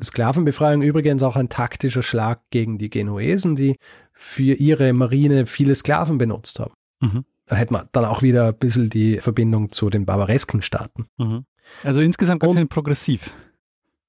Sklavenbefreiung 0.01 0.81
übrigens 0.81 1.23
auch 1.23 1.35
ein 1.35 1.49
taktischer 1.49 2.03
Schlag 2.03 2.41
gegen 2.49 2.77
die 2.77 2.89
Genuesen, 2.89 3.55
die 3.55 3.77
für 4.13 4.53
ihre 4.53 4.91
Marine 4.93 5.45
viele 5.45 5.73
Sklaven 5.73 6.17
benutzt 6.17 6.59
haben. 6.59 6.73
Mhm. 6.99 7.25
Da 7.45 7.55
hätte 7.55 7.73
man 7.73 7.87
dann 7.91 8.05
auch 8.05 8.21
wieder 8.21 8.47
ein 8.47 8.57
bisschen 8.57 8.89
die 8.89 9.19
Verbindung 9.19 9.71
zu 9.71 9.89
den 9.89 10.05
barbaresken 10.05 10.61
Staaten. 10.61 11.07
Mhm. 11.17 11.45
Also 11.83 12.01
insgesamt 12.01 12.41
ganz 12.41 12.53
schön 12.53 12.67
progressiv. 12.67 13.33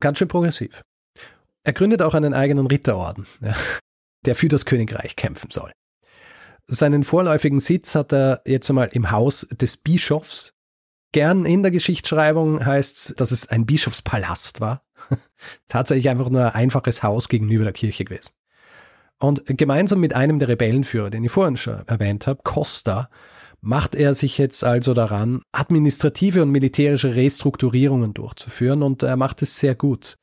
Ganz 0.00 0.18
schön 0.18 0.28
progressiv. 0.28 0.82
Er 1.66 1.72
gründet 1.72 2.00
auch 2.00 2.14
einen 2.14 2.32
eigenen 2.32 2.68
Ritterorden, 2.68 3.26
ja, 3.40 3.52
der 4.24 4.36
für 4.36 4.46
das 4.46 4.66
Königreich 4.66 5.16
kämpfen 5.16 5.50
soll. 5.50 5.72
Seinen 6.68 7.02
vorläufigen 7.02 7.58
Sitz 7.58 7.96
hat 7.96 8.12
er 8.12 8.40
jetzt 8.46 8.70
einmal 8.70 8.88
im 8.92 9.10
Haus 9.10 9.48
des 9.50 9.76
Bischofs. 9.76 10.52
Gern 11.10 11.44
in 11.44 11.64
der 11.64 11.72
Geschichtsschreibung 11.72 12.64
heißt 12.64 12.96
es, 13.10 13.16
dass 13.16 13.32
es 13.32 13.48
ein 13.48 13.66
Bischofspalast 13.66 14.60
war. 14.60 14.84
Tatsächlich 15.66 16.08
einfach 16.08 16.28
nur 16.28 16.44
ein 16.44 16.54
einfaches 16.54 17.02
Haus 17.02 17.28
gegenüber 17.28 17.64
der 17.64 17.72
Kirche 17.72 18.04
gewesen. 18.04 18.30
Und 19.18 19.42
gemeinsam 19.46 19.98
mit 19.98 20.14
einem 20.14 20.38
der 20.38 20.46
Rebellenführer, 20.46 21.10
den 21.10 21.24
ich 21.24 21.32
vorhin 21.32 21.56
schon 21.56 21.82
erwähnt 21.88 22.28
habe, 22.28 22.42
Costa, 22.44 23.10
macht 23.60 23.96
er 23.96 24.14
sich 24.14 24.38
jetzt 24.38 24.62
also 24.62 24.94
daran, 24.94 25.42
administrative 25.50 26.42
und 26.42 26.52
militärische 26.52 27.16
Restrukturierungen 27.16 28.14
durchzuführen 28.14 28.84
und 28.84 29.02
er 29.02 29.16
macht 29.16 29.42
es 29.42 29.58
sehr 29.58 29.74
gut. 29.74 30.16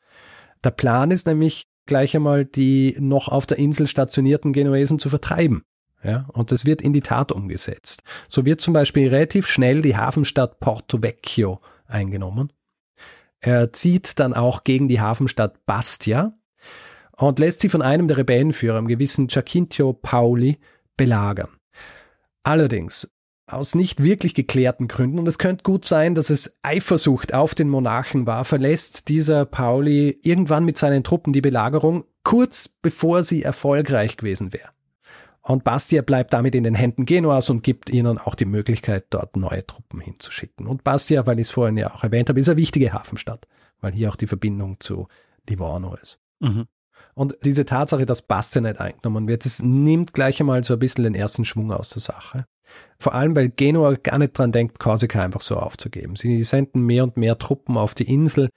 Der 0.63 0.71
Plan 0.71 1.11
ist 1.11 1.27
nämlich 1.27 1.67
gleich 1.85 2.15
einmal 2.15 2.45
die 2.45 2.95
noch 2.99 3.27
auf 3.27 3.45
der 3.45 3.57
Insel 3.57 3.87
stationierten 3.87 4.53
Genuesen 4.53 4.99
zu 4.99 5.09
vertreiben. 5.09 5.63
Ja, 6.03 6.25
und 6.33 6.51
das 6.51 6.65
wird 6.65 6.81
in 6.81 6.91
die 6.91 7.01
Tat 7.01 7.31
umgesetzt. 7.31 8.03
So 8.27 8.43
wird 8.45 8.59
zum 8.59 8.73
Beispiel 8.73 9.07
relativ 9.07 9.47
schnell 9.47 9.81
die 9.81 9.95
Hafenstadt 9.95 10.59
Porto 10.59 11.01
Vecchio 11.01 11.61
eingenommen. 11.87 12.51
Er 13.39 13.71
zieht 13.71 14.19
dann 14.19 14.33
auch 14.33 14.63
gegen 14.63 14.87
die 14.89 14.99
Hafenstadt 14.99 15.65
Bastia 15.65 16.33
und 17.15 17.39
lässt 17.39 17.61
sie 17.61 17.69
von 17.69 17.81
einem 17.81 18.07
der 18.07 18.17
Rebellenführer, 18.17 18.77
einem 18.77 18.87
gewissen 18.87 19.27
Giacintio 19.27 19.93
Pauli, 19.93 20.59
belagern. 20.97 21.49
Allerdings 22.43 23.13
aus 23.55 23.75
nicht 23.75 24.03
wirklich 24.03 24.33
geklärten 24.33 24.87
Gründen, 24.87 25.19
und 25.19 25.27
es 25.27 25.37
könnte 25.37 25.63
gut 25.63 25.85
sein, 25.85 26.15
dass 26.15 26.29
es 26.29 26.59
Eifersucht 26.63 27.33
auf 27.33 27.55
den 27.55 27.69
Monarchen 27.69 28.25
war, 28.25 28.45
verlässt 28.45 29.09
dieser 29.09 29.45
Pauli 29.45 30.19
irgendwann 30.23 30.65
mit 30.65 30.77
seinen 30.77 31.03
Truppen 31.03 31.33
die 31.33 31.41
Belagerung, 31.41 32.05
kurz 32.23 32.67
bevor 32.67 33.23
sie 33.23 33.43
erfolgreich 33.43 34.17
gewesen 34.17 34.53
wäre. 34.53 34.69
Und 35.41 35.65
Bastia 35.65 36.01
bleibt 36.01 36.31
damit 36.31 36.55
in 36.55 36.63
den 36.63 36.73
Händen 36.73 37.05
Genuas 37.05 37.49
und 37.49 37.63
gibt 37.63 37.89
ihnen 37.89 38.17
auch 38.17 38.35
die 38.35 38.45
Möglichkeit, 38.45 39.07
dort 39.09 39.35
neue 39.35 39.65
Truppen 39.67 39.99
hinzuschicken. 39.99 40.67
Und 40.67 40.85
Bastia, 40.85 41.25
weil 41.25 41.37
ich 41.37 41.47
es 41.47 41.51
vorhin 41.51 41.75
ja 41.75 41.93
auch 41.93 42.03
erwähnt 42.03 42.29
habe, 42.29 42.39
ist 42.39 42.47
eine 42.47 42.57
wichtige 42.57 42.93
Hafenstadt, 42.93 43.45
weil 43.81 43.91
hier 43.91 44.09
auch 44.09 44.15
die 44.15 44.27
Verbindung 44.27 44.79
zu 44.79 45.07
Livorno 45.47 45.95
ist. 46.01 46.19
Mhm. 46.39 46.67
Und 47.13 47.37
diese 47.43 47.65
Tatsache, 47.65 48.05
dass 48.05 48.21
Bastia 48.21 48.61
nicht 48.61 48.79
eingenommen 48.79 49.27
wird, 49.27 49.43
das 49.43 49.61
nimmt 49.61 50.13
gleich 50.13 50.39
einmal 50.39 50.63
so 50.63 50.73
ein 50.73 50.79
bisschen 50.79 51.03
den 51.03 51.13
ersten 51.13 51.43
Schwung 51.43 51.73
aus 51.73 51.89
der 51.89 52.01
Sache. 52.01 52.45
Vor 52.99 53.13
allem, 53.13 53.35
weil 53.35 53.49
Genua 53.49 53.95
gar 53.95 54.17
nicht 54.17 54.37
dran 54.37 54.51
denkt, 54.51 54.79
Korsika 54.79 55.21
einfach 55.21 55.41
so 55.41 55.57
aufzugeben. 55.57 56.15
Sie 56.15 56.41
senden 56.43 56.81
mehr 56.81 57.03
und 57.03 57.17
mehr 57.17 57.37
Truppen 57.37 57.77
auf 57.77 57.93
die 57.93 58.11
Insel. 58.11 58.49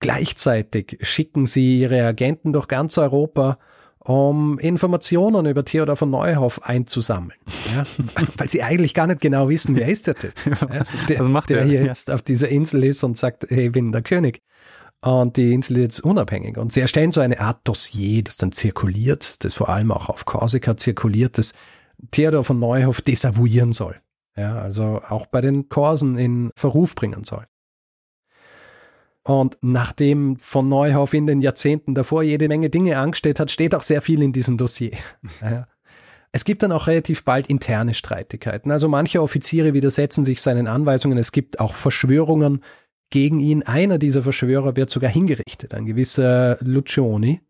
Gleichzeitig 0.00 0.98
schicken 1.02 1.46
sie 1.46 1.80
ihre 1.80 2.04
Agenten 2.04 2.52
durch 2.52 2.68
ganz 2.68 2.98
Europa, 2.98 3.58
um 4.00 4.58
Informationen 4.58 5.46
über 5.46 5.64
Theodor 5.64 5.96
von 5.96 6.10
Neuhoff 6.10 6.62
einzusammeln. 6.62 7.38
Ja? 7.74 7.84
weil 8.36 8.48
sie 8.48 8.62
eigentlich 8.62 8.94
gar 8.94 9.06
nicht 9.06 9.20
genau 9.20 9.48
wissen, 9.48 9.76
wer 9.76 9.88
ist 9.88 10.06
der 10.06 10.14
Typ. 10.14 10.34
Ja? 10.46 10.84
Der, 11.08 11.18
also 11.18 11.30
macht 11.30 11.48
der, 11.50 11.58
der 11.58 11.66
hier 11.66 11.80
ja. 11.80 11.86
jetzt 11.86 12.10
auf 12.10 12.20
dieser 12.22 12.48
Insel 12.48 12.84
ist 12.84 13.02
und 13.02 13.16
sagt, 13.16 13.46
hey, 13.48 13.66
ich 13.66 13.72
bin 13.72 13.92
der 13.92 14.02
König. 14.02 14.42
Und 15.00 15.36
die 15.36 15.52
Insel 15.52 15.76
ist 15.76 15.82
jetzt 15.82 16.00
unabhängig. 16.00 16.56
Und 16.56 16.72
sie 16.72 16.80
erstellen 16.80 17.12
so 17.12 17.20
eine 17.20 17.38
Art 17.38 17.60
Dossier, 17.64 18.24
das 18.24 18.36
dann 18.36 18.52
zirkuliert, 18.52 19.44
das 19.44 19.54
vor 19.54 19.68
allem 19.68 19.92
auch 19.92 20.08
auf 20.08 20.24
Korsika 20.24 20.76
zirkuliert, 20.76 21.36
das 21.36 21.52
Theodor 22.10 22.44
von 22.44 22.58
Neuhoff 22.58 23.00
desavouieren 23.00 23.72
soll. 23.72 24.00
Ja, 24.36 24.58
also 24.58 25.00
auch 25.08 25.26
bei 25.26 25.40
den 25.40 25.68
Korsen 25.68 26.18
in 26.18 26.50
Verruf 26.56 26.94
bringen 26.94 27.24
soll. 27.24 27.46
Und 29.22 29.56
nachdem 29.62 30.36
von 30.36 30.68
Neuhoff 30.68 31.14
in 31.14 31.26
den 31.26 31.40
Jahrzehnten 31.40 31.94
davor 31.94 32.22
jede 32.22 32.46
Menge 32.46 32.68
Dinge 32.68 32.98
angestellt 32.98 33.40
hat, 33.40 33.50
steht 33.50 33.74
auch 33.74 33.82
sehr 33.82 34.02
viel 34.02 34.22
in 34.22 34.32
diesem 34.32 34.56
Dossier. 34.56 34.92
Ja. 35.40 35.66
Es 36.36 36.44
gibt 36.44 36.64
dann 36.64 36.72
auch 36.72 36.88
relativ 36.88 37.22
bald 37.22 37.46
interne 37.46 37.94
Streitigkeiten. 37.94 38.72
Also 38.72 38.88
manche 38.88 39.22
Offiziere 39.22 39.72
widersetzen 39.72 40.24
sich 40.24 40.42
seinen 40.42 40.66
Anweisungen. 40.66 41.16
Es 41.16 41.30
gibt 41.30 41.60
auch 41.60 41.74
Verschwörungen 41.74 42.64
gegen 43.10 43.38
ihn. 43.38 43.62
Einer 43.62 43.98
dieser 43.98 44.24
Verschwörer 44.24 44.74
wird 44.74 44.90
sogar 44.90 45.10
hingerichtet, 45.12 45.74
ein 45.74 45.86
gewisser 45.86 46.58
Lucioni, 46.60 47.40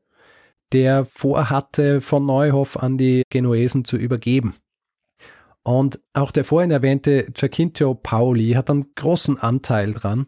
der 0.74 1.04
vorhatte, 1.06 2.00
von 2.00 2.26
Neuhoff 2.26 2.76
an 2.76 2.98
die 2.98 3.22
Genuesen 3.30 3.84
zu 3.84 3.96
übergeben. 3.96 4.54
Und 5.62 6.00
auch 6.12 6.30
der 6.30 6.44
vorhin 6.44 6.70
erwähnte 6.70 7.30
Giacintio 7.32 7.94
Pauli 7.94 8.52
hat 8.52 8.68
einen 8.68 8.94
großen 8.94 9.38
Anteil 9.38 9.94
dran, 9.94 10.26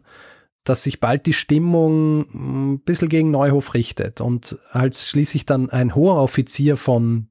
dass 0.63 0.83
sich 0.83 0.99
bald 0.99 1.25
die 1.27 1.33
Stimmung 1.33 2.73
ein 2.73 2.79
bisschen 2.79 3.09
gegen 3.09 3.29
Neuhoff 3.29 3.73
richtet. 3.73 4.19
Und 4.19 4.57
als 4.71 5.07
schließlich 5.07 5.45
dann 5.45 5.69
ein 5.69 5.93
hoher 5.93 6.15
Offizier 6.15 6.75
von, 6.75 7.29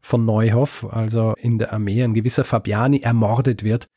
von 0.00 0.24
Neuhoff, 0.24 0.86
also 0.90 1.34
in 1.36 1.58
der 1.58 1.72
Armee, 1.72 2.02
ein 2.02 2.14
gewisser 2.14 2.44
Fabiani, 2.44 3.00
ermordet 3.00 3.64
wird, 3.64 3.88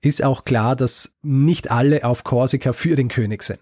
ist 0.00 0.24
auch 0.24 0.44
klar, 0.44 0.74
dass 0.74 1.18
nicht 1.22 1.70
alle 1.70 2.04
auf 2.04 2.24
Korsika 2.24 2.72
für 2.72 2.96
den 2.96 3.08
König 3.08 3.42
sind. 3.42 3.60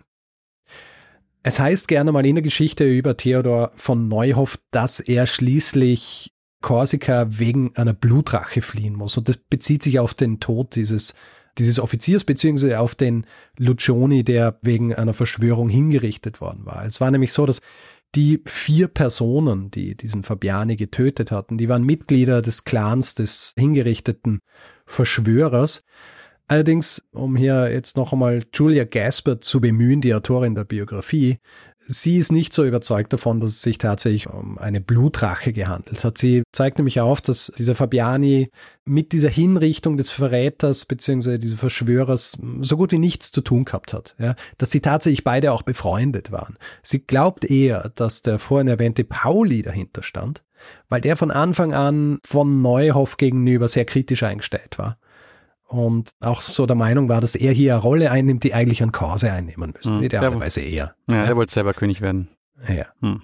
Es 1.47 1.61
heißt 1.61 1.87
gerne 1.87 2.11
mal 2.11 2.27
in 2.27 2.35
der 2.35 2.43
Geschichte 2.43 2.83
über 2.83 3.17
Theodor 3.17 3.71
von 3.77 4.09
Neuhoff, 4.09 4.59
dass 4.73 4.99
er 4.99 5.27
schließlich 5.27 6.33
Korsika 6.61 7.29
wegen 7.39 7.71
einer 7.77 7.93
Blutrache 7.93 8.63
fliehen 8.63 8.95
muss. 8.95 9.17
Und 9.17 9.29
das 9.29 9.37
bezieht 9.37 9.85
sich 9.85 10.01
auf 10.01 10.13
den 10.13 10.41
Tod 10.41 10.75
dieses, 10.75 11.15
dieses 11.57 11.79
Offiziers 11.79 12.25
beziehungsweise 12.25 12.81
auf 12.81 12.97
den 12.97 13.27
Lucioni, 13.59 14.25
der 14.25 14.59
wegen 14.63 14.93
einer 14.93 15.15
Verschwörung 15.15 15.69
hingerichtet 15.69 16.41
worden 16.41 16.67
war. 16.67 16.85
Es 16.85 17.01
war 17.01 17.13
nämlich 17.13 17.33
so, 17.33 17.47
dass 17.47 17.61
die 18.17 18.43
vier 18.45 18.89
Personen, 18.89 19.71
die 19.71 19.97
diesen 19.97 20.25
Fabiani 20.25 20.75
getötet 20.75 21.31
hatten, 21.31 21.59
die 21.59 21.69
waren 21.69 21.85
Mitglieder 21.85 22.43
des 22.43 22.65
Clans 22.65 23.15
des 23.15 23.53
hingerichteten 23.57 24.41
Verschwörers. 24.85 25.85
Allerdings, 26.49 27.03
um 27.13 27.35
hier 27.35 27.73
jetzt 27.73 27.97
noch 27.97 28.13
einmal 28.13 28.45
Julia 28.55 28.85
Gaspard 28.85 29.43
zu 29.43 29.61
bemühen, 29.61 30.01
die 30.01 30.15
Autorin 30.15 30.55
der 30.55 30.63
Biografie, 30.63 31.39
sie 31.77 32.19
ist 32.19 32.31
nicht 32.31 32.53
so 32.53 32.65
überzeugt 32.65 33.13
davon, 33.13 33.41
dass 33.41 33.51
es 33.51 33.63
sich 33.63 33.79
tatsächlich 33.79 34.29
um 34.29 34.57
eine 34.57 34.81
Blutrache 34.81 35.53
gehandelt 35.53 36.05
hat. 36.05 36.19
Sie 36.19 36.45
zeigt 36.53 36.79
nämlich 36.79 37.01
auf, 37.01 37.21
dass 37.21 37.53
dieser 37.59 37.75
Fabiani 37.75 38.51
mit 38.85 39.11
dieser 39.11 39.29
Hinrichtung 39.29 39.97
des 39.97 40.11
Verräters 40.11 40.85
bzw. 40.85 41.39
dieses 41.39 41.59
Verschwörers 41.59 42.39
so 42.61 42.77
gut 42.77 42.93
wie 42.93 42.99
nichts 42.99 43.33
zu 43.33 43.41
tun 43.41 43.65
gehabt 43.65 43.93
hat. 43.93 44.15
Ja, 44.19 44.37
dass 44.57 44.71
sie 44.71 44.81
tatsächlich 44.81 45.25
beide 45.25 45.51
auch 45.53 45.63
befreundet 45.63 46.31
waren. 46.31 46.59
Sie 46.85 47.01
glaubt 47.01 47.45
eher, 47.45 47.91
dass 47.97 48.23
der 48.23 48.39
vorhin 48.39 48.69
erwähnte 48.69 49.03
Pauli 49.03 49.63
dahinter 49.63 50.03
stand, 50.03 50.45
weil 50.89 51.01
der 51.01 51.17
von 51.17 51.33
Anfang 51.33 51.75
an 51.75 52.19
von 52.25 52.63
Neuhoff 52.63 53.17
gegenüber 53.17 53.67
sehr 53.67 53.85
kritisch 53.85 54.23
eingestellt 54.23 54.79
war 54.79 54.97
und 55.67 56.11
auch 56.21 56.43
so 56.43 56.67
der 56.67 56.77
Meinung 56.77 57.09
war, 57.09 57.21
dass 57.21 57.35
er 57.35 57.53
hier 57.53 57.75
eine 57.75 57.83
Rolle 57.83 58.11
einnimmt, 58.11 58.45
die 58.45 58.55
eigentlich 58.55 58.83
an 58.83 58.93
Korse 58.93 59.33
einnehmen 59.33 59.73
müsste. 59.75 59.93
Mhm. 59.93 60.03
Idealerweise 60.05 60.61
er. 60.61 60.95
Ja, 61.09 61.25
er 61.25 61.37
wollte 61.37 61.53
selber 61.53 61.75
König 61.75 62.01
werden. 62.01 62.29
Ja. 62.69 62.87
Mhm. 63.01 63.23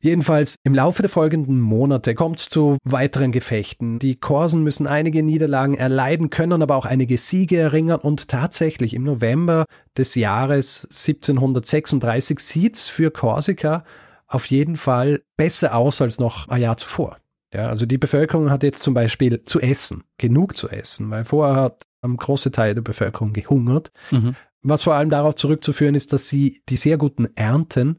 Jedenfalls 0.00 0.56
im 0.64 0.74
Laufe 0.74 1.02
der 1.02 1.08
folgenden 1.08 1.60
Monate 1.60 2.16
kommt 2.16 2.40
es 2.40 2.48
zu 2.48 2.76
weiteren 2.82 3.30
Gefechten. 3.30 4.00
Die 4.00 4.16
Korsen 4.16 4.64
müssen 4.64 4.88
einige 4.88 5.22
Niederlagen 5.22 5.74
erleiden, 5.74 6.28
können 6.28 6.60
aber 6.60 6.74
auch 6.74 6.86
einige 6.86 7.16
Siege 7.18 7.58
erringen 7.58 7.94
und 7.94 8.26
tatsächlich 8.26 8.94
im 8.94 9.04
November 9.04 9.64
des 9.96 10.16
Jahres 10.16 10.88
1736 10.90 12.40
sieht 12.40 12.76
es 12.76 12.88
für 12.88 13.12
Korsika 13.12 13.84
auf 14.26 14.46
jeden 14.46 14.76
Fall 14.76 15.22
besser 15.36 15.76
aus 15.76 16.02
als 16.02 16.18
noch 16.18 16.48
ein 16.48 16.62
Jahr 16.62 16.76
zuvor. 16.76 17.18
Ja, 17.52 17.68
also 17.68 17.84
die 17.84 17.98
Bevölkerung 17.98 18.50
hat 18.50 18.62
jetzt 18.62 18.82
zum 18.82 18.94
Beispiel 18.94 19.44
zu 19.44 19.60
essen, 19.60 20.04
genug 20.18 20.56
zu 20.56 20.70
essen, 20.70 21.10
weil 21.10 21.24
vorher 21.24 21.56
hat 21.56 21.86
ein 22.00 22.16
großer 22.16 22.50
Teil 22.50 22.74
der 22.74 22.82
Bevölkerung 22.82 23.32
gehungert. 23.32 23.92
Mhm. 24.10 24.34
Was 24.62 24.84
vor 24.84 24.94
allem 24.94 25.10
darauf 25.10 25.34
zurückzuführen 25.34 25.94
ist, 25.94 26.12
dass 26.12 26.28
sie 26.28 26.62
die 26.68 26.76
sehr 26.76 26.96
guten 26.96 27.28
Ernten, 27.34 27.98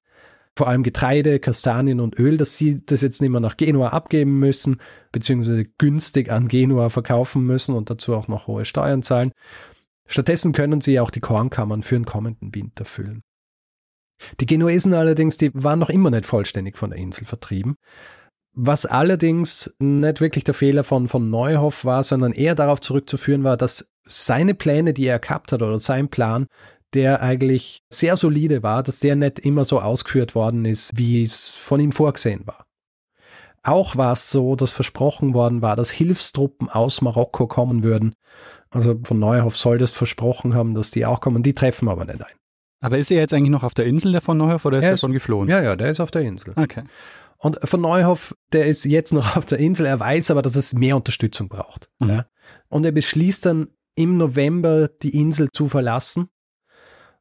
vor 0.55 0.67
allem 0.67 0.83
Getreide, 0.83 1.39
Kastanien 1.39 1.99
und 1.99 2.17
Öl, 2.17 2.37
dass 2.37 2.55
sie 2.55 2.85
das 2.85 3.01
jetzt 3.01 3.21
nicht 3.21 3.31
mehr 3.31 3.41
nach 3.41 3.57
Genua 3.57 3.89
abgeben 3.89 4.39
müssen, 4.39 4.79
beziehungsweise 5.11 5.65
günstig 5.65 6.31
an 6.31 6.47
Genua 6.47 6.89
verkaufen 6.89 7.43
müssen 7.43 7.75
und 7.75 7.89
dazu 7.89 8.15
auch 8.15 8.27
noch 8.27 8.47
hohe 8.47 8.65
Steuern 8.65 9.03
zahlen. 9.03 9.31
Stattdessen 10.07 10.51
können 10.53 10.81
sie 10.81 10.99
auch 10.99 11.09
die 11.09 11.21
Kornkammern 11.21 11.81
für 11.81 11.95
den 11.95 12.05
kommenden 12.05 12.53
Winter 12.53 12.85
füllen. 12.85 13.23
Die 14.39 14.45
Genuesen 14.45 14.93
allerdings, 14.93 15.37
die 15.37 15.51
waren 15.53 15.79
noch 15.79 15.89
immer 15.89 16.11
nicht 16.11 16.25
vollständig 16.25 16.77
von 16.77 16.91
der 16.91 16.99
Insel 16.99 17.25
vertrieben. 17.25 17.75
Was 18.55 18.85
allerdings 18.85 19.75
nicht 19.79 20.21
wirklich 20.21 20.43
der 20.43 20.53
Fehler 20.53 20.83
von, 20.83 21.07
von 21.07 21.29
Neuhoff 21.29 21.85
war, 21.85 22.03
sondern 22.03 22.33
eher 22.33 22.53
darauf 22.53 22.81
zurückzuführen 22.81 23.43
war, 23.43 23.57
dass 23.57 23.91
seine 24.05 24.53
Pläne, 24.53 24.93
die 24.93 25.05
er 25.05 25.19
gehabt 25.19 25.51
hat, 25.51 25.61
oder 25.61 25.79
sein 25.79 26.09
Plan, 26.09 26.47
der 26.93 27.21
eigentlich 27.21 27.81
sehr 27.89 28.17
solide 28.17 28.61
war, 28.61 28.83
dass 28.83 28.99
der 28.99 29.15
nicht 29.15 29.39
immer 29.39 29.63
so 29.63 29.79
ausgeführt 29.79 30.35
worden 30.35 30.65
ist, 30.65 30.91
wie 30.95 31.23
es 31.23 31.49
von 31.49 31.79
ihm 31.79 31.91
vorgesehen 31.91 32.45
war. 32.45 32.65
Auch 33.63 33.95
war 33.95 34.13
es 34.13 34.29
so, 34.29 34.55
dass 34.55 34.71
versprochen 34.71 35.33
worden 35.33 35.61
war, 35.61 35.75
dass 35.75 35.89
Hilfstruppen 35.89 36.69
aus 36.69 37.01
Marokko 37.01 37.47
kommen 37.47 37.81
würden. 37.81 38.13
Also 38.69 38.99
von 39.03 39.19
Neuhoff 39.19 39.55
soll 39.55 39.77
das 39.77 39.91
versprochen 39.91 40.53
haben, 40.53 40.75
dass 40.75 40.91
die 40.91 41.05
auch 41.05 41.21
kommen. 41.21 41.43
Die 41.43 41.55
treffen 41.55 41.87
aber 41.87 42.05
nicht 42.05 42.21
ein. 42.21 42.35
Aber 42.81 42.97
ist 42.97 43.09
er 43.09 43.21
jetzt 43.21 43.33
eigentlich 43.33 43.51
noch 43.51 43.63
auf 43.63 43.73
der 43.73 43.85
Insel, 43.85 44.11
der 44.11 44.19
von 44.19 44.37
Neuhoff, 44.37 44.65
oder 44.65 44.79
ist 44.79 44.83
er, 44.83 44.91
er 44.91 44.97
schon 44.97 45.13
geflohen? 45.13 45.47
Ja, 45.47 45.61
ja, 45.61 45.77
der 45.77 45.89
ist 45.89 46.01
auf 46.01 46.11
der 46.11 46.23
Insel. 46.23 46.53
Okay. 46.57 46.83
Und 47.43 47.59
von 47.67 47.81
Neuhoff, 47.81 48.33
der 48.53 48.67
ist 48.67 48.85
jetzt 48.85 49.11
noch 49.11 49.35
auf 49.35 49.43
der 49.43 49.59
Insel, 49.59 49.85
er 49.85 49.99
weiß 49.99 50.31
aber, 50.31 50.41
dass 50.41 50.55
es 50.55 50.71
mehr 50.71 50.95
Unterstützung 50.95 51.49
braucht. 51.49 51.89
Mhm. 51.99 52.09
Ja. 52.09 52.25
Und 52.69 52.85
er 52.85 52.93
beschließt 52.93 53.45
dann 53.45 53.67
im 53.95 54.17
November 54.17 54.87
die 54.87 55.19
Insel 55.19 55.49
zu 55.51 55.67
verlassen, 55.67 56.29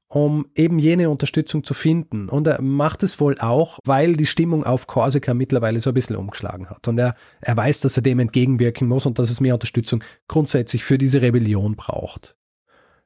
um 0.07 0.47
eben 0.55 0.79
jene 0.79 1.11
Unterstützung 1.11 1.65
zu 1.65 1.75
finden. 1.75 2.29
Und 2.29 2.47
er 2.47 2.63
macht 2.63 3.03
es 3.03 3.19
wohl 3.19 3.37
auch, 3.41 3.81
weil 3.85 4.15
die 4.15 4.27
Stimmung 4.27 4.63
auf 4.63 4.87
Korsika 4.87 5.35
mittlerweile 5.35 5.81
so 5.81 5.91
ein 5.91 5.95
bisschen 5.95 6.15
umgeschlagen 6.15 6.71
hat. 6.71 6.87
Und 6.87 6.99
er, 6.99 7.17
er 7.41 7.57
weiß, 7.57 7.81
dass 7.81 7.97
er 7.97 8.05
dem 8.05 8.21
entgegenwirken 8.21 8.87
muss 8.87 9.07
und 9.07 9.19
dass 9.19 9.29
es 9.29 9.41
mehr 9.41 9.55
Unterstützung 9.55 10.05
grundsätzlich 10.29 10.85
für 10.85 10.99
diese 10.99 11.21
Rebellion 11.21 11.75
braucht. 11.75 12.37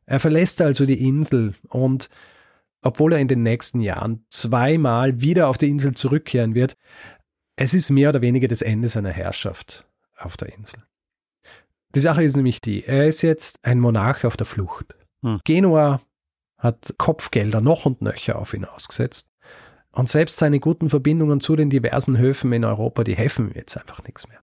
Er 0.04 0.20
verlässt 0.20 0.60
also 0.60 0.84
die 0.84 1.02
Insel 1.02 1.54
und 1.68 2.10
obwohl 2.86 3.12
er 3.12 3.18
in 3.18 3.28
den 3.28 3.42
nächsten 3.42 3.80
Jahren 3.80 4.24
zweimal 4.30 5.20
wieder 5.20 5.48
auf 5.48 5.58
die 5.58 5.68
Insel 5.68 5.94
zurückkehren 5.94 6.54
wird, 6.54 6.76
es 7.56 7.74
ist 7.74 7.90
mehr 7.90 8.10
oder 8.10 8.20
weniger 8.20 8.48
das 8.48 8.62
Ende 8.62 8.88
seiner 8.88 9.10
Herrschaft 9.10 9.86
auf 10.16 10.36
der 10.36 10.54
Insel. 10.54 10.82
Die 11.94 12.00
Sache 12.00 12.22
ist 12.22 12.36
nämlich 12.36 12.60
die, 12.60 12.84
er 12.84 13.06
ist 13.06 13.22
jetzt 13.22 13.58
ein 13.64 13.80
Monarch 13.80 14.24
auf 14.24 14.36
der 14.36 14.46
Flucht. 14.46 14.94
Hm. 15.22 15.40
Genua 15.44 16.00
hat 16.58 16.94
Kopfgelder 16.98 17.60
noch 17.60 17.86
und 17.86 18.02
nöcher 18.02 18.38
auf 18.38 18.54
ihn 18.54 18.64
ausgesetzt. 18.64 19.30
Und 19.90 20.08
selbst 20.08 20.36
seine 20.36 20.60
guten 20.60 20.88
Verbindungen 20.88 21.40
zu 21.40 21.56
den 21.56 21.70
diversen 21.70 22.18
Höfen 22.18 22.52
in 22.52 22.64
Europa, 22.64 23.02
die 23.02 23.16
helfen 23.16 23.48
ihm 23.48 23.54
jetzt 23.56 23.76
einfach 23.76 24.04
nichts 24.04 24.28
mehr. 24.28 24.40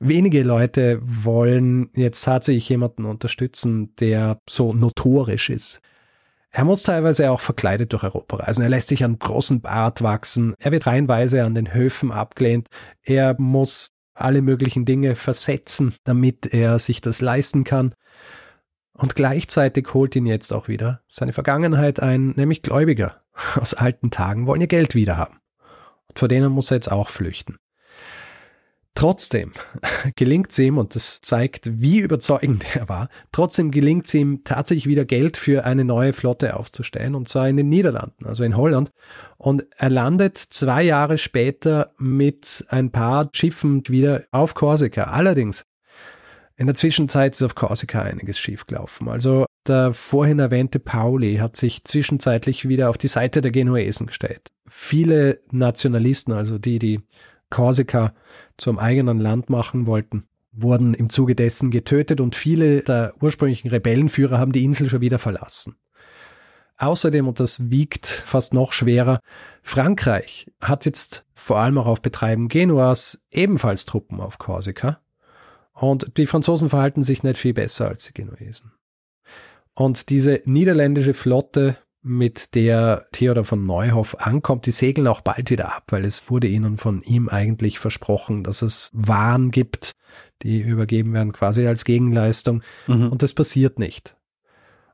Wenige 0.00 0.42
Leute 0.42 1.00
wollen 1.02 1.90
jetzt 1.94 2.22
tatsächlich 2.22 2.68
jemanden 2.68 3.04
unterstützen, 3.04 3.94
der 3.96 4.38
so 4.48 4.72
notorisch 4.72 5.50
ist. 5.50 5.80
Er 6.52 6.64
muss 6.64 6.82
teilweise 6.82 7.30
auch 7.30 7.40
verkleidet 7.40 7.92
durch 7.92 8.02
Europa 8.02 8.36
reisen. 8.36 8.62
Er 8.62 8.68
lässt 8.68 8.88
sich 8.88 9.04
einen 9.04 9.18
großen 9.18 9.60
Bart 9.60 10.02
wachsen. 10.02 10.54
Er 10.58 10.72
wird 10.72 10.86
reihenweise 10.86 11.44
an 11.44 11.54
den 11.54 11.72
Höfen 11.72 12.10
abgelehnt. 12.10 12.66
Er 13.02 13.36
muss 13.38 13.92
alle 14.14 14.42
möglichen 14.42 14.84
Dinge 14.84 15.14
versetzen, 15.14 15.94
damit 16.04 16.46
er 16.52 16.78
sich 16.78 17.00
das 17.00 17.20
leisten 17.20 17.64
kann. 17.64 17.94
Und 18.92 19.14
gleichzeitig 19.14 19.94
holt 19.94 20.16
ihn 20.16 20.26
jetzt 20.26 20.52
auch 20.52 20.68
wieder 20.68 21.02
seine 21.06 21.32
Vergangenheit 21.32 22.00
ein, 22.00 22.30
nämlich 22.36 22.62
Gläubiger 22.62 23.22
aus 23.56 23.74
alten 23.74 24.10
Tagen 24.10 24.46
wollen 24.46 24.60
ihr 24.60 24.66
Geld 24.66 24.94
wiederhaben. 24.94 25.38
Und 26.08 26.18
vor 26.18 26.28
denen 26.28 26.52
muss 26.52 26.70
er 26.70 26.76
jetzt 26.76 26.90
auch 26.90 27.08
flüchten. 27.08 27.56
Trotzdem 28.94 29.52
gelingt 30.16 30.50
es 30.50 30.58
ihm, 30.58 30.78
und 30.78 30.94
das 30.94 31.20
zeigt, 31.22 31.80
wie 31.80 32.00
überzeugend 32.00 32.64
er 32.74 32.88
war, 32.88 33.08
trotzdem 33.32 33.70
gelingt 33.70 34.06
es 34.06 34.14
ihm 34.14 34.42
tatsächlich 34.44 34.86
wieder 34.86 35.04
Geld 35.04 35.36
für 35.36 35.64
eine 35.64 35.84
neue 35.84 36.12
Flotte 36.12 36.56
aufzustellen, 36.56 37.14
und 37.14 37.28
zwar 37.28 37.48
in 37.48 37.56
den 37.56 37.68
Niederlanden, 37.68 38.26
also 38.26 38.42
in 38.42 38.56
Holland. 38.56 38.90
Und 39.36 39.66
er 39.76 39.90
landet 39.90 40.38
zwei 40.38 40.82
Jahre 40.82 41.18
später 41.18 41.94
mit 41.98 42.64
ein 42.68 42.90
paar 42.90 43.30
Schiffen 43.32 43.82
wieder 43.88 44.24
auf 44.32 44.54
Korsika. 44.54 45.04
Allerdings, 45.04 45.64
in 46.56 46.66
der 46.66 46.74
Zwischenzeit 46.74 47.34
ist 47.34 47.42
auf 47.42 47.54
Korsika 47.54 48.02
einiges 48.02 48.38
schiefgelaufen. 48.38 49.08
Also 49.08 49.46
der 49.66 49.94
vorhin 49.94 50.40
erwähnte 50.40 50.78
Pauli 50.78 51.36
hat 51.36 51.56
sich 51.56 51.84
zwischenzeitlich 51.84 52.68
wieder 52.68 52.90
auf 52.90 52.98
die 52.98 53.06
Seite 53.06 53.40
der 53.40 53.50
Genuesen 53.50 54.06
gestellt. 54.06 54.50
Viele 54.68 55.40
Nationalisten, 55.50 56.34
also 56.34 56.58
die, 56.58 56.78
die 56.78 57.00
Korsika 57.50 58.14
zum 58.56 58.78
eigenen 58.78 59.18
Land 59.18 59.50
machen 59.50 59.86
wollten, 59.86 60.24
wurden 60.52 60.94
im 60.94 61.10
Zuge 61.10 61.34
dessen 61.34 61.70
getötet 61.70 62.20
und 62.20 62.34
viele 62.34 62.82
der 62.82 63.12
ursprünglichen 63.20 63.68
Rebellenführer 63.68 64.38
haben 64.38 64.52
die 64.52 64.64
Insel 64.64 64.88
schon 64.88 65.00
wieder 65.00 65.18
verlassen. 65.18 65.76
Außerdem, 66.76 67.28
und 67.28 67.38
das 67.40 67.70
wiegt 67.70 68.06
fast 68.06 68.54
noch 68.54 68.72
schwerer, 68.72 69.20
Frankreich 69.62 70.50
hat 70.62 70.86
jetzt 70.86 71.26
vor 71.34 71.58
allem 71.58 71.76
auch 71.76 71.86
auf 71.86 72.00
Betreiben 72.00 72.48
Genuas 72.48 73.22
ebenfalls 73.30 73.84
Truppen 73.84 74.20
auf 74.20 74.38
Korsika. 74.38 75.00
Und 75.74 76.16
die 76.16 76.26
Franzosen 76.26 76.70
verhalten 76.70 77.02
sich 77.02 77.22
nicht 77.22 77.36
viel 77.36 77.52
besser 77.52 77.88
als 77.88 78.06
die 78.06 78.14
Genuesen. 78.14 78.72
Und 79.74 80.08
diese 80.08 80.42
niederländische 80.46 81.14
Flotte 81.14 81.76
mit 82.02 82.54
der 82.54 83.06
Theodor 83.12 83.44
von 83.44 83.66
Neuhoff 83.66 84.16
ankommt, 84.18 84.66
die 84.66 84.70
segeln 84.70 85.06
auch 85.06 85.20
bald 85.20 85.50
wieder 85.50 85.74
ab, 85.74 85.84
weil 85.88 86.04
es 86.04 86.30
wurde 86.30 86.46
ihnen 86.46 86.78
von 86.78 87.02
ihm 87.02 87.28
eigentlich 87.28 87.78
versprochen, 87.78 88.42
dass 88.42 88.62
es 88.62 88.90
Waren 88.92 89.50
gibt, 89.50 89.92
die 90.42 90.60
übergeben 90.60 91.12
werden 91.12 91.32
quasi 91.32 91.66
als 91.66 91.84
Gegenleistung. 91.84 92.62
Mhm. 92.86 93.10
Und 93.10 93.22
das 93.22 93.34
passiert 93.34 93.78
nicht. 93.78 94.16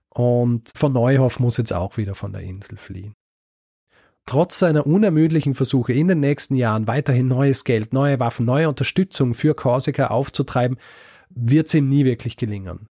Und 0.08 0.72
von 0.74 0.92
Neuhoff 0.92 1.38
muss 1.38 1.58
jetzt 1.58 1.72
auch 1.72 1.96
wieder 1.96 2.14
von 2.14 2.32
der 2.32 2.42
Insel 2.42 2.76
fliehen. 2.76 3.14
Trotz 4.24 4.58
seiner 4.58 4.86
unermüdlichen 4.86 5.54
Versuche 5.54 5.92
in 5.92 6.08
den 6.08 6.18
nächsten 6.18 6.56
Jahren 6.56 6.88
weiterhin 6.88 7.28
neues 7.28 7.62
Geld, 7.62 7.92
neue 7.92 8.18
Waffen, 8.18 8.44
neue 8.44 8.68
Unterstützung 8.68 9.34
für 9.34 9.54
Korsika 9.54 10.08
aufzutreiben, 10.08 10.78
wird 11.30 11.68
es 11.68 11.74
ihm 11.74 11.88
nie 11.88 12.04
wirklich 12.04 12.36
gelingen. 12.36 12.88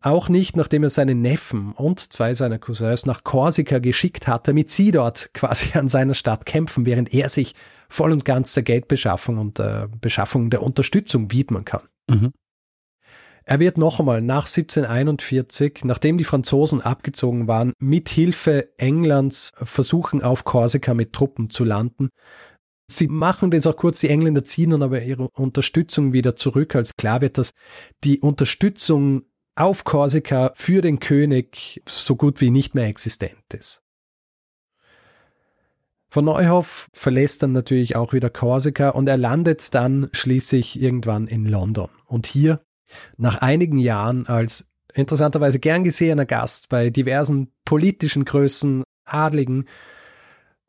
Auch 0.00 0.28
nicht, 0.28 0.56
nachdem 0.56 0.84
er 0.84 0.90
seinen 0.90 1.22
Neffen 1.22 1.72
und 1.72 1.98
zwei 1.98 2.32
seiner 2.34 2.58
Cousins 2.58 3.04
nach 3.04 3.24
Korsika 3.24 3.80
geschickt 3.80 4.28
hat, 4.28 4.46
damit 4.46 4.70
sie 4.70 4.92
dort 4.92 5.30
quasi 5.34 5.76
an 5.76 5.88
seiner 5.88 6.14
Stadt 6.14 6.46
kämpfen, 6.46 6.86
während 6.86 7.12
er 7.12 7.28
sich 7.28 7.54
voll 7.88 8.12
und 8.12 8.24
ganz 8.24 8.54
der 8.54 8.62
Geldbeschaffung 8.62 9.38
und 9.38 9.58
der 9.58 9.88
Beschaffung 10.00 10.50
der 10.50 10.62
Unterstützung 10.62 11.32
widmen 11.32 11.64
kann. 11.64 11.82
Mhm. 12.08 12.32
Er 13.44 13.60
wird 13.60 13.78
noch 13.78 13.98
einmal 13.98 14.20
nach 14.20 14.46
1741, 14.46 15.80
nachdem 15.84 16.18
die 16.18 16.24
Franzosen 16.24 16.82
abgezogen 16.82 17.48
waren, 17.48 17.72
mit 17.78 18.10
Hilfe 18.10 18.68
Englands 18.76 19.52
versuchen, 19.56 20.22
auf 20.22 20.44
Korsika 20.44 20.92
mit 20.92 21.14
Truppen 21.14 21.48
zu 21.48 21.64
landen. 21.64 22.10
Sie 22.90 23.08
machen 23.08 23.50
das 23.50 23.66
auch 23.66 23.76
kurz, 23.76 24.00
die 24.00 24.10
Engländer 24.10 24.44
ziehen 24.44 24.70
dann 24.70 24.82
aber 24.82 25.02
ihre 25.02 25.28
Unterstützung 25.30 26.12
wieder 26.12 26.36
zurück, 26.36 26.74
als 26.74 26.96
klar 26.96 27.22
wird, 27.22 27.38
dass 27.38 27.52
die 28.04 28.20
Unterstützung 28.20 29.22
auf 29.58 29.84
Korsika 29.84 30.52
für 30.54 30.80
den 30.80 31.00
König 31.00 31.82
so 31.86 32.16
gut 32.16 32.40
wie 32.40 32.50
nicht 32.50 32.74
mehr 32.74 32.86
existent 32.86 33.54
ist. 33.54 33.82
Von 36.10 36.24
Neuhoff 36.24 36.88
verlässt 36.94 37.42
dann 37.42 37.52
natürlich 37.52 37.94
auch 37.94 38.14
wieder 38.14 38.30
Korsika 38.30 38.90
und 38.90 39.08
er 39.08 39.18
landet 39.18 39.74
dann 39.74 40.08
schließlich 40.12 40.80
irgendwann 40.80 41.26
in 41.26 41.44
London. 41.44 41.90
Und 42.06 42.26
hier, 42.26 42.62
nach 43.18 43.42
einigen 43.42 43.76
Jahren 43.76 44.26
als 44.26 44.70
interessanterweise 44.94 45.58
gern 45.58 45.84
gesehener 45.84 46.24
Gast 46.24 46.70
bei 46.70 46.88
diversen 46.88 47.52
politischen 47.66 48.24
Größen, 48.24 48.84
Adligen, 49.04 49.66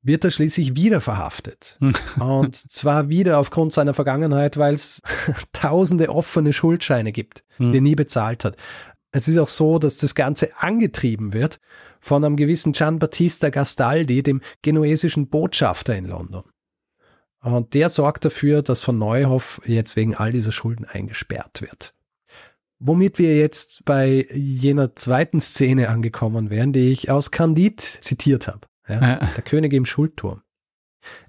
wird 0.01 0.23
er 0.23 0.31
schließlich 0.31 0.75
wieder 0.75 1.01
verhaftet. 1.01 1.77
und 2.19 2.55
zwar 2.55 3.09
wieder 3.09 3.39
aufgrund 3.39 3.73
seiner 3.73 3.93
Vergangenheit, 3.93 4.57
weil 4.57 4.73
es 4.73 5.01
tausende 5.53 6.09
offene 6.09 6.53
Schuldscheine 6.53 7.11
gibt, 7.11 7.43
die 7.57 7.75
er 7.75 7.81
nie 7.81 7.95
bezahlt 7.95 8.45
hat. 8.45 8.55
Es 9.11 9.27
ist 9.27 9.37
auch 9.37 9.47
so, 9.47 9.79
dass 9.79 9.97
das 9.97 10.15
Ganze 10.15 10.55
angetrieben 10.57 11.33
wird 11.33 11.59
von 11.99 12.23
einem 12.23 12.37
gewissen 12.37 12.73
Gian 12.73 12.99
Battista 12.99 13.49
Gastaldi, 13.49 14.23
dem 14.23 14.41
genuesischen 14.61 15.27
Botschafter 15.27 15.95
in 15.95 16.05
London. 16.05 16.43
Und 17.41 17.73
der 17.73 17.89
sorgt 17.89 18.25
dafür, 18.25 18.61
dass 18.61 18.79
von 18.79 18.97
Neuhoff 18.97 19.61
jetzt 19.65 19.95
wegen 19.95 20.15
all 20.15 20.31
dieser 20.31 20.51
Schulden 20.51 20.85
eingesperrt 20.85 21.61
wird. 21.61 21.93
Womit 22.79 23.19
wir 23.19 23.37
jetzt 23.37 23.83
bei 23.85 24.25
jener 24.31 24.95
zweiten 24.95 25.41
Szene 25.41 25.89
angekommen 25.89 26.49
wären, 26.49 26.71
die 26.71 26.91
ich 26.91 27.09
aus 27.09 27.31
Candide 27.31 27.83
zitiert 28.01 28.47
habe. 28.47 28.68
Ja, 28.89 29.01
ja. 29.01 29.15
Der 29.35 29.43
König 29.43 29.73
im 29.73 29.85
Schuldturm. 29.85 30.41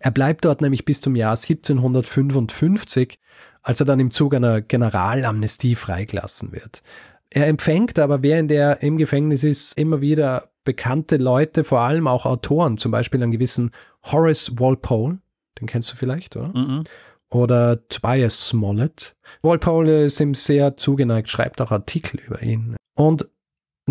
Er 0.01 0.11
bleibt 0.11 0.45
dort 0.45 0.61
nämlich 0.61 0.85
bis 0.85 1.01
zum 1.01 1.15
Jahr 1.15 1.37
1755, 1.37 3.19
als 3.63 3.81
er 3.81 3.87
dann 3.87 4.01
im 4.01 4.11
Zug 4.11 4.35
einer 4.35 4.61
Generalamnestie 4.61 5.75
freigelassen 5.75 6.53
wird. 6.53 6.83
Er 7.31 7.47
empfängt 7.47 7.99
aber, 7.99 8.23
während 8.23 8.51
er 8.51 8.83
im 8.83 8.97
Gefängnis 8.97 9.45
ist, 9.45 9.79
immer 9.79 10.01
wieder 10.01 10.51
bekannte 10.65 11.17
Leute, 11.17 11.65
vor 11.65 11.81
allem 11.81 12.07
auch 12.07 12.27
Autoren, 12.27 12.79
zum 12.79 12.91
Beispiel 12.91 13.23
einen 13.23 13.33
gewissen 13.33 13.71
Horace 14.05 14.59
Walpole, 14.59 15.19
den 15.61 15.67
kennst 15.67 15.93
du 15.93 15.97
vielleicht, 15.97 16.37
oder? 16.37 16.49
Mhm. 16.49 16.85
Oder 17.31 17.87
Tobias 17.89 18.49
Smollett. 18.49 19.15
Walpole 19.43 20.05
ist 20.05 20.21
ihm 20.21 20.35
sehr 20.35 20.77
zugeneigt, 20.77 21.29
schreibt 21.29 21.61
auch 21.61 21.71
Artikel 21.71 22.19
über 22.21 22.43
ihn. 22.43 22.75
Und 22.95 23.29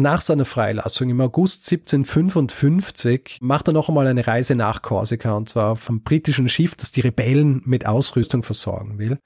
nach 0.02 0.22
seiner 0.22 0.46
Freilassung 0.46 1.10
im 1.10 1.22
August 1.22 1.72
1755 1.72 3.40
macht 3.42 3.68
er 3.68 3.74
noch 3.74 3.90
einmal 3.90 4.08
eine 4.08 4.26
Reise 4.26 4.56
nach 4.56 4.82
Korsika 4.82 5.34
und 5.34 5.50
zwar 5.50 5.76
vom 5.76 6.02
britischen 6.02 6.50
Schiff, 6.50 6.76
das 6.76 6.92
die 6.92 7.02
Rebellen 7.02 7.62
mit 7.66 7.86
Ausrüstung 7.86 8.44
versorgen 8.44 8.98
will. 8.98 9.20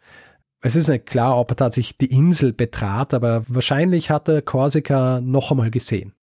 Es 0.61 0.75
ist 0.75 0.87
nicht 0.87 1.05
klar, 1.05 1.37
ob 1.37 1.51
er 1.51 1.55
tatsächlich 1.57 1.97
die 1.97 2.11
Insel 2.11 2.53
betrat, 2.53 3.13
aber 3.13 3.43
wahrscheinlich 3.47 4.09
hat 4.09 4.29
er 4.29 4.41
Korsika 4.41 5.19
noch 5.21 5.51
einmal 5.51 5.71
gesehen. 5.71 6.13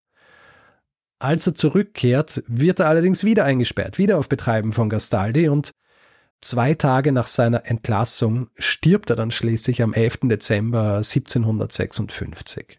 Als 1.18 1.46
er 1.46 1.54
zurückkehrt, 1.54 2.42
wird 2.46 2.80
er 2.80 2.88
allerdings 2.88 3.24
wieder 3.24 3.44
eingesperrt, 3.44 3.98
wieder 3.98 4.18
auf 4.18 4.28
Betreiben 4.30 4.72
von 4.72 4.88
Gastaldi 4.88 5.50
und 5.50 5.72
zwei 6.40 6.72
Tage 6.72 7.12
nach 7.12 7.26
seiner 7.26 7.66
Entlassung 7.66 8.48
stirbt 8.56 9.10
er 9.10 9.16
dann 9.16 9.30
schließlich 9.30 9.82
am 9.82 9.92
11. 9.92 10.20
Dezember 10.22 10.96
1756. 10.96 12.78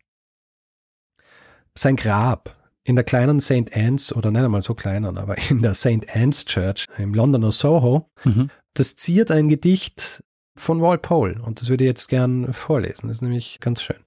Sein 1.78 1.96
Grab 1.96 2.56
in 2.84 2.96
der 2.96 3.04
kleinen 3.04 3.40
St. 3.40 3.76
Anne's, 3.76 4.14
oder 4.16 4.32
nicht 4.32 4.44
einmal 4.44 4.62
so 4.62 4.74
kleinen, 4.74 5.18
aber 5.18 5.38
in 5.50 5.62
der 5.62 5.74
St. 5.74 6.10
Anne's 6.14 6.46
Church 6.46 6.88
im 6.98 7.14
Londoner 7.14 7.52
Soho, 7.52 8.10
mhm. 8.24 8.50
das 8.74 8.96
ziert 8.96 9.32
ein 9.32 9.50
Gedicht 9.50 10.24
von 10.56 10.82
Walpole 10.82 11.42
und 11.42 11.62
das 11.62 11.70
würde 11.70 11.84
ich 11.84 11.90
jetzt 11.90 12.08
gern 12.08 12.54
vorlesen. 12.54 13.08
Das 13.08 13.18
ist 13.18 13.22
nämlich 13.22 13.60
ganz 13.60 13.82
schön. 13.82 14.04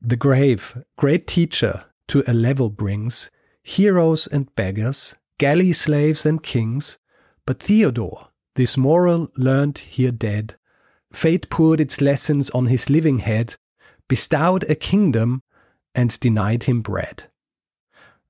The 0.00 0.18
grave, 0.18 0.84
great 0.96 1.26
teacher, 1.26 1.86
to 2.08 2.22
a 2.26 2.32
level 2.32 2.68
brings 2.68 3.30
heroes 3.62 4.26
and 4.26 4.54
beggars, 4.56 5.16
galley 5.38 5.72
slaves 5.72 6.26
and 6.26 6.42
kings, 6.42 6.98
but 7.46 7.60
Theodore, 7.60 8.28
this 8.54 8.76
moral 8.76 9.30
learned 9.36 9.78
here 9.78 10.12
dead, 10.12 10.58
fate 11.12 11.48
poured 11.48 11.80
its 11.80 12.00
lessons 12.00 12.50
on 12.50 12.66
his 12.66 12.88
living 12.88 13.18
head, 13.18 13.54
bestowed 14.08 14.68
a 14.68 14.74
kingdom 14.74 15.42
and 15.94 16.22
denied 16.22 16.64
him 16.64 16.82
bread. 16.82 17.30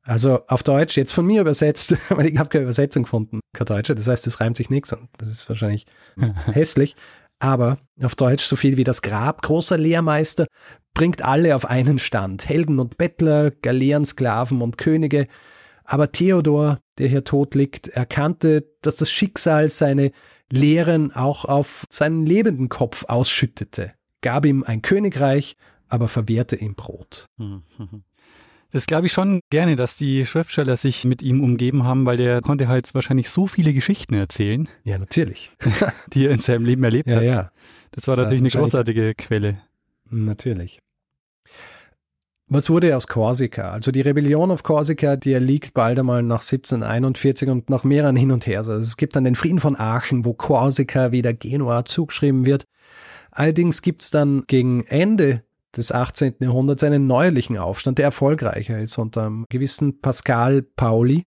Also 0.05 0.41
auf 0.49 0.63
Deutsch, 0.63 0.97
jetzt 0.97 1.13
von 1.13 1.27
mir 1.27 1.41
übersetzt, 1.41 1.97
weil 2.11 2.27
ich 2.27 2.39
habe 2.39 2.49
keine 2.49 2.65
Übersetzung 2.65 3.05
gefunden, 3.05 3.41
kein 3.55 3.67
Deutsche, 3.67 3.95
das 3.95 4.09
heißt, 4.09 4.27
es 4.27 4.41
reimt 4.41 4.57
sich 4.57 4.71
nichts 4.71 4.93
und 4.93 5.09
das 5.19 5.29
ist 5.29 5.49
wahrscheinlich 5.49 5.87
hässlich. 6.53 6.97
Aber 7.39 7.79
auf 8.01 8.15
Deutsch 8.15 8.45
so 8.45 8.55
viel 8.55 8.77
wie 8.77 8.85
das 8.85 9.03
Grab, 9.03 9.43
großer 9.43 9.77
Lehrmeister, 9.77 10.47
bringt 10.95 11.25
alle 11.25 11.57
auf 11.57 11.65
einen 11.65 11.99
Stand. 11.99 12.49
Helden 12.49 12.79
und 12.79 12.99
Bettler, 12.99 13.51
Galeerensklaven 13.51 14.63
und 14.63 14.79
Könige. 14.79 15.27
Aber 15.85 16.13
Theodor, 16.13 16.79
der 16.99 17.09
hier 17.09 17.25
tot 17.25 17.57
liegt, 17.57 17.89
erkannte, 17.89 18.69
dass 18.81 18.97
das 18.97 19.11
Schicksal 19.11 19.69
seine 19.69 20.13
Lehren 20.51 21.13
auch 21.13 21.45
auf 21.45 21.85
seinen 21.89 22.27
lebenden 22.27 22.69
Kopf 22.69 23.07
ausschüttete, 23.09 23.93
gab 24.21 24.45
ihm 24.45 24.63
ein 24.63 24.83
Königreich, 24.83 25.57
aber 25.93 26.09
verwehrte 26.09 26.57
ihm 26.57 26.75
Brot. 26.75 27.27
Das 28.71 28.87
glaube 28.87 29.07
ich 29.07 29.13
schon 29.13 29.41
gerne, 29.51 29.77
dass 29.77 29.97
die 29.97 30.25
Schriftsteller 30.25 30.79
sich 30.79 31.05
mit 31.05 31.21
ihm 31.21 31.43
umgeben 31.43 31.85
haben, 31.85 32.07
weil 32.07 32.17
der 32.17 32.41
konnte 32.41 32.67
halt 32.67 32.93
wahrscheinlich 32.95 33.29
so 33.29 33.47
viele 33.47 33.75
Geschichten 33.75 34.15
erzählen. 34.15 34.69
Ja, 34.85 34.97
natürlich. 34.99 35.51
die 36.15 36.25
er 36.27 36.33
in 36.33 36.39
seinem 36.39 36.65
Leben 36.65 36.83
erlebt 36.83 37.09
ja, 37.09 37.17
hat. 37.17 37.23
Ja, 37.23 37.53
Das, 37.91 38.05
das 38.05 38.09
war 38.09 38.25
natürlich 38.25 38.41
eine 38.41 38.63
großartige 38.63 39.15
Quelle. 39.15 39.61
Natürlich. 40.11 40.81
Was 42.49 42.71
wurde 42.71 42.97
aus 42.97 43.07
Korsika? 43.07 43.71
Also 43.73 43.93
die 43.93 44.01
Rebellion 44.01 44.51
auf 44.51 44.63
Korsika, 44.63 45.17
die 45.17 45.33
erliegt 45.33 45.75
bald 45.75 45.99
einmal 45.99 46.23
nach 46.23 46.41
1741 46.41 47.51
und 47.51 47.69
nach 47.69 47.85
mehreren 47.85 48.17
hin 48.17 48.33
und 48.33 48.47
her. 48.47 48.61
Also 48.61 48.73
es 48.73 48.97
gibt 48.97 49.15
dann 49.17 49.25
den 49.25 49.35
Frieden 49.35 49.59
von 49.59 49.79
Aachen, 49.79 50.25
wo 50.25 50.33
Korsika 50.33 51.13
wieder 51.13 51.35
Genua 51.35 51.85
zugeschrieben 51.85 52.47
wird. 52.47 52.65
Allerdings 53.31 53.83
gibt 53.83 54.03
es 54.03 54.11
dann 54.11 54.45
gegen 54.47 54.85
Ende 54.87 55.43
des 55.77 55.93
18. 55.93 56.37
Jahrhunderts 56.41 56.85
einen 56.85 57.07
neuerlichen 57.07 57.59
Aufstand, 57.59 57.99
der 57.99 58.07
erfolgreicher 58.07 58.79
ist 58.79 58.99
unter 58.99 59.27
einem 59.27 59.45
gewissen 59.49 60.01
Pascal 60.01 60.63
Pauli. 60.63 61.25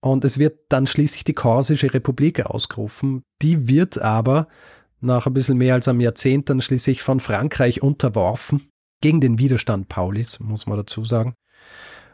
Und 0.00 0.24
es 0.24 0.38
wird 0.38 0.60
dann 0.68 0.86
schließlich 0.86 1.24
die 1.24 1.34
Korsische 1.34 1.92
Republik 1.92 2.44
ausgerufen. 2.44 3.22
Die 3.42 3.68
wird 3.68 3.98
aber 3.98 4.46
nach 5.00 5.26
ein 5.26 5.34
bisschen 5.34 5.58
mehr 5.58 5.74
als 5.74 5.88
einem 5.88 6.00
Jahrzehnt 6.00 6.50
dann 6.50 6.60
schließlich 6.60 7.02
von 7.02 7.20
Frankreich 7.20 7.82
unterworfen. 7.82 8.68
Gegen 9.02 9.20
den 9.20 9.38
Widerstand 9.38 9.88
Paulis, 9.88 10.40
muss 10.40 10.66
man 10.66 10.78
dazu 10.78 11.04
sagen. 11.04 11.34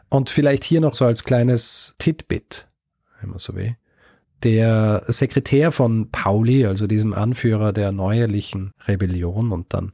Und 0.09 0.29
vielleicht 0.29 0.63
hier 0.63 0.81
noch 0.81 0.93
so 0.93 1.05
als 1.05 1.23
kleines 1.23 1.95
Titbit, 1.97 2.67
wenn 3.19 3.29
man 3.29 3.39
so 3.39 3.55
will. 3.55 3.77
Der 4.43 5.03
Sekretär 5.07 5.71
von 5.71 6.11
Pauli, 6.11 6.65
also 6.65 6.85
diesem 6.85 7.13
Anführer 7.13 7.71
der 7.71 7.91
neuerlichen 7.91 8.71
Rebellion 8.85 9.51
und 9.51 9.73
dann 9.73 9.91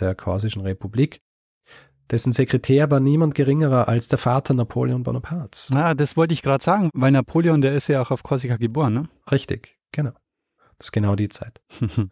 der 0.00 0.14
Korsischen 0.14 0.62
Republik. 0.62 1.20
Dessen 2.10 2.32
Sekretär 2.32 2.90
war 2.90 3.00
niemand 3.00 3.34
geringerer 3.34 3.88
als 3.88 4.08
der 4.08 4.18
Vater 4.18 4.52
Napoleon 4.54 5.02
Bonapartes. 5.02 5.72
Ah, 5.74 5.94
das 5.94 6.16
wollte 6.16 6.34
ich 6.34 6.42
gerade 6.42 6.62
sagen, 6.62 6.90
weil 6.92 7.10
Napoleon, 7.10 7.62
der 7.62 7.74
ist 7.74 7.88
ja 7.88 8.02
auch 8.02 8.10
auf 8.10 8.22
Korsika 8.22 8.56
geboren, 8.56 8.92
ne? 8.92 9.08
Richtig, 9.30 9.78
genau. 9.92 10.12
Das 10.78 10.88
ist 10.88 10.92
genau 10.92 11.16
die 11.16 11.28
Zeit. 11.28 11.62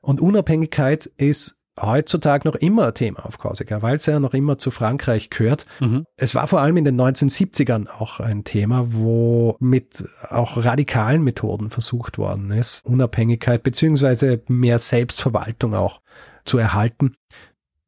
Und 0.00 0.20
Unabhängigkeit 0.20 1.06
ist 1.06 1.60
heutzutage 1.80 2.48
noch 2.48 2.56
immer 2.56 2.88
ein 2.88 2.94
Thema 2.94 3.24
auf 3.24 3.38
Korsika, 3.38 3.82
weil 3.82 3.96
es 3.96 4.06
ja 4.06 4.18
noch 4.20 4.34
immer 4.34 4.58
zu 4.58 4.70
Frankreich 4.70 5.30
gehört. 5.30 5.66
Mhm. 5.78 6.04
Es 6.16 6.34
war 6.34 6.46
vor 6.46 6.60
allem 6.60 6.76
in 6.76 6.84
den 6.84 7.00
1970ern 7.00 7.88
auch 7.88 8.20
ein 8.20 8.44
Thema, 8.44 8.92
wo 8.92 9.56
mit 9.60 10.04
auch 10.28 10.56
radikalen 10.64 11.22
Methoden 11.22 11.70
versucht 11.70 12.18
worden 12.18 12.50
ist, 12.50 12.84
Unabhängigkeit 12.84 13.62
beziehungsweise 13.62 14.42
mehr 14.48 14.78
Selbstverwaltung 14.78 15.74
auch 15.74 16.00
zu 16.50 16.58
erhalten. 16.58 17.14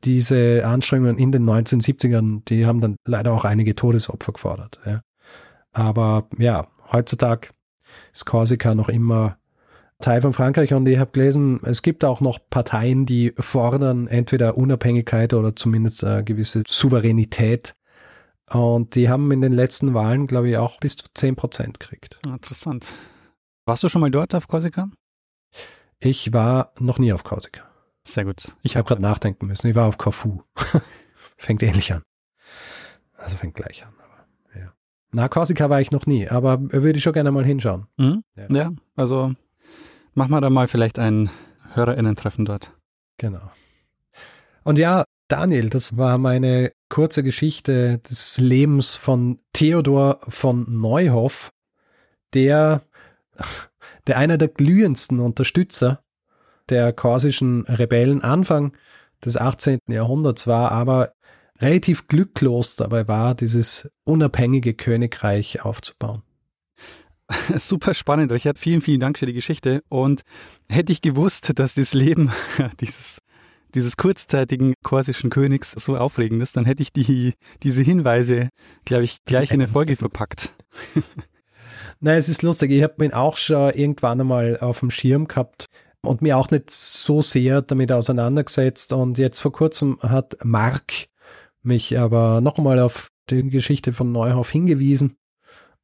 Diese 0.05 0.65
Anstrengungen 0.65 1.19
in 1.19 1.33
den 1.33 1.45
1970ern, 1.45 2.45
die 2.47 2.65
haben 2.65 2.81
dann 2.81 2.97
leider 3.05 3.33
auch 3.33 3.45
einige 3.45 3.75
Todesopfer 3.75 4.33
gefordert. 4.33 4.79
Ja. 4.87 5.03
Aber 5.73 6.29
ja, 6.39 6.69
heutzutage 6.93 7.49
ist 8.13 8.25
Korsika 8.25 8.75
noch 8.75 8.89
immer 8.89 9.37
Teil 9.99 10.23
von 10.23 10.33
Frankreich 10.33 10.75
und 10.75 10.87
ich 10.89 10.99
habe 10.99 11.11
gelesen, 11.11 11.61
es 11.65 11.83
gibt 11.83 12.05
auch 12.05 12.21
noch 12.21 12.39
Parteien, 12.51 13.05
die 13.05 13.33
fordern 13.39 14.07
entweder 14.07 14.57
Unabhängigkeit 14.57 15.35
oder 15.35 15.57
zumindest 15.57 16.05
eine 16.05 16.25
gewisse 16.25 16.63
Souveränität. 16.67 17.75
Und 18.51 18.95
die 18.95 19.09
haben 19.09 19.31
in 19.33 19.41
den 19.41 19.53
letzten 19.53 19.95
Wahlen, 19.95 20.27
glaube 20.27 20.51
ich, 20.51 20.57
auch 20.57 20.79
bis 20.79 20.97
zu 20.97 21.07
10 21.15 21.37
Prozent 21.37 21.81
gekriegt. 21.81 22.21
Interessant. 22.27 22.93
Warst 23.65 23.83
du 23.83 23.89
schon 23.89 24.01
mal 24.01 24.11
dort 24.11 24.35
auf 24.35 24.47
Korsika? 24.47 24.89
Ich 26.01 26.33
war 26.33 26.73
noch 26.79 26.99
nie 26.99 27.13
auf 27.13 27.25
Korsika. 27.25 27.72
Sehr 28.05 28.25
gut. 28.25 28.57
Ich 28.63 28.77
habe 28.77 28.87
gerade 28.87 29.03
nachdenken 29.03 29.47
müssen. 29.47 29.69
Ich 29.69 29.75
war 29.75 29.87
auf 29.87 29.99
Corfu. 29.99 30.43
fängt 31.37 31.63
ähnlich 31.63 31.93
an. 31.93 32.03
Also 33.17 33.37
fängt 33.37 33.55
gleich 33.55 33.85
an. 33.85 33.95
Aber, 33.99 34.61
ja. 34.61 34.73
Na, 35.13 35.29
Korsika 35.29 35.71
war 35.71 35.81
ich 35.81 35.91
noch 35.91 36.07
nie, 36.07 36.29
aber 36.29 36.61
würde 36.61 36.99
ich 36.99 37.03
schon 37.03 37.13
gerne 37.13 37.31
mal 37.31 37.45
hinschauen. 37.45 37.87
Mhm. 37.97 38.25
Ja. 38.37 38.47
ja, 38.51 38.73
also 38.97 39.35
machen 40.15 40.31
wir 40.31 40.41
da 40.41 40.51
mal 40.51 40.69
vielleicht 40.69 40.99
ein 40.99 41.31
HörerInnen-Treffen 41.75 42.45
dort. 42.45 42.73
Genau. 43.19 43.51
Und 44.65 44.79
ja, 44.79 45.05
Daniel, 45.29 45.71
das 45.71 45.97
war 45.97 46.19
meine 46.19 46.73
kurze 46.89 47.23
Geschichte 47.23 47.99
des 47.99 48.39
Lebens 48.39 48.97
von 48.97 49.39
Theodor 49.53 50.21
von 50.29 50.67
Neuhoff, 50.69 51.53
der, 52.35 52.83
der 54.07 54.19
einer 54.19 54.37
der 54.37 54.49
glühendsten 54.49 55.21
Unterstützer 55.21 56.03
der 56.69 56.93
korsischen 56.93 57.63
Rebellen 57.67 58.23
Anfang 58.23 58.73
des 59.25 59.37
18. 59.37 59.79
Jahrhunderts 59.89 60.47
war, 60.47 60.73
aber 60.73 61.13
relativ 61.61 62.09
glücklos 62.09 62.77
dabei 62.77 63.07
war, 63.09 63.35
dieses 63.35 63.91
unabhängige 64.05 64.75
Königreich 64.75 65.65
aufzubauen. 65.65 66.23
Super 67.59 67.95
spannend, 67.95 68.33
Richard. 68.33 68.59
Vielen, 68.59 68.81
vielen 68.81 69.01
Dank 69.01 69.19
für 69.19 69.27
die 69.27 69.33
Geschichte. 69.33 69.83
Und 69.89 70.23
hätte 70.69 70.93
ich 70.93 71.01
gewusst, 71.01 71.53
dass 71.59 71.75
das 71.75 71.95
Leben 71.95 72.33
dieses, 72.81 73.19
dieses 73.75 73.97
kurzzeitigen 73.97 74.75
korsischen 74.83 75.31
Königs 75.31 75.73
so 75.73 75.97
aufregend 75.97 76.43
ist, 76.43 76.57
dann 76.57 76.65
hätte 76.65 76.83
ich 76.83 76.93
die, 76.93 77.35
diese 77.63 77.83
Hinweise, 77.83 78.49
glaube 78.85 79.05
ich, 79.05 79.19
gleich 79.25 79.51
in 79.51 79.63
eine 79.63 79.69
Folge 79.69 79.97
verpackt. 79.97 80.53
Nein, 82.01 82.19
es 82.19 82.29
ist 82.29 82.43
lustig. 82.43 82.73
Ich 82.73 82.83
habe 82.83 83.05
ihn 83.05 83.13
auch 83.13 83.37
schon 83.37 83.73
irgendwann 83.73 84.21
einmal 84.21 84.59
auf 84.59 84.81
dem 84.81 84.91
Schirm 84.91 85.29
gehabt 85.29 85.67
und 86.03 86.23
mir 86.23 86.37
auch 86.37 86.51
nicht 86.51 86.71
so 86.71 87.23
sehr 87.23 87.63
damit 87.63 87.93
auseinandergesetzt. 87.93 88.93
Und 88.93 89.19
jetzt 89.19 89.41
vor 89.41 89.53
kurzem 89.53 89.99
hat 90.03 90.37
Mark 90.43 91.09
mich 91.63 91.99
aber 91.99 92.41
nochmal 92.41 92.79
auf 92.79 93.11
die 93.31 93.49
Geschichte 93.49 93.93
von 93.93 94.13
Neuhoff 94.13 94.51
hingewiesen. 94.51 95.17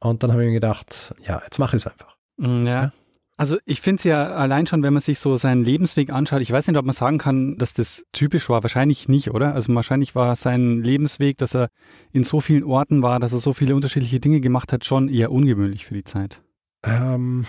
Und 0.00 0.22
dann 0.22 0.32
habe 0.32 0.42
ich 0.42 0.48
mir 0.48 0.54
gedacht, 0.54 1.14
ja, 1.26 1.40
jetzt 1.44 1.58
mache 1.58 1.76
ich 1.76 1.82
es 1.82 1.86
einfach. 1.86 2.16
Mm, 2.36 2.66
ja. 2.66 2.82
ja. 2.82 2.92
Also 3.36 3.56
ich 3.64 3.80
finde 3.80 4.00
es 4.00 4.04
ja 4.04 4.34
allein 4.34 4.66
schon, 4.66 4.82
wenn 4.82 4.92
man 4.92 5.00
sich 5.00 5.20
so 5.20 5.36
seinen 5.36 5.64
Lebensweg 5.64 6.10
anschaut, 6.10 6.42
ich 6.42 6.50
weiß 6.50 6.66
nicht, 6.66 6.76
ob 6.76 6.84
man 6.84 6.94
sagen 6.94 7.18
kann, 7.18 7.56
dass 7.56 7.72
das 7.72 8.04
typisch 8.12 8.48
war. 8.48 8.64
Wahrscheinlich 8.64 9.08
nicht, 9.08 9.30
oder? 9.30 9.54
Also 9.54 9.72
wahrscheinlich 9.76 10.16
war 10.16 10.34
sein 10.34 10.82
Lebensweg, 10.82 11.38
dass 11.38 11.54
er 11.54 11.68
in 12.12 12.24
so 12.24 12.40
vielen 12.40 12.64
Orten 12.64 13.00
war, 13.00 13.20
dass 13.20 13.32
er 13.32 13.38
so 13.38 13.52
viele 13.52 13.76
unterschiedliche 13.76 14.18
Dinge 14.18 14.40
gemacht 14.40 14.72
hat, 14.72 14.84
schon 14.84 15.08
eher 15.08 15.30
ungewöhnlich 15.30 15.86
für 15.86 15.94
die 15.94 16.02
Zeit. 16.02 16.42
Ähm, 16.82 17.46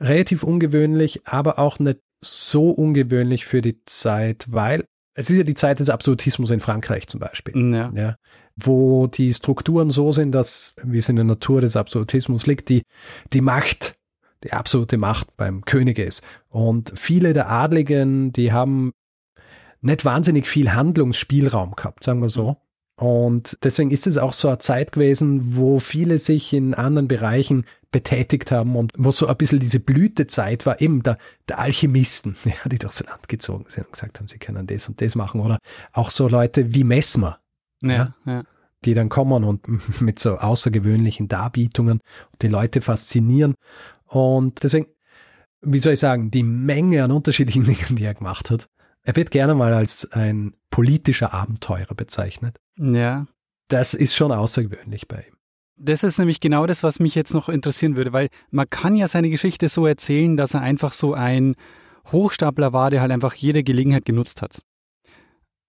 relativ 0.00 0.42
ungewöhnlich, 0.42 1.26
aber 1.26 1.58
auch 1.58 1.78
nicht 1.78 2.00
so 2.20 2.70
ungewöhnlich 2.70 3.46
für 3.46 3.62
die 3.62 3.84
Zeit, 3.84 4.46
weil 4.50 4.84
es 5.14 5.30
ist 5.30 5.36
ja 5.36 5.42
die 5.42 5.54
Zeit 5.54 5.80
des 5.80 5.90
Absolutismus 5.90 6.50
in 6.50 6.60
Frankreich 6.60 7.08
zum 7.08 7.18
Beispiel. 7.18 7.74
Ja. 7.74 7.90
ja. 7.94 8.16
Wo 8.54 9.08
die 9.08 9.34
Strukturen 9.34 9.90
so 9.90 10.12
sind, 10.12 10.32
dass, 10.32 10.76
wie 10.84 10.98
es 10.98 11.08
in 11.08 11.16
der 11.16 11.24
Natur 11.24 11.60
des 11.60 11.76
Absolutismus 11.76 12.46
liegt, 12.46 12.68
die, 12.68 12.82
die 13.32 13.40
Macht, 13.40 13.96
die 14.44 14.52
absolute 14.52 14.96
Macht 14.96 15.36
beim 15.36 15.64
König 15.64 15.98
ist. 15.98 16.22
Und 16.48 16.92
viele 16.94 17.32
der 17.32 17.50
Adligen, 17.50 18.32
die 18.32 18.52
haben 18.52 18.92
nicht 19.80 20.04
wahnsinnig 20.04 20.46
viel 20.46 20.72
Handlungsspielraum 20.72 21.74
gehabt, 21.74 22.04
sagen 22.04 22.20
wir 22.20 22.28
so. 22.28 22.56
Und 22.98 23.56
deswegen 23.62 23.92
ist 23.92 24.08
es 24.08 24.18
auch 24.18 24.32
so 24.32 24.48
eine 24.48 24.58
Zeit 24.58 24.90
gewesen, 24.90 25.54
wo 25.56 25.78
viele 25.78 26.18
sich 26.18 26.52
in 26.52 26.74
anderen 26.74 27.06
Bereichen 27.06 27.64
betätigt 27.92 28.50
haben 28.50 28.74
und 28.74 28.92
wo 28.96 29.12
so 29.12 29.28
ein 29.28 29.36
bisschen 29.36 29.60
diese 29.60 29.78
Blütezeit 29.78 30.66
war, 30.66 30.80
eben 30.80 31.04
der, 31.04 31.16
der 31.48 31.60
Alchemisten, 31.60 32.36
ja, 32.44 32.68
die 32.68 32.78
durchs 32.78 33.04
Land 33.04 33.28
gezogen 33.28 33.66
sind 33.68 33.86
und 33.86 33.92
gesagt 33.92 34.18
haben, 34.18 34.26
sie 34.26 34.38
können 34.38 34.66
das 34.66 34.88
und 34.88 35.00
das 35.00 35.14
machen. 35.14 35.40
Oder 35.40 35.58
auch 35.92 36.10
so 36.10 36.26
Leute 36.26 36.74
wie 36.74 36.82
Messmer, 36.82 37.38
ja, 37.82 38.16
ja, 38.26 38.42
die 38.84 38.94
dann 38.94 39.08
kommen 39.08 39.44
und 39.44 39.62
mit 40.00 40.18
so 40.18 40.36
außergewöhnlichen 40.36 41.28
Darbietungen 41.28 42.00
die 42.42 42.48
Leute 42.48 42.80
faszinieren. 42.80 43.54
Und 44.06 44.64
deswegen, 44.64 44.88
wie 45.60 45.78
soll 45.78 45.92
ich 45.92 46.00
sagen, 46.00 46.32
die 46.32 46.42
Menge 46.42 47.04
an 47.04 47.12
unterschiedlichen 47.12 47.62
Dingen, 47.64 47.94
die 47.94 48.04
er 48.04 48.14
gemacht 48.14 48.50
hat, 48.50 48.66
er 49.04 49.14
wird 49.14 49.30
gerne 49.30 49.54
mal 49.54 49.72
als 49.72 50.10
ein 50.10 50.54
politischer 50.70 51.34
Abenteurer 51.34 51.94
bezeichnet. 51.94 52.58
Ja. 52.78 53.26
Das 53.68 53.94
ist 53.94 54.14
schon 54.14 54.32
außergewöhnlich 54.32 55.08
bei 55.08 55.24
ihm. 55.28 55.34
Das 55.76 56.02
ist 56.02 56.18
nämlich 56.18 56.40
genau 56.40 56.66
das, 56.66 56.82
was 56.82 56.98
mich 56.98 57.14
jetzt 57.14 57.34
noch 57.34 57.48
interessieren 57.48 57.96
würde, 57.96 58.12
weil 58.12 58.28
man 58.50 58.68
kann 58.68 58.96
ja 58.96 59.06
seine 59.06 59.30
Geschichte 59.30 59.68
so 59.68 59.86
erzählen, 59.86 60.36
dass 60.36 60.54
er 60.54 60.60
einfach 60.60 60.92
so 60.92 61.14
ein 61.14 61.54
Hochstapler 62.10 62.72
war, 62.72 62.90
der 62.90 63.00
halt 63.00 63.12
einfach 63.12 63.34
jede 63.34 63.62
Gelegenheit 63.62 64.04
genutzt 64.04 64.42
hat. 64.42 64.62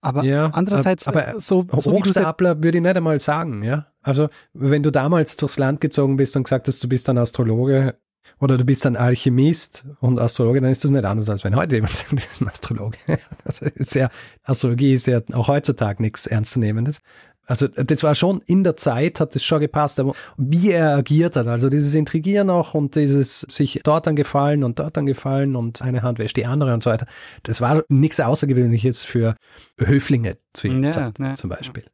Aber 0.01 0.23
ja, 0.23 0.45
andererseits, 0.53 1.07
aber 1.07 1.39
so, 1.39 1.65
so 1.77 1.91
Hochstapler 1.91 2.63
würde 2.63 2.77
ich 2.77 2.83
nicht 2.83 2.95
einmal 2.95 3.19
sagen, 3.19 3.63
ja. 3.63 3.87
Also, 4.01 4.29
wenn 4.53 4.81
du 4.81 4.91
damals 4.91 5.35
durchs 5.35 5.59
Land 5.59 5.81
gezogen 5.81 6.15
bist 6.15 6.37
und 6.37 6.43
gesagt 6.43 6.67
hast, 6.67 6.81
du 6.81 6.87
bist 6.87 7.09
ein 7.09 7.17
Astrologe, 7.17 7.99
oder 8.39 8.57
du 8.57 8.65
bist 8.65 8.85
ein 8.85 8.95
Alchemist 8.95 9.85
und 9.99 10.19
Astrologe, 10.19 10.61
dann 10.61 10.71
ist 10.71 10.83
das 10.83 10.91
nicht 10.91 11.05
anders, 11.05 11.29
als 11.29 11.43
wenn 11.43 11.55
heute 11.55 11.75
jemand 11.75 11.95
sagt, 11.95 12.13
ist 12.13 12.41
ein 12.41 12.47
Astrologe. 12.47 12.97
Also 13.43 13.65
ist 13.65 13.95
ja, 13.95 14.09
Astrologie 14.43 14.93
ist 14.93 15.07
ja 15.07 15.21
auch 15.33 15.47
heutzutage 15.47 16.01
nichts 16.01 16.27
Ernstzunehmendes. 16.27 17.01
Also 17.49 17.67
das 17.67 18.03
war 18.03 18.13
schon 18.13 18.43
in 18.45 18.63
der 18.63 18.77
Zeit, 18.77 19.19
hat 19.19 19.35
es 19.35 19.43
schon 19.43 19.59
gepasst, 19.59 19.99
aber 19.99 20.13
wie 20.37 20.69
er 20.69 20.95
agiert 20.95 21.35
hat, 21.35 21.47
also 21.47 21.67
dieses 21.69 21.95
Intrigieren 21.95 22.51
auch 22.51 22.75
und 22.75 22.93
dieses 22.93 23.39
sich 23.41 23.81
dort 23.83 24.05
dann 24.05 24.15
gefallen 24.15 24.63
und 24.63 24.77
dort 24.77 24.95
dann 24.95 25.07
gefallen 25.07 25.55
und 25.55 25.81
eine 25.81 26.03
Hand 26.03 26.19
wäscht 26.19 26.37
die 26.37 26.45
andere 26.45 26.75
und 26.75 26.83
so 26.83 26.91
weiter, 26.91 27.07
das 27.41 27.59
war 27.59 27.83
nichts 27.89 28.19
Außergewöhnliches 28.19 29.03
für 29.03 29.35
Höflinge 29.79 30.37
zu 30.53 30.67
ja, 30.67 30.91
Zeit, 30.91 31.17
ja, 31.17 31.33
zum 31.33 31.49
Beispiel. 31.49 31.83
Ja. 31.83 31.89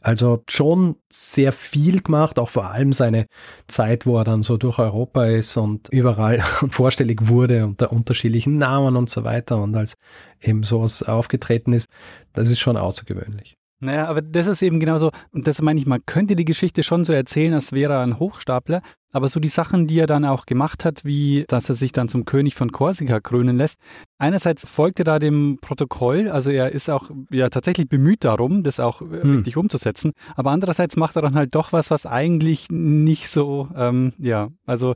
Also 0.00 0.42
schon 0.48 0.96
sehr 1.10 1.52
viel 1.52 2.00
gemacht, 2.02 2.38
auch 2.38 2.50
vor 2.50 2.70
allem 2.70 2.92
seine 2.92 3.26
Zeit, 3.66 4.06
wo 4.06 4.18
er 4.18 4.24
dann 4.24 4.42
so 4.42 4.56
durch 4.56 4.78
Europa 4.78 5.26
ist 5.26 5.56
und 5.56 5.88
überall 5.90 6.40
vorstellig 6.70 7.28
wurde 7.28 7.66
unter 7.66 7.92
unterschiedlichen 7.92 8.58
Namen 8.58 8.96
und 8.96 9.10
so 9.10 9.24
weiter 9.24 9.62
und 9.62 9.76
als 9.76 9.96
eben 10.40 10.62
sowas 10.62 11.02
aufgetreten 11.02 11.72
ist, 11.72 11.88
das 12.32 12.48
ist 12.48 12.60
schon 12.60 12.76
außergewöhnlich. 12.76 13.56
Naja, 13.82 14.06
aber 14.08 14.20
das 14.20 14.46
ist 14.46 14.60
eben 14.60 14.78
genauso, 14.78 15.10
und 15.32 15.46
das 15.46 15.62
meine 15.62 15.80
ich, 15.80 15.86
man 15.86 16.04
könnte 16.04 16.36
die 16.36 16.44
Geschichte 16.44 16.82
schon 16.82 17.02
so 17.04 17.14
erzählen, 17.14 17.54
als 17.54 17.72
wäre 17.72 17.94
er 17.94 18.00
ein 18.00 18.18
Hochstapler, 18.18 18.82
aber 19.12 19.28
so 19.28 19.40
die 19.40 19.48
Sachen, 19.48 19.86
die 19.86 19.98
er 19.98 20.06
dann 20.06 20.24
auch 20.24 20.46
gemacht 20.46 20.84
hat, 20.84 21.04
wie 21.04 21.44
dass 21.48 21.68
er 21.68 21.74
sich 21.74 21.92
dann 21.92 22.08
zum 22.08 22.24
König 22.24 22.54
von 22.54 22.72
Korsika 22.72 23.20
krönen 23.20 23.56
lässt, 23.56 23.76
einerseits 24.18 24.68
folgt 24.68 24.98
er 24.98 25.04
da 25.04 25.18
dem 25.18 25.58
Protokoll, 25.60 26.28
also 26.28 26.50
er 26.50 26.72
ist 26.72 26.90
auch 26.90 27.10
ja 27.30 27.48
tatsächlich 27.48 27.88
bemüht 27.88 28.24
darum, 28.24 28.62
das 28.62 28.80
auch 28.80 29.00
hm. 29.00 29.36
richtig 29.36 29.56
umzusetzen, 29.56 30.12
aber 30.36 30.50
andererseits 30.50 30.96
macht 30.96 31.16
er 31.16 31.22
dann 31.22 31.34
halt 31.34 31.54
doch 31.54 31.72
was, 31.72 31.90
was 31.90 32.06
eigentlich 32.06 32.68
nicht 32.70 33.28
so, 33.28 33.68
ähm, 33.76 34.12
ja, 34.18 34.48
also 34.66 34.94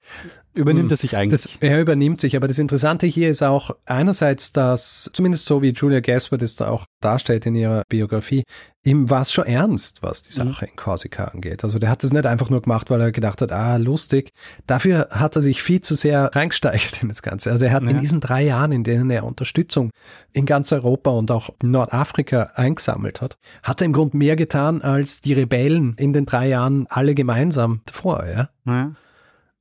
übernimmt 0.55 0.91
hm. 0.91 0.95
er 0.95 0.97
sich 0.97 1.17
eigentlich. 1.17 1.43
Das, 1.43 1.59
er 1.61 1.81
übernimmt 1.81 2.21
sich, 2.21 2.37
aber 2.37 2.49
das 2.49 2.59
Interessante 2.59 3.07
hier 3.07 3.31
ist 3.31 3.43
auch 3.43 3.71
einerseits, 3.85 4.53
dass, 4.53 5.11
zumindest 5.13 5.47
so 5.47 5.63
wie 5.63 5.71
Julia 5.71 6.01
Gaspard 6.01 6.43
es 6.43 6.55
da 6.57 6.69
auch 6.69 6.87
darstellt 7.01 7.47
in 7.47 7.55
ihrer 7.55 7.83
Biografie, 7.89 8.45
ihm 8.85 9.11
war 9.11 9.23
es 9.23 9.33
schon 9.33 9.47
ernst, 9.47 10.03
was 10.03 10.23
die 10.23 10.31
mhm. 10.41 10.53
Sache 10.53 10.65
mhm. 10.67 10.71
in 10.71 10.77
Korsika 10.77 11.25
angeht. 11.25 11.65
Also 11.65 11.79
der 11.79 11.91
hat 11.91 12.05
es 12.05 12.13
nicht 12.13 12.27
einfach 12.27 12.51
nur 12.51 12.63
gemacht, 12.63 12.91
weil 12.91 13.01
er 13.01 13.13
gedacht 13.13 13.41
hat, 13.41 13.53
ah, 13.53 13.77
lustig. 14.05 14.33
Dafür 14.67 15.09
hat 15.11 15.37
er 15.37 15.43
sich 15.43 15.63
viel 15.63 15.81
zu 15.81 15.95
sehr 15.95 16.35
reingesteigert 16.35 17.03
in 17.03 17.09
das 17.09 17.23
Ganze. 17.23 17.51
Also 17.51 17.67
er 17.67 17.73
hat 17.73 17.83
ja. 17.83 17.91
in 17.91 17.99
diesen 17.99 18.21
drei 18.21 18.43
Jahren, 18.43 18.73
in 18.73 18.85
denen 18.85 19.11
er 19.11 19.25
Unterstützung 19.25 19.91
in 20.33 20.47
ganz 20.47 20.73
Europa 20.73 21.11
und 21.11 21.31
auch 21.31 21.51
in 21.63 21.71
Nordafrika 21.71 22.53
eingesammelt 22.55 23.21
hat, 23.21 23.37
hat 23.63 23.81
er 23.81 23.87
im 23.87 23.93
Grunde 23.93 24.17
mehr 24.17 24.37
getan 24.37 24.83
als 24.83 25.21
die 25.21 25.33
Rebellen 25.33 25.95
in 25.99 26.13
den 26.13 26.27
drei 26.27 26.49
Jahren 26.49 26.87
alle 26.89 27.15
gemeinsam 27.15 27.81
davor, 27.87 28.27
ja. 28.27 28.49
ja. 28.67 28.93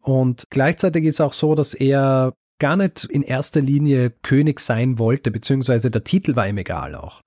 Und 0.02 0.44
gleichzeitig 0.50 1.06
ist 1.06 1.22
auch 1.22 1.34
so, 1.34 1.56
dass 1.56 1.74
er 1.74 2.34
gar 2.60 2.76
nicht 2.76 3.06
in 3.06 3.24
erster 3.24 3.62
Linie 3.62 4.10
König 4.22 4.60
sein 4.60 5.00
wollte, 5.00 5.32
beziehungsweise 5.32 5.90
der 5.90 6.04
Titel 6.04 6.36
war 6.36 6.48
ihm 6.48 6.58
egal 6.58 6.96
auch. 6.96 7.22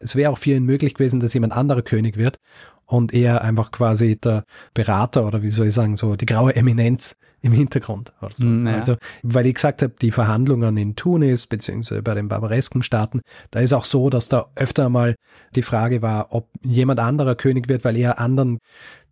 Es 0.00 0.16
wäre 0.16 0.30
auch 0.30 0.38
für 0.38 0.50
ihn 0.50 0.64
möglich 0.64 0.94
gewesen, 0.94 1.20
dass 1.20 1.34
jemand 1.34 1.52
anderer 1.52 1.82
König 1.82 2.16
wird 2.16 2.38
und 2.86 3.14
er 3.14 3.42
einfach 3.42 3.70
quasi 3.70 4.16
der 4.16 4.44
Berater 4.74 5.26
oder 5.26 5.42
wie 5.42 5.50
soll 5.50 5.68
ich 5.68 5.74
sagen, 5.74 5.96
so 5.96 6.16
die 6.16 6.26
graue 6.26 6.56
Eminenz 6.56 7.16
im 7.42 7.52
Hintergrund. 7.52 8.12
So. 8.34 8.46
Naja. 8.46 8.80
Also, 8.80 8.96
weil 9.22 9.46
ich 9.46 9.54
gesagt 9.54 9.82
habe, 9.82 9.94
die 10.00 10.10
Verhandlungen 10.10 10.76
in 10.76 10.96
Tunis 10.96 11.46
beziehungsweise 11.46 12.02
bei 12.02 12.14
den 12.14 12.28
barbaresken 12.28 12.82
Staaten, 12.82 13.20
da 13.50 13.60
ist 13.60 13.72
auch 13.72 13.84
so, 13.84 14.10
dass 14.10 14.28
da 14.28 14.46
öfter 14.56 14.88
mal 14.88 15.14
die 15.54 15.62
Frage 15.62 16.02
war, 16.02 16.34
ob 16.34 16.48
jemand 16.62 17.00
anderer 17.00 17.36
König 17.36 17.68
wird, 17.68 17.84
weil 17.84 17.96
er 17.96 18.18
anderen 18.18 18.58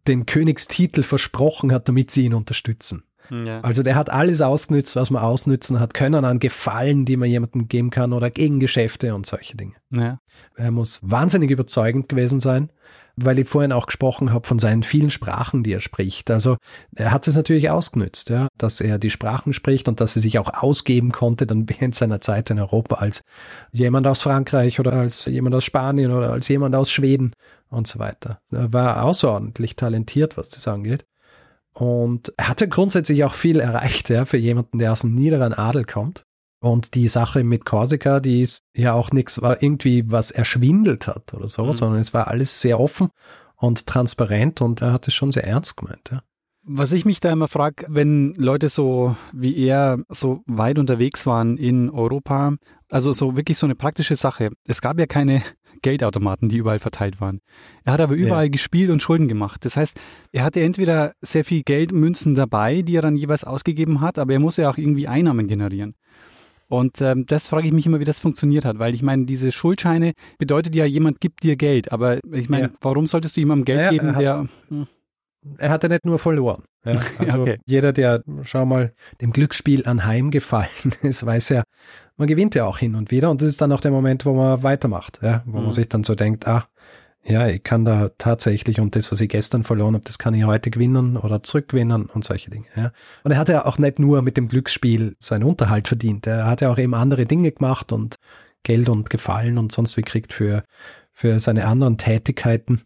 den 0.06 0.26
Königstitel 0.26 1.02
versprochen 1.02 1.72
hat, 1.72 1.88
damit 1.88 2.10
sie 2.10 2.24
ihn 2.24 2.34
unterstützen. 2.34 3.04
Ja. 3.30 3.60
Also 3.60 3.82
der 3.82 3.94
hat 3.94 4.10
alles 4.10 4.40
ausgenützt, 4.40 4.96
was 4.96 5.10
man 5.10 5.22
ausnützen 5.22 5.80
hat 5.80 5.94
können 5.94 6.24
an 6.24 6.38
Gefallen, 6.38 7.04
die 7.04 7.16
man 7.16 7.28
jemandem 7.28 7.68
geben 7.68 7.90
kann 7.90 8.12
oder 8.12 8.30
Gegengeschäfte 8.30 9.14
und 9.14 9.26
solche 9.26 9.56
Dinge. 9.56 9.74
Ja. 9.90 10.18
Er 10.56 10.70
muss 10.70 11.00
wahnsinnig 11.02 11.50
überzeugend 11.50 12.08
gewesen 12.08 12.40
sein 12.40 12.70
weil 13.24 13.38
ich 13.38 13.48
vorhin 13.48 13.72
auch 13.72 13.86
gesprochen 13.86 14.32
habe 14.32 14.46
von 14.46 14.58
seinen 14.58 14.82
vielen 14.82 15.10
Sprachen, 15.10 15.62
die 15.62 15.72
er 15.72 15.80
spricht. 15.80 16.30
Also 16.30 16.56
er 16.94 17.10
hat 17.10 17.26
es 17.26 17.36
natürlich 17.36 17.70
ausgenützt, 17.70 18.30
ja, 18.30 18.48
dass 18.56 18.80
er 18.80 18.98
die 18.98 19.10
Sprachen 19.10 19.52
spricht 19.52 19.88
und 19.88 20.00
dass 20.00 20.16
er 20.16 20.22
sich 20.22 20.38
auch 20.38 20.52
ausgeben 20.54 21.12
konnte 21.12 21.46
dann 21.46 21.68
während 21.68 21.94
seiner 21.94 22.20
Zeit 22.20 22.50
in 22.50 22.58
Europa 22.58 22.96
als 22.96 23.22
jemand 23.72 24.06
aus 24.06 24.22
Frankreich 24.22 24.80
oder 24.80 24.92
als 24.92 25.24
jemand 25.26 25.54
aus 25.54 25.64
Spanien 25.64 26.12
oder 26.12 26.32
als 26.32 26.48
jemand 26.48 26.74
aus 26.74 26.90
Schweden 26.90 27.32
und 27.70 27.86
so 27.86 27.98
weiter. 27.98 28.40
Er 28.50 28.72
war 28.72 29.02
außerordentlich 29.04 29.76
talentiert, 29.76 30.36
was 30.36 30.48
das 30.48 30.68
angeht. 30.68 31.04
Und 31.78 32.32
er 32.36 32.48
hatte 32.48 32.66
grundsätzlich 32.66 33.22
auch 33.22 33.34
viel 33.34 33.60
erreicht, 33.60 34.10
ja, 34.10 34.24
für 34.24 34.36
jemanden, 34.36 34.80
der 34.80 34.90
aus 34.90 35.02
dem 35.02 35.14
niederen 35.14 35.54
Adel 35.54 35.84
kommt. 35.84 36.24
Und 36.60 36.96
die 36.96 37.06
Sache 37.06 37.44
mit 37.44 37.64
Korsika, 37.64 38.18
die 38.18 38.42
ist 38.42 38.64
ja 38.74 38.94
auch 38.94 39.12
nichts, 39.12 39.40
war 39.42 39.62
irgendwie 39.62 40.10
was 40.10 40.32
erschwindelt 40.32 41.06
hat 41.06 41.34
oder 41.34 41.46
so, 41.46 41.66
mhm. 41.66 41.72
sondern 41.74 42.00
es 42.00 42.12
war 42.12 42.26
alles 42.26 42.60
sehr 42.60 42.80
offen 42.80 43.10
und 43.54 43.86
transparent 43.86 44.60
und 44.60 44.82
er 44.82 44.92
hat 44.92 45.06
es 45.06 45.14
schon 45.14 45.30
sehr 45.30 45.44
ernst 45.44 45.76
gemeint, 45.76 46.10
ja. 46.10 46.22
Was 46.70 46.92
ich 46.92 47.06
mich 47.06 47.20
da 47.20 47.30
immer 47.30 47.48
frage, 47.48 47.86
wenn 47.88 48.34
Leute 48.34 48.68
so 48.68 49.16
wie 49.32 49.56
er 49.56 50.00
so 50.08 50.42
weit 50.46 50.78
unterwegs 50.78 51.24
waren 51.26 51.56
in 51.56 51.88
Europa, 51.88 52.56
also 52.90 53.12
so 53.12 53.36
wirklich 53.36 53.56
so 53.56 53.66
eine 53.66 53.74
praktische 53.74 54.16
Sache. 54.16 54.50
Es 54.66 54.82
gab 54.82 54.98
ja 54.98 55.06
keine 55.06 55.42
Geldautomaten, 55.82 56.48
die 56.48 56.56
überall 56.56 56.78
verteilt 56.78 57.20
waren. 57.20 57.40
Er 57.84 57.92
hat 57.94 58.00
aber 58.00 58.14
überall 58.14 58.44
ja. 58.44 58.50
gespielt 58.50 58.90
und 58.90 59.02
Schulden 59.02 59.28
gemacht. 59.28 59.64
Das 59.64 59.76
heißt, 59.76 59.98
er 60.32 60.44
hatte 60.44 60.60
entweder 60.60 61.12
sehr 61.20 61.44
viel 61.44 61.62
Geldmünzen 61.62 62.34
dabei, 62.34 62.82
die 62.82 62.96
er 62.96 63.02
dann 63.02 63.16
jeweils 63.16 63.44
ausgegeben 63.44 64.00
hat, 64.00 64.18
aber 64.18 64.32
er 64.32 64.40
muss 64.40 64.56
ja 64.56 64.70
auch 64.70 64.78
irgendwie 64.78 65.08
Einnahmen 65.08 65.48
generieren. 65.48 65.94
Und 66.68 67.00
ähm, 67.00 67.24
das 67.26 67.48
frage 67.48 67.66
ich 67.66 67.72
mich 67.72 67.86
immer, 67.86 67.98
wie 67.98 68.04
das 68.04 68.20
funktioniert 68.20 68.64
hat, 68.64 68.78
weil 68.78 68.94
ich 68.94 69.02
meine, 69.02 69.24
diese 69.24 69.50
Schuldscheine 69.50 70.12
bedeutet 70.38 70.74
ja, 70.74 70.84
jemand 70.84 71.20
gibt 71.20 71.42
dir 71.42 71.56
Geld, 71.56 71.92
aber 71.92 72.18
ich 72.30 72.50
meine, 72.50 72.64
ja. 72.64 72.72
warum 72.82 73.06
solltest 73.06 73.36
du 73.36 73.40
jemandem 73.40 73.64
Geld 73.64 73.80
ja, 73.80 73.90
geben, 73.90 74.14
hat, 74.14 74.22
der... 74.22 74.48
Hm. 74.68 74.86
Er 75.56 75.70
hatte 75.70 75.88
nicht 75.88 76.04
nur 76.04 76.18
verloren. 76.18 76.64
Ja, 76.84 77.00
also 77.18 77.42
okay. 77.42 77.58
Jeder, 77.66 77.92
der, 77.92 78.22
schau 78.42 78.64
mal, 78.64 78.94
dem 79.20 79.32
Glücksspiel 79.32 79.84
anheimgefallen 79.84 80.68
ist, 81.02 81.26
weiß 81.26 81.50
ja, 81.50 81.64
man 82.18 82.28
gewinnt 82.28 82.54
ja 82.54 82.66
auch 82.66 82.78
hin 82.78 82.94
und 82.94 83.10
wieder 83.10 83.30
und 83.30 83.40
das 83.40 83.48
ist 83.48 83.60
dann 83.60 83.72
auch 83.72 83.80
der 83.80 83.90
Moment, 83.90 84.26
wo 84.26 84.34
man 84.34 84.62
weitermacht, 84.62 85.20
ja, 85.22 85.42
wo 85.46 85.58
mhm. 85.58 85.64
man 85.64 85.72
sich 85.72 85.88
dann 85.88 86.04
so 86.04 86.14
denkt, 86.14 86.46
ah, 86.46 86.68
ja, 87.24 87.46
ich 87.46 87.62
kann 87.62 87.84
da 87.84 88.10
tatsächlich 88.16 88.80
und 88.80 88.96
das, 88.96 89.10
was 89.12 89.20
ich 89.20 89.28
gestern 89.28 89.62
verloren 89.62 89.94
habe, 89.94 90.04
das 90.04 90.18
kann 90.18 90.34
ich 90.34 90.44
heute 90.44 90.70
gewinnen 90.70 91.16
oder 91.16 91.42
zurückgewinnen 91.42 92.06
und 92.06 92.24
solche 92.24 92.50
Dinge. 92.50 92.66
Ja. 92.74 92.92
Und 93.22 93.32
er 93.32 93.38
hat 93.38 93.48
ja 93.48 93.66
auch 93.66 93.78
nicht 93.78 93.98
nur 93.98 94.22
mit 94.22 94.36
dem 94.36 94.48
Glücksspiel 94.48 95.16
seinen 95.18 95.44
Unterhalt 95.44 95.88
verdient. 95.88 96.26
Er 96.26 96.46
hat 96.46 96.60
ja 96.60 96.70
auch 96.70 96.78
eben 96.78 96.94
andere 96.94 97.26
Dinge 97.26 97.52
gemacht 97.52 97.92
und 97.92 98.16
Geld 98.62 98.88
und 98.88 99.10
Gefallen 99.10 99.58
und 99.58 99.72
sonst 99.72 99.96
wie 99.96 100.02
kriegt 100.02 100.32
für, 100.32 100.64
für 101.12 101.38
seine 101.38 101.66
anderen 101.66 101.98
Tätigkeiten 101.98 102.82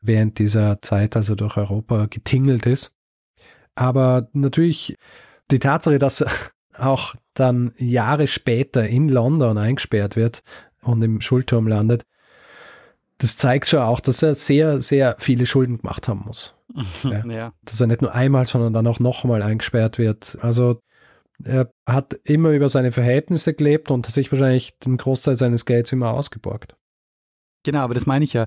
während 0.00 0.38
dieser 0.38 0.82
Zeit, 0.82 1.16
also 1.16 1.34
durch 1.34 1.56
Europa 1.56 2.06
getingelt 2.06 2.66
ist. 2.66 2.96
Aber 3.74 4.28
natürlich 4.32 4.96
die 5.50 5.58
Tatsache, 5.58 5.98
dass 5.98 6.20
er 6.20 6.30
auch 6.78 7.14
dann 7.34 7.72
Jahre 7.78 8.26
später 8.26 8.86
in 8.86 9.08
London 9.08 9.58
eingesperrt 9.58 10.16
wird 10.16 10.42
und 10.82 11.02
im 11.02 11.20
Schulturm 11.20 11.66
landet, 11.66 12.04
das 13.18 13.36
zeigt 13.36 13.68
schon 13.68 13.80
auch, 13.80 14.00
dass 14.00 14.22
er 14.22 14.34
sehr, 14.34 14.80
sehr 14.80 15.16
viele 15.18 15.46
Schulden 15.46 15.78
gemacht 15.78 16.08
haben 16.08 16.24
muss. 16.26 16.54
ja. 17.04 17.24
ja. 17.26 17.52
Dass 17.64 17.80
er 17.80 17.86
nicht 17.86 18.02
nur 18.02 18.14
einmal, 18.14 18.46
sondern 18.46 18.72
dann 18.72 18.86
auch 18.86 19.00
nochmal 19.00 19.42
eingesperrt 19.42 19.98
wird. 19.98 20.38
Also 20.40 20.80
er 21.42 21.70
hat 21.86 22.14
immer 22.24 22.50
über 22.50 22.68
seine 22.68 22.92
Verhältnisse 22.92 23.54
gelebt 23.54 23.90
und 23.90 24.06
sich 24.06 24.30
wahrscheinlich 24.30 24.78
den 24.78 24.96
Großteil 24.96 25.36
seines 25.36 25.64
Gelds 25.64 25.92
immer 25.92 26.10
ausgeborgt. 26.10 26.76
Genau, 27.64 27.80
aber 27.80 27.94
das 27.94 28.06
meine 28.06 28.24
ich 28.24 28.34
ja. 28.34 28.46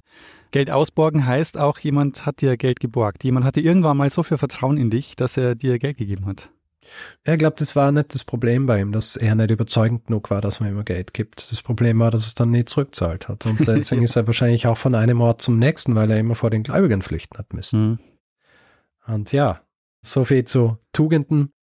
Geld 0.52 0.70
ausborgen 0.70 1.26
heißt 1.26 1.58
auch, 1.58 1.80
jemand 1.80 2.26
hat 2.26 2.42
dir 2.42 2.56
Geld 2.56 2.80
geborgt. 2.80 3.24
Jemand 3.24 3.46
hatte 3.46 3.62
irgendwann 3.62 3.98
mal 3.98 4.10
so 4.10 4.24
viel 4.24 4.38
Vertrauen 4.38 4.78
in 4.78 4.90
dich, 4.90 5.16
dass 5.16 5.38
er 5.38 5.56
dir 5.56 5.80
Geld 5.80 5.98
gegeben 5.98 6.28
hat. 6.28 6.52
Er 7.24 7.38
glaubt, 7.38 7.62
das 7.62 7.76
war 7.76 7.92
nicht 7.92 8.14
das 8.14 8.24
Problem 8.24 8.66
bei 8.66 8.80
ihm, 8.80 8.92
dass 8.92 9.16
er 9.16 9.36
nicht 9.36 9.52
überzeugend 9.52 10.06
genug 10.08 10.30
war, 10.30 10.42
dass 10.42 10.60
man 10.60 10.70
ihm 10.70 10.86
Geld 10.86 11.14
gibt. 11.14 11.52
Das 11.52 11.62
Problem 11.62 12.00
war, 12.00 12.12
dass 12.12 12.26
es 12.26 12.36
dann 12.36 12.52
nie 12.52 12.66
zurückzahlt 12.66 13.28
hat. 13.28 13.46
Und 13.46 13.60
deswegen 13.68 14.04
ist 14.04 14.16
er 14.16 14.28
wahrscheinlich 14.28 14.68
auch 14.68 14.78
von 14.78 14.96
einem 14.96 15.22
Ort 15.22 15.42
zum 15.42 15.60
nächsten, 15.60 15.96
weil 15.96 16.12
er 16.12 16.20
immer 16.20 16.36
vor 16.36 16.50
den 16.50 16.64
Gläubigen 16.64 17.02
flüchten 17.02 17.38
hat 17.38 17.54
müssen. 17.54 17.90
Mhm. 17.90 18.00
Und 19.08 19.32
ja, 19.32 19.62
so 20.02 20.26
viel 20.26 20.46
zu 20.46 20.78
Tugenden, 20.94 21.54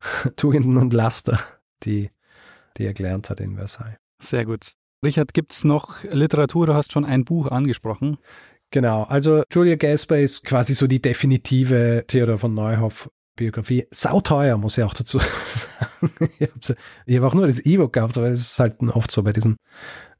Tugenden 0.36 0.76
und 0.76 0.92
Laster, 0.92 1.38
die, 1.82 2.10
die 2.76 2.84
er 2.84 2.94
gelernt 2.94 3.30
hat 3.30 3.40
in 3.40 3.56
Versailles. 3.56 3.98
Sehr 4.22 4.44
gut. 4.44 4.72
Richard, 5.04 5.32
gibt 5.32 5.52
es 5.52 5.64
noch 5.64 6.02
Literatur? 6.04 6.66
Du 6.66 6.74
hast 6.74 6.92
schon 6.92 7.04
ein 7.04 7.24
Buch 7.24 7.46
angesprochen. 7.50 8.18
Genau, 8.70 9.04
also 9.04 9.44
Julia 9.50 9.76
Gasper 9.76 10.18
ist 10.18 10.44
quasi 10.44 10.74
so 10.74 10.86
die 10.86 11.00
definitive 11.00 12.04
Theodor 12.06 12.36
von 12.36 12.52
Neuhoff 12.52 13.10
Biografie. 13.38 13.86
Sauteuer, 13.90 14.58
muss 14.58 14.76
ich 14.76 14.84
auch 14.84 14.94
dazu 14.94 15.18
sagen. 15.54 16.30
ich 16.38 16.48
habe 16.48 17.24
hab 17.24 17.30
auch 17.30 17.34
nur 17.34 17.46
das 17.46 17.60
E-Book 17.60 17.92
gehabt, 17.94 18.18
aber 18.18 18.28
das 18.28 18.40
ist 18.40 18.60
halt 18.60 18.80
oft 18.82 19.10
so 19.10 19.22
bei 19.22 19.32
diesen 19.32 19.56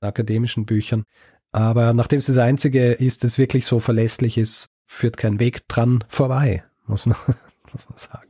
akademischen 0.00 0.64
Büchern. 0.64 1.04
Aber 1.52 1.92
nachdem 1.92 2.18
es 2.18 2.26
das 2.26 2.38
einzige 2.38 2.92
ist, 2.92 3.24
das 3.24 3.38
wirklich 3.38 3.66
so 3.66 3.80
verlässlich 3.80 4.38
ist, 4.38 4.68
führt 4.86 5.16
kein 5.16 5.38
Weg 5.38 5.66
dran 5.68 6.04
vorbei, 6.08 6.64
muss 6.86 7.06
man, 7.06 7.16
muss 7.72 7.88
man 7.88 7.98
sagen. 7.98 8.28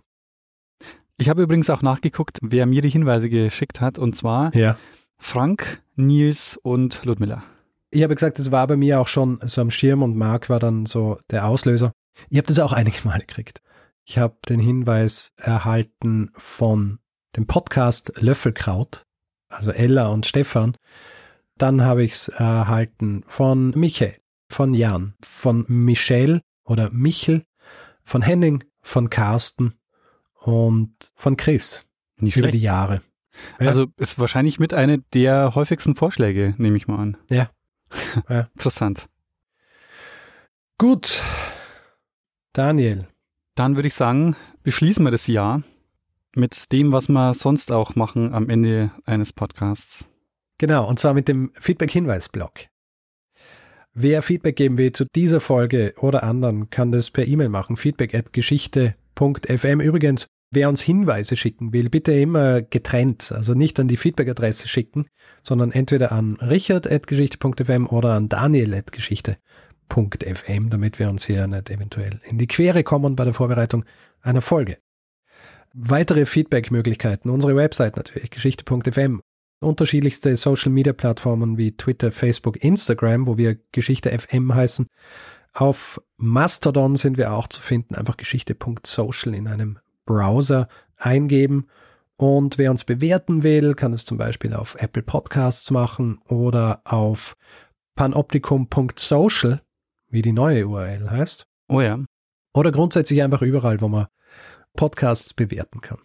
Ich 1.17 1.29
habe 1.29 1.43
übrigens 1.43 1.69
auch 1.71 1.83
nachgeguckt, 1.83 2.39
wer 2.43 2.67
mir 2.67 2.81
die 2.81 2.91
Hinweise 2.91 3.29
geschickt 3.29 3.81
hat, 3.81 3.99
und 3.99 4.17
zwar 4.17 4.55
ja. 4.55 4.77
Frank, 5.19 5.83
Nils 5.97 6.59
und 6.63 7.05
Ludmilla. 7.05 7.43
Ich 7.91 8.03
habe 8.03 8.15
gesagt, 8.15 8.39
das 8.39 8.51
war 8.51 8.67
bei 8.67 8.77
mir 8.77 9.01
auch 9.01 9.09
schon 9.09 9.41
so 9.43 9.61
am 9.61 9.71
Schirm 9.71 10.03
und 10.03 10.17
Marc 10.17 10.49
war 10.49 10.61
dann 10.61 10.87
so 10.87 11.19
der 11.31 11.47
Auslöser. 11.47 11.93
Ich 12.29 12.39
habe 12.39 12.47
das 12.47 12.59
auch 12.61 12.73
einige 12.73 12.97
Male 13.05 13.21
gekriegt. 13.21 13.61
Ich 14.11 14.17
habe 14.17 14.39
den 14.49 14.59
Hinweis 14.59 15.35
erhalten 15.37 16.31
von 16.33 16.99
dem 17.37 17.47
Podcast 17.47 18.11
Löffelkraut, 18.17 19.03
also 19.51 19.71
Ella 19.71 20.09
und 20.09 20.25
Stefan. 20.25 20.79
Dann 21.59 21.85
habe 21.85 22.05
ich 22.05 22.13
es 22.13 22.29
erhalten 22.29 23.23
von 23.27 23.79
Michael, 23.79 24.17
von 24.49 24.73
Jan, 24.73 25.15
von 25.23 25.67
Michelle 25.69 26.41
oder 26.65 26.89
Michel, 26.89 27.45
von 28.03 28.23
Henning, 28.23 28.65
von 28.81 29.11
Carsten 29.11 29.75
und 30.41 30.95
von 31.15 31.37
Chris 31.37 31.85
Nicht 32.17 32.39
über 32.39 32.51
die 32.51 32.63
Jahre. 32.63 33.03
Ja. 33.61 33.67
Also 33.67 33.89
ist 33.99 34.19
wahrscheinlich 34.19 34.59
mit 34.59 34.73
einer 34.73 34.97
der 35.13 35.55
häufigsten 35.55 35.95
Vorschläge, 35.97 36.55
nehme 36.57 36.79
ich 36.79 36.89
mal 36.89 36.99
an. 36.99 37.19
Ja. 37.29 37.51
ja. 38.31 38.49
Interessant. 38.55 39.11
Gut. 40.79 41.23
Daniel, 42.55 43.07
dann 43.59 43.77
würde 43.77 43.89
ich 43.89 43.95
sagen, 43.95 44.37
beschließen 44.63 45.05
wir 45.05 45.11
das 45.11 45.27
Jahr 45.27 45.63
mit 46.35 46.73
dem, 46.73 46.93
was 46.93 47.09
wir 47.09 47.35
sonst 47.35 47.73
auch 47.73 47.97
machen 47.97 48.33
am 48.33 48.49
Ende 48.49 48.93
eines 49.05 49.33
Podcasts. 49.33 50.07
Genau, 50.59 50.89
und 50.89 50.99
zwar 50.99 51.15
mit 51.15 51.29
dem 51.29 51.51
Feedback-Hinweis-Blog. 51.55 52.67
Wer 53.95 54.23
Feedback 54.23 54.57
geben 54.57 54.79
will 54.79 54.93
zu 54.93 55.07
dieser 55.07 55.41
Folge 55.41 55.95
oder 55.99 56.23
anderen, 56.23 56.71
kann 56.71 56.93
das 56.93 57.11
per 57.11 57.27
E-Mail 57.27 57.49
machen. 57.49 57.77
Feedback 57.77 58.15
at 58.15 58.33
geschichte.fm. 58.33 59.81
Übrigens, 59.81 60.29
wer 60.53 60.69
uns 60.69 60.81
Hinweise 60.81 61.37
schicken 61.37 61.73
will, 61.73 61.89
bitte 61.91 62.13
immer 62.13 62.63
getrennt. 62.63 63.33
Also 63.33 63.55
nicht 63.55 63.81
an 63.81 63.89
die 63.89 63.97
Feedback-Adresse 63.97 64.69
schicken, 64.69 65.07
sondern 65.43 65.73
entweder 65.73 66.13
an 66.13 66.37
richard.geschichte.fm 66.37 67.87
oder 67.89 68.15
an 68.15 68.29
daniel.geschichte.fm 68.29 69.39
geschichte.fm, 69.89 70.71
damit 70.71 70.99
wir 70.99 71.09
uns 71.09 71.25
hier 71.25 71.47
nicht 71.47 71.71
eventuell 71.71 72.21
in 72.25 72.39
die 72.39 72.47
Quere 72.47 72.85
kommen 72.85 73.17
bei 73.17 73.25
der 73.25 73.35
Vorbereitung 73.35 73.85
einer 74.21 74.43
Folge. 74.43 74.79
Weitere 75.75 76.25
Feedback-Möglichkeiten, 76.25 77.31
unsere 77.31 77.55
Website 77.55 77.97
natürlich, 77.97 78.31
geschichte.fm. 78.31 79.21
Unterschiedlichste 79.61 80.37
Social-Media-Plattformen 80.37 81.59
wie 81.59 81.77
Twitter, 81.77 82.13
Facebook, 82.13 82.63
Instagram, 82.63 83.27
wo 83.27 83.37
wir 83.37 83.59
Geschichte 83.73 84.17
FM 84.17 84.55
heißen. 84.55 84.87
Auf 85.53 86.01
Mastodon 86.17 86.97
sind 86.97 87.17
wir 87.17 87.33
auch 87.33 87.49
zu 87.49 87.61
finden, 87.61 87.95
einfach 87.97 88.17
geschichte.social 88.17 89.35
in 89.35 89.49
einem 89.49 89.79
Browser 90.07 90.69
eingeben. 90.97 91.67
Und 92.17 92.59
wer 92.59 92.71
uns 92.71 92.85
bewerten 92.85 93.43
will, 93.43 93.75
kann 93.75 93.93
es 93.93 94.05
zum 94.05 94.17
Beispiel 94.17 94.55
auf 94.55 94.77
Apple 94.77 95.03
Podcasts 95.03 95.71
machen 95.71 96.21
oder 96.29 96.81
auf 96.85 97.37
panoptikum.social 97.95 99.61
wie 100.09 100.23
die 100.23 100.33
neue 100.33 100.67
URL 100.67 101.11
heißt. 101.11 101.45
Oh 101.69 101.81
ja. 101.81 101.99
Oder 102.55 102.73
grundsätzlich 102.73 103.23
einfach 103.23 103.43
überall, 103.43 103.81
wo 103.81 103.89
man 103.89 104.07
Podcasts 104.75 105.35
bewerten 105.35 105.81
kann. 105.81 105.99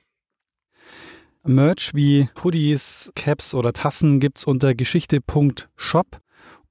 Merch 1.46 1.94
wie 1.94 2.30
Hoodies, 2.44 3.12
Caps 3.16 3.54
oder 3.54 3.74
Tassen 3.74 4.20
gibt's 4.20 4.46
unter 4.46 4.74
geschichte.shop. 4.74 6.22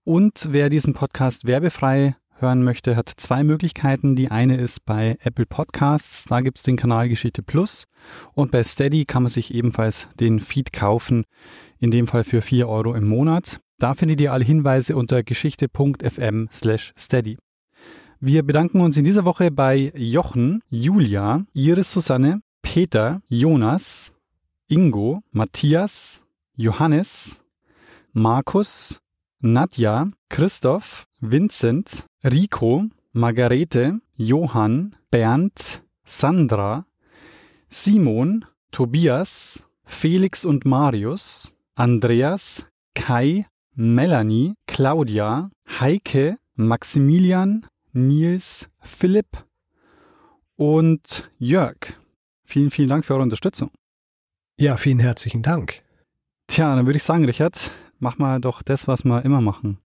Und 0.04 0.48
wer 0.50 0.70
diesen 0.70 0.94
Podcast 0.94 1.46
werbefrei 1.46 2.16
hören 2.38 2.64
möchte, 2.64 2.96
hat 2.96 3.08
zwei 3.08 3.44
Möglichkeiten. 3.44 4.16
Die 4.16 4.30
eine 4.30 4.56
ist 4.56 4.84
bei 4.84 5.16
Apple 5.22 5.46
Podcasts, 5.46 6.24
da 6.24 6.40
gibt 6.40 6.58
es 6.58 6.64
den 6.64 6.76
Kanal 6.76 7.08
Geschichte 7.08 7.42
Plus. 7.42 7.84
Und 8.34 8.50
bei 8.50 8.64
Steady 8.64 9.04
kann 9.04 9.22
man 9.22 9.30
sich 9.30 9.54
ebenfalls 9.54 10.08
den 10.18 10.40
Feed 10.40 10.72
kaufen, 10.72 11.24
in 11.78 11.90
dem 11.90 12.06
Fall 12.06 12.24
für 12.24 12.42
4 12.42 12.68
Euro 12.68 12.94
im 12.94 13.06
Monat. 13.06 13.60
Da 13.82 13.94
findet 13.94 14.20
ihr 14.20 14.32
alle 14.32 14.44
Hinweise 14.44 14.94
unter 14.94 15.24
geschichte.fm 15.24 16.48
slash 16.52 16.92
steady. 16.96 17.36
Wir 18.20 18.44
bedanken 18.44 18.80
uns 18.80 18.96
in 18.96 19.02
dieser 19.02 19.24
Woche 19.24 19.50
bei 19.50 19.92
Jochen, 19.96 20.62
Julia, 20.70 21.44
Iris 21.52 21.90
Susanne, 21.90 22.42
Peter, 22.62 23.22
Jonas, 23.28 24.12
Ingo, 24.68 25.24
Matthias, 25.32 26.22
Johannes, 26.54 27.40
Markus, 28.12 29.00
Nadja, 29.40 30.12
Christoph, 30.28 31.08
Vincent, 31.18 32.04
Rico, 32.22 32.84
Margarete, 33.12 33.98
Johann, 34.14 34.94
Bernd, 35.10 35.82
Sandra, 36.04 36.86
Simon, 37.68 38.44
Tobias, 38.70 39.64
Felix 39.84 40.44
und 40.44 40.66
Marius, 40.66 41.56
Andreas, 41.74 42.64
Kai, 42.94 43.46
Melanie, 43.74 44.54
Claudia, 44.66 45.50
Heike, 45.66 46.36
Maximilian, 46.54 47.66
Nils, 47.92 48.68
Philipp 48.80 49.46
und 50.56 51.30
Jörg. 51.38 51.76
Vielen, 52.44 52.70
vielen 52.70 52.88
Dank 52.88 53.04
für 53.04 53.14
eure 53.14 53.22
Unterstützung. 53.22 53.70
Ja, 54.58 54.76
vielen 54.76 54.98
herzlichen 54.98 55.42
Dank. 55.42 55.82
Tja, 56.48 56.76
dann 56.76 56.84
würde 56.84 56.98
ich 56.98 57.02
sagen, 57.02 57.24
Richard, 57.24 57.70
mach 57.98 58.18
mal 58.18 58.40
doch 58.40 58.62
das, 58.62 58.86
was 58.88 59.04
wir 59.04 59.24
immer 59.24 59.40
machen. 59.40 59.78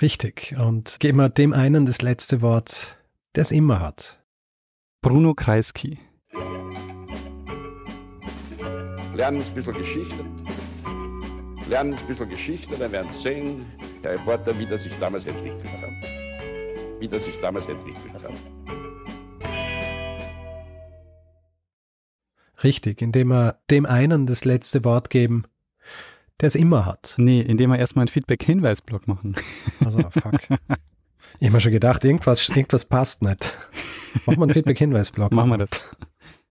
Richtig. 0.00 0.56
Und 0.58 0.98
geben 0.98 1.18
wir 1.18 1.28
dem 1.28 1.52
einen 1.52 1.84
das 1.84 2.00
letzte 2.00 2.40
Wort, 2.40 2.96
der 3.34 3.42
es 3.42 3.52
immer 3.52 3.80
hat. 3.80 4.24
Bruno 5.02 5.34
Kreisky. 5.34 5.98
Lernen 9.14 9.42
ein 9.42 9.54
bisschen 9.54 9.74
Geschichte. 9.74 10.24
Lernen 11.68 11.94
ein 11.94 12.06
bisschen 12.06 12.28
Geschichte, 12.28 12.76
dann 12.76 12.92
werden 12.92 13.08
Sie 13.16 13.22
sehen, 13.22 13.66
der 14.02 14.12
Reporter, 14.12 14.58
wie 14.58 14.66
das 14.66 14.82
sich 14.82 14.92
damals 14.98 15.24
entwickelt 15.24 15.64
hat. 15.72 15.90
Wie 17.00 17.08
das 17.08 17.24
sich 17.24 17.40
damals 17.40 17.66
entwickelt 17.68 18.22
hat. 18.22 18.32
Richtig, 22.62 23.00
indem 23.00 23.28
wir 23.28 23.58
dem 23.70 23.86
einen 23.86 24.26
das 24.26 24.44
letzte 24.44 24.84
Wort 24.84 25.08
geben, 25.08 25.44
der 26.40 26.48
es 26.48 26.54
immer 26.54 26.84
hat. 26.84 27.14
Nee, 27.16 27.40
indem 27.40 27.70
wir 27.70 27.78
erstmal 27.78 28.02
einen 28.02 28.08
Feedback-Hinweis-Blog 28.08 29.08
machen. 29.08 29.36
Also, 29.84 29.98
fuck. 30.10 30.34
ich 31.38 31.46
habe 31.46 31.50
mir 31.50 31.60
schon 31.60 31.72
gedacht, 31.72 32.04
irgendwas, 32.04 32.48
irgendwas 32.48 32.84
passt 32.84 33.22
nicht. 33.22 33.56
Mach 34.26 34.36
mal 34.36 34.44
einen 34.44 34.54
Feedback-Hinweis-Blog. 34.54 35.32
Machen 35.32 35.50
wir 35.50 35.58
das. 35.58 35.96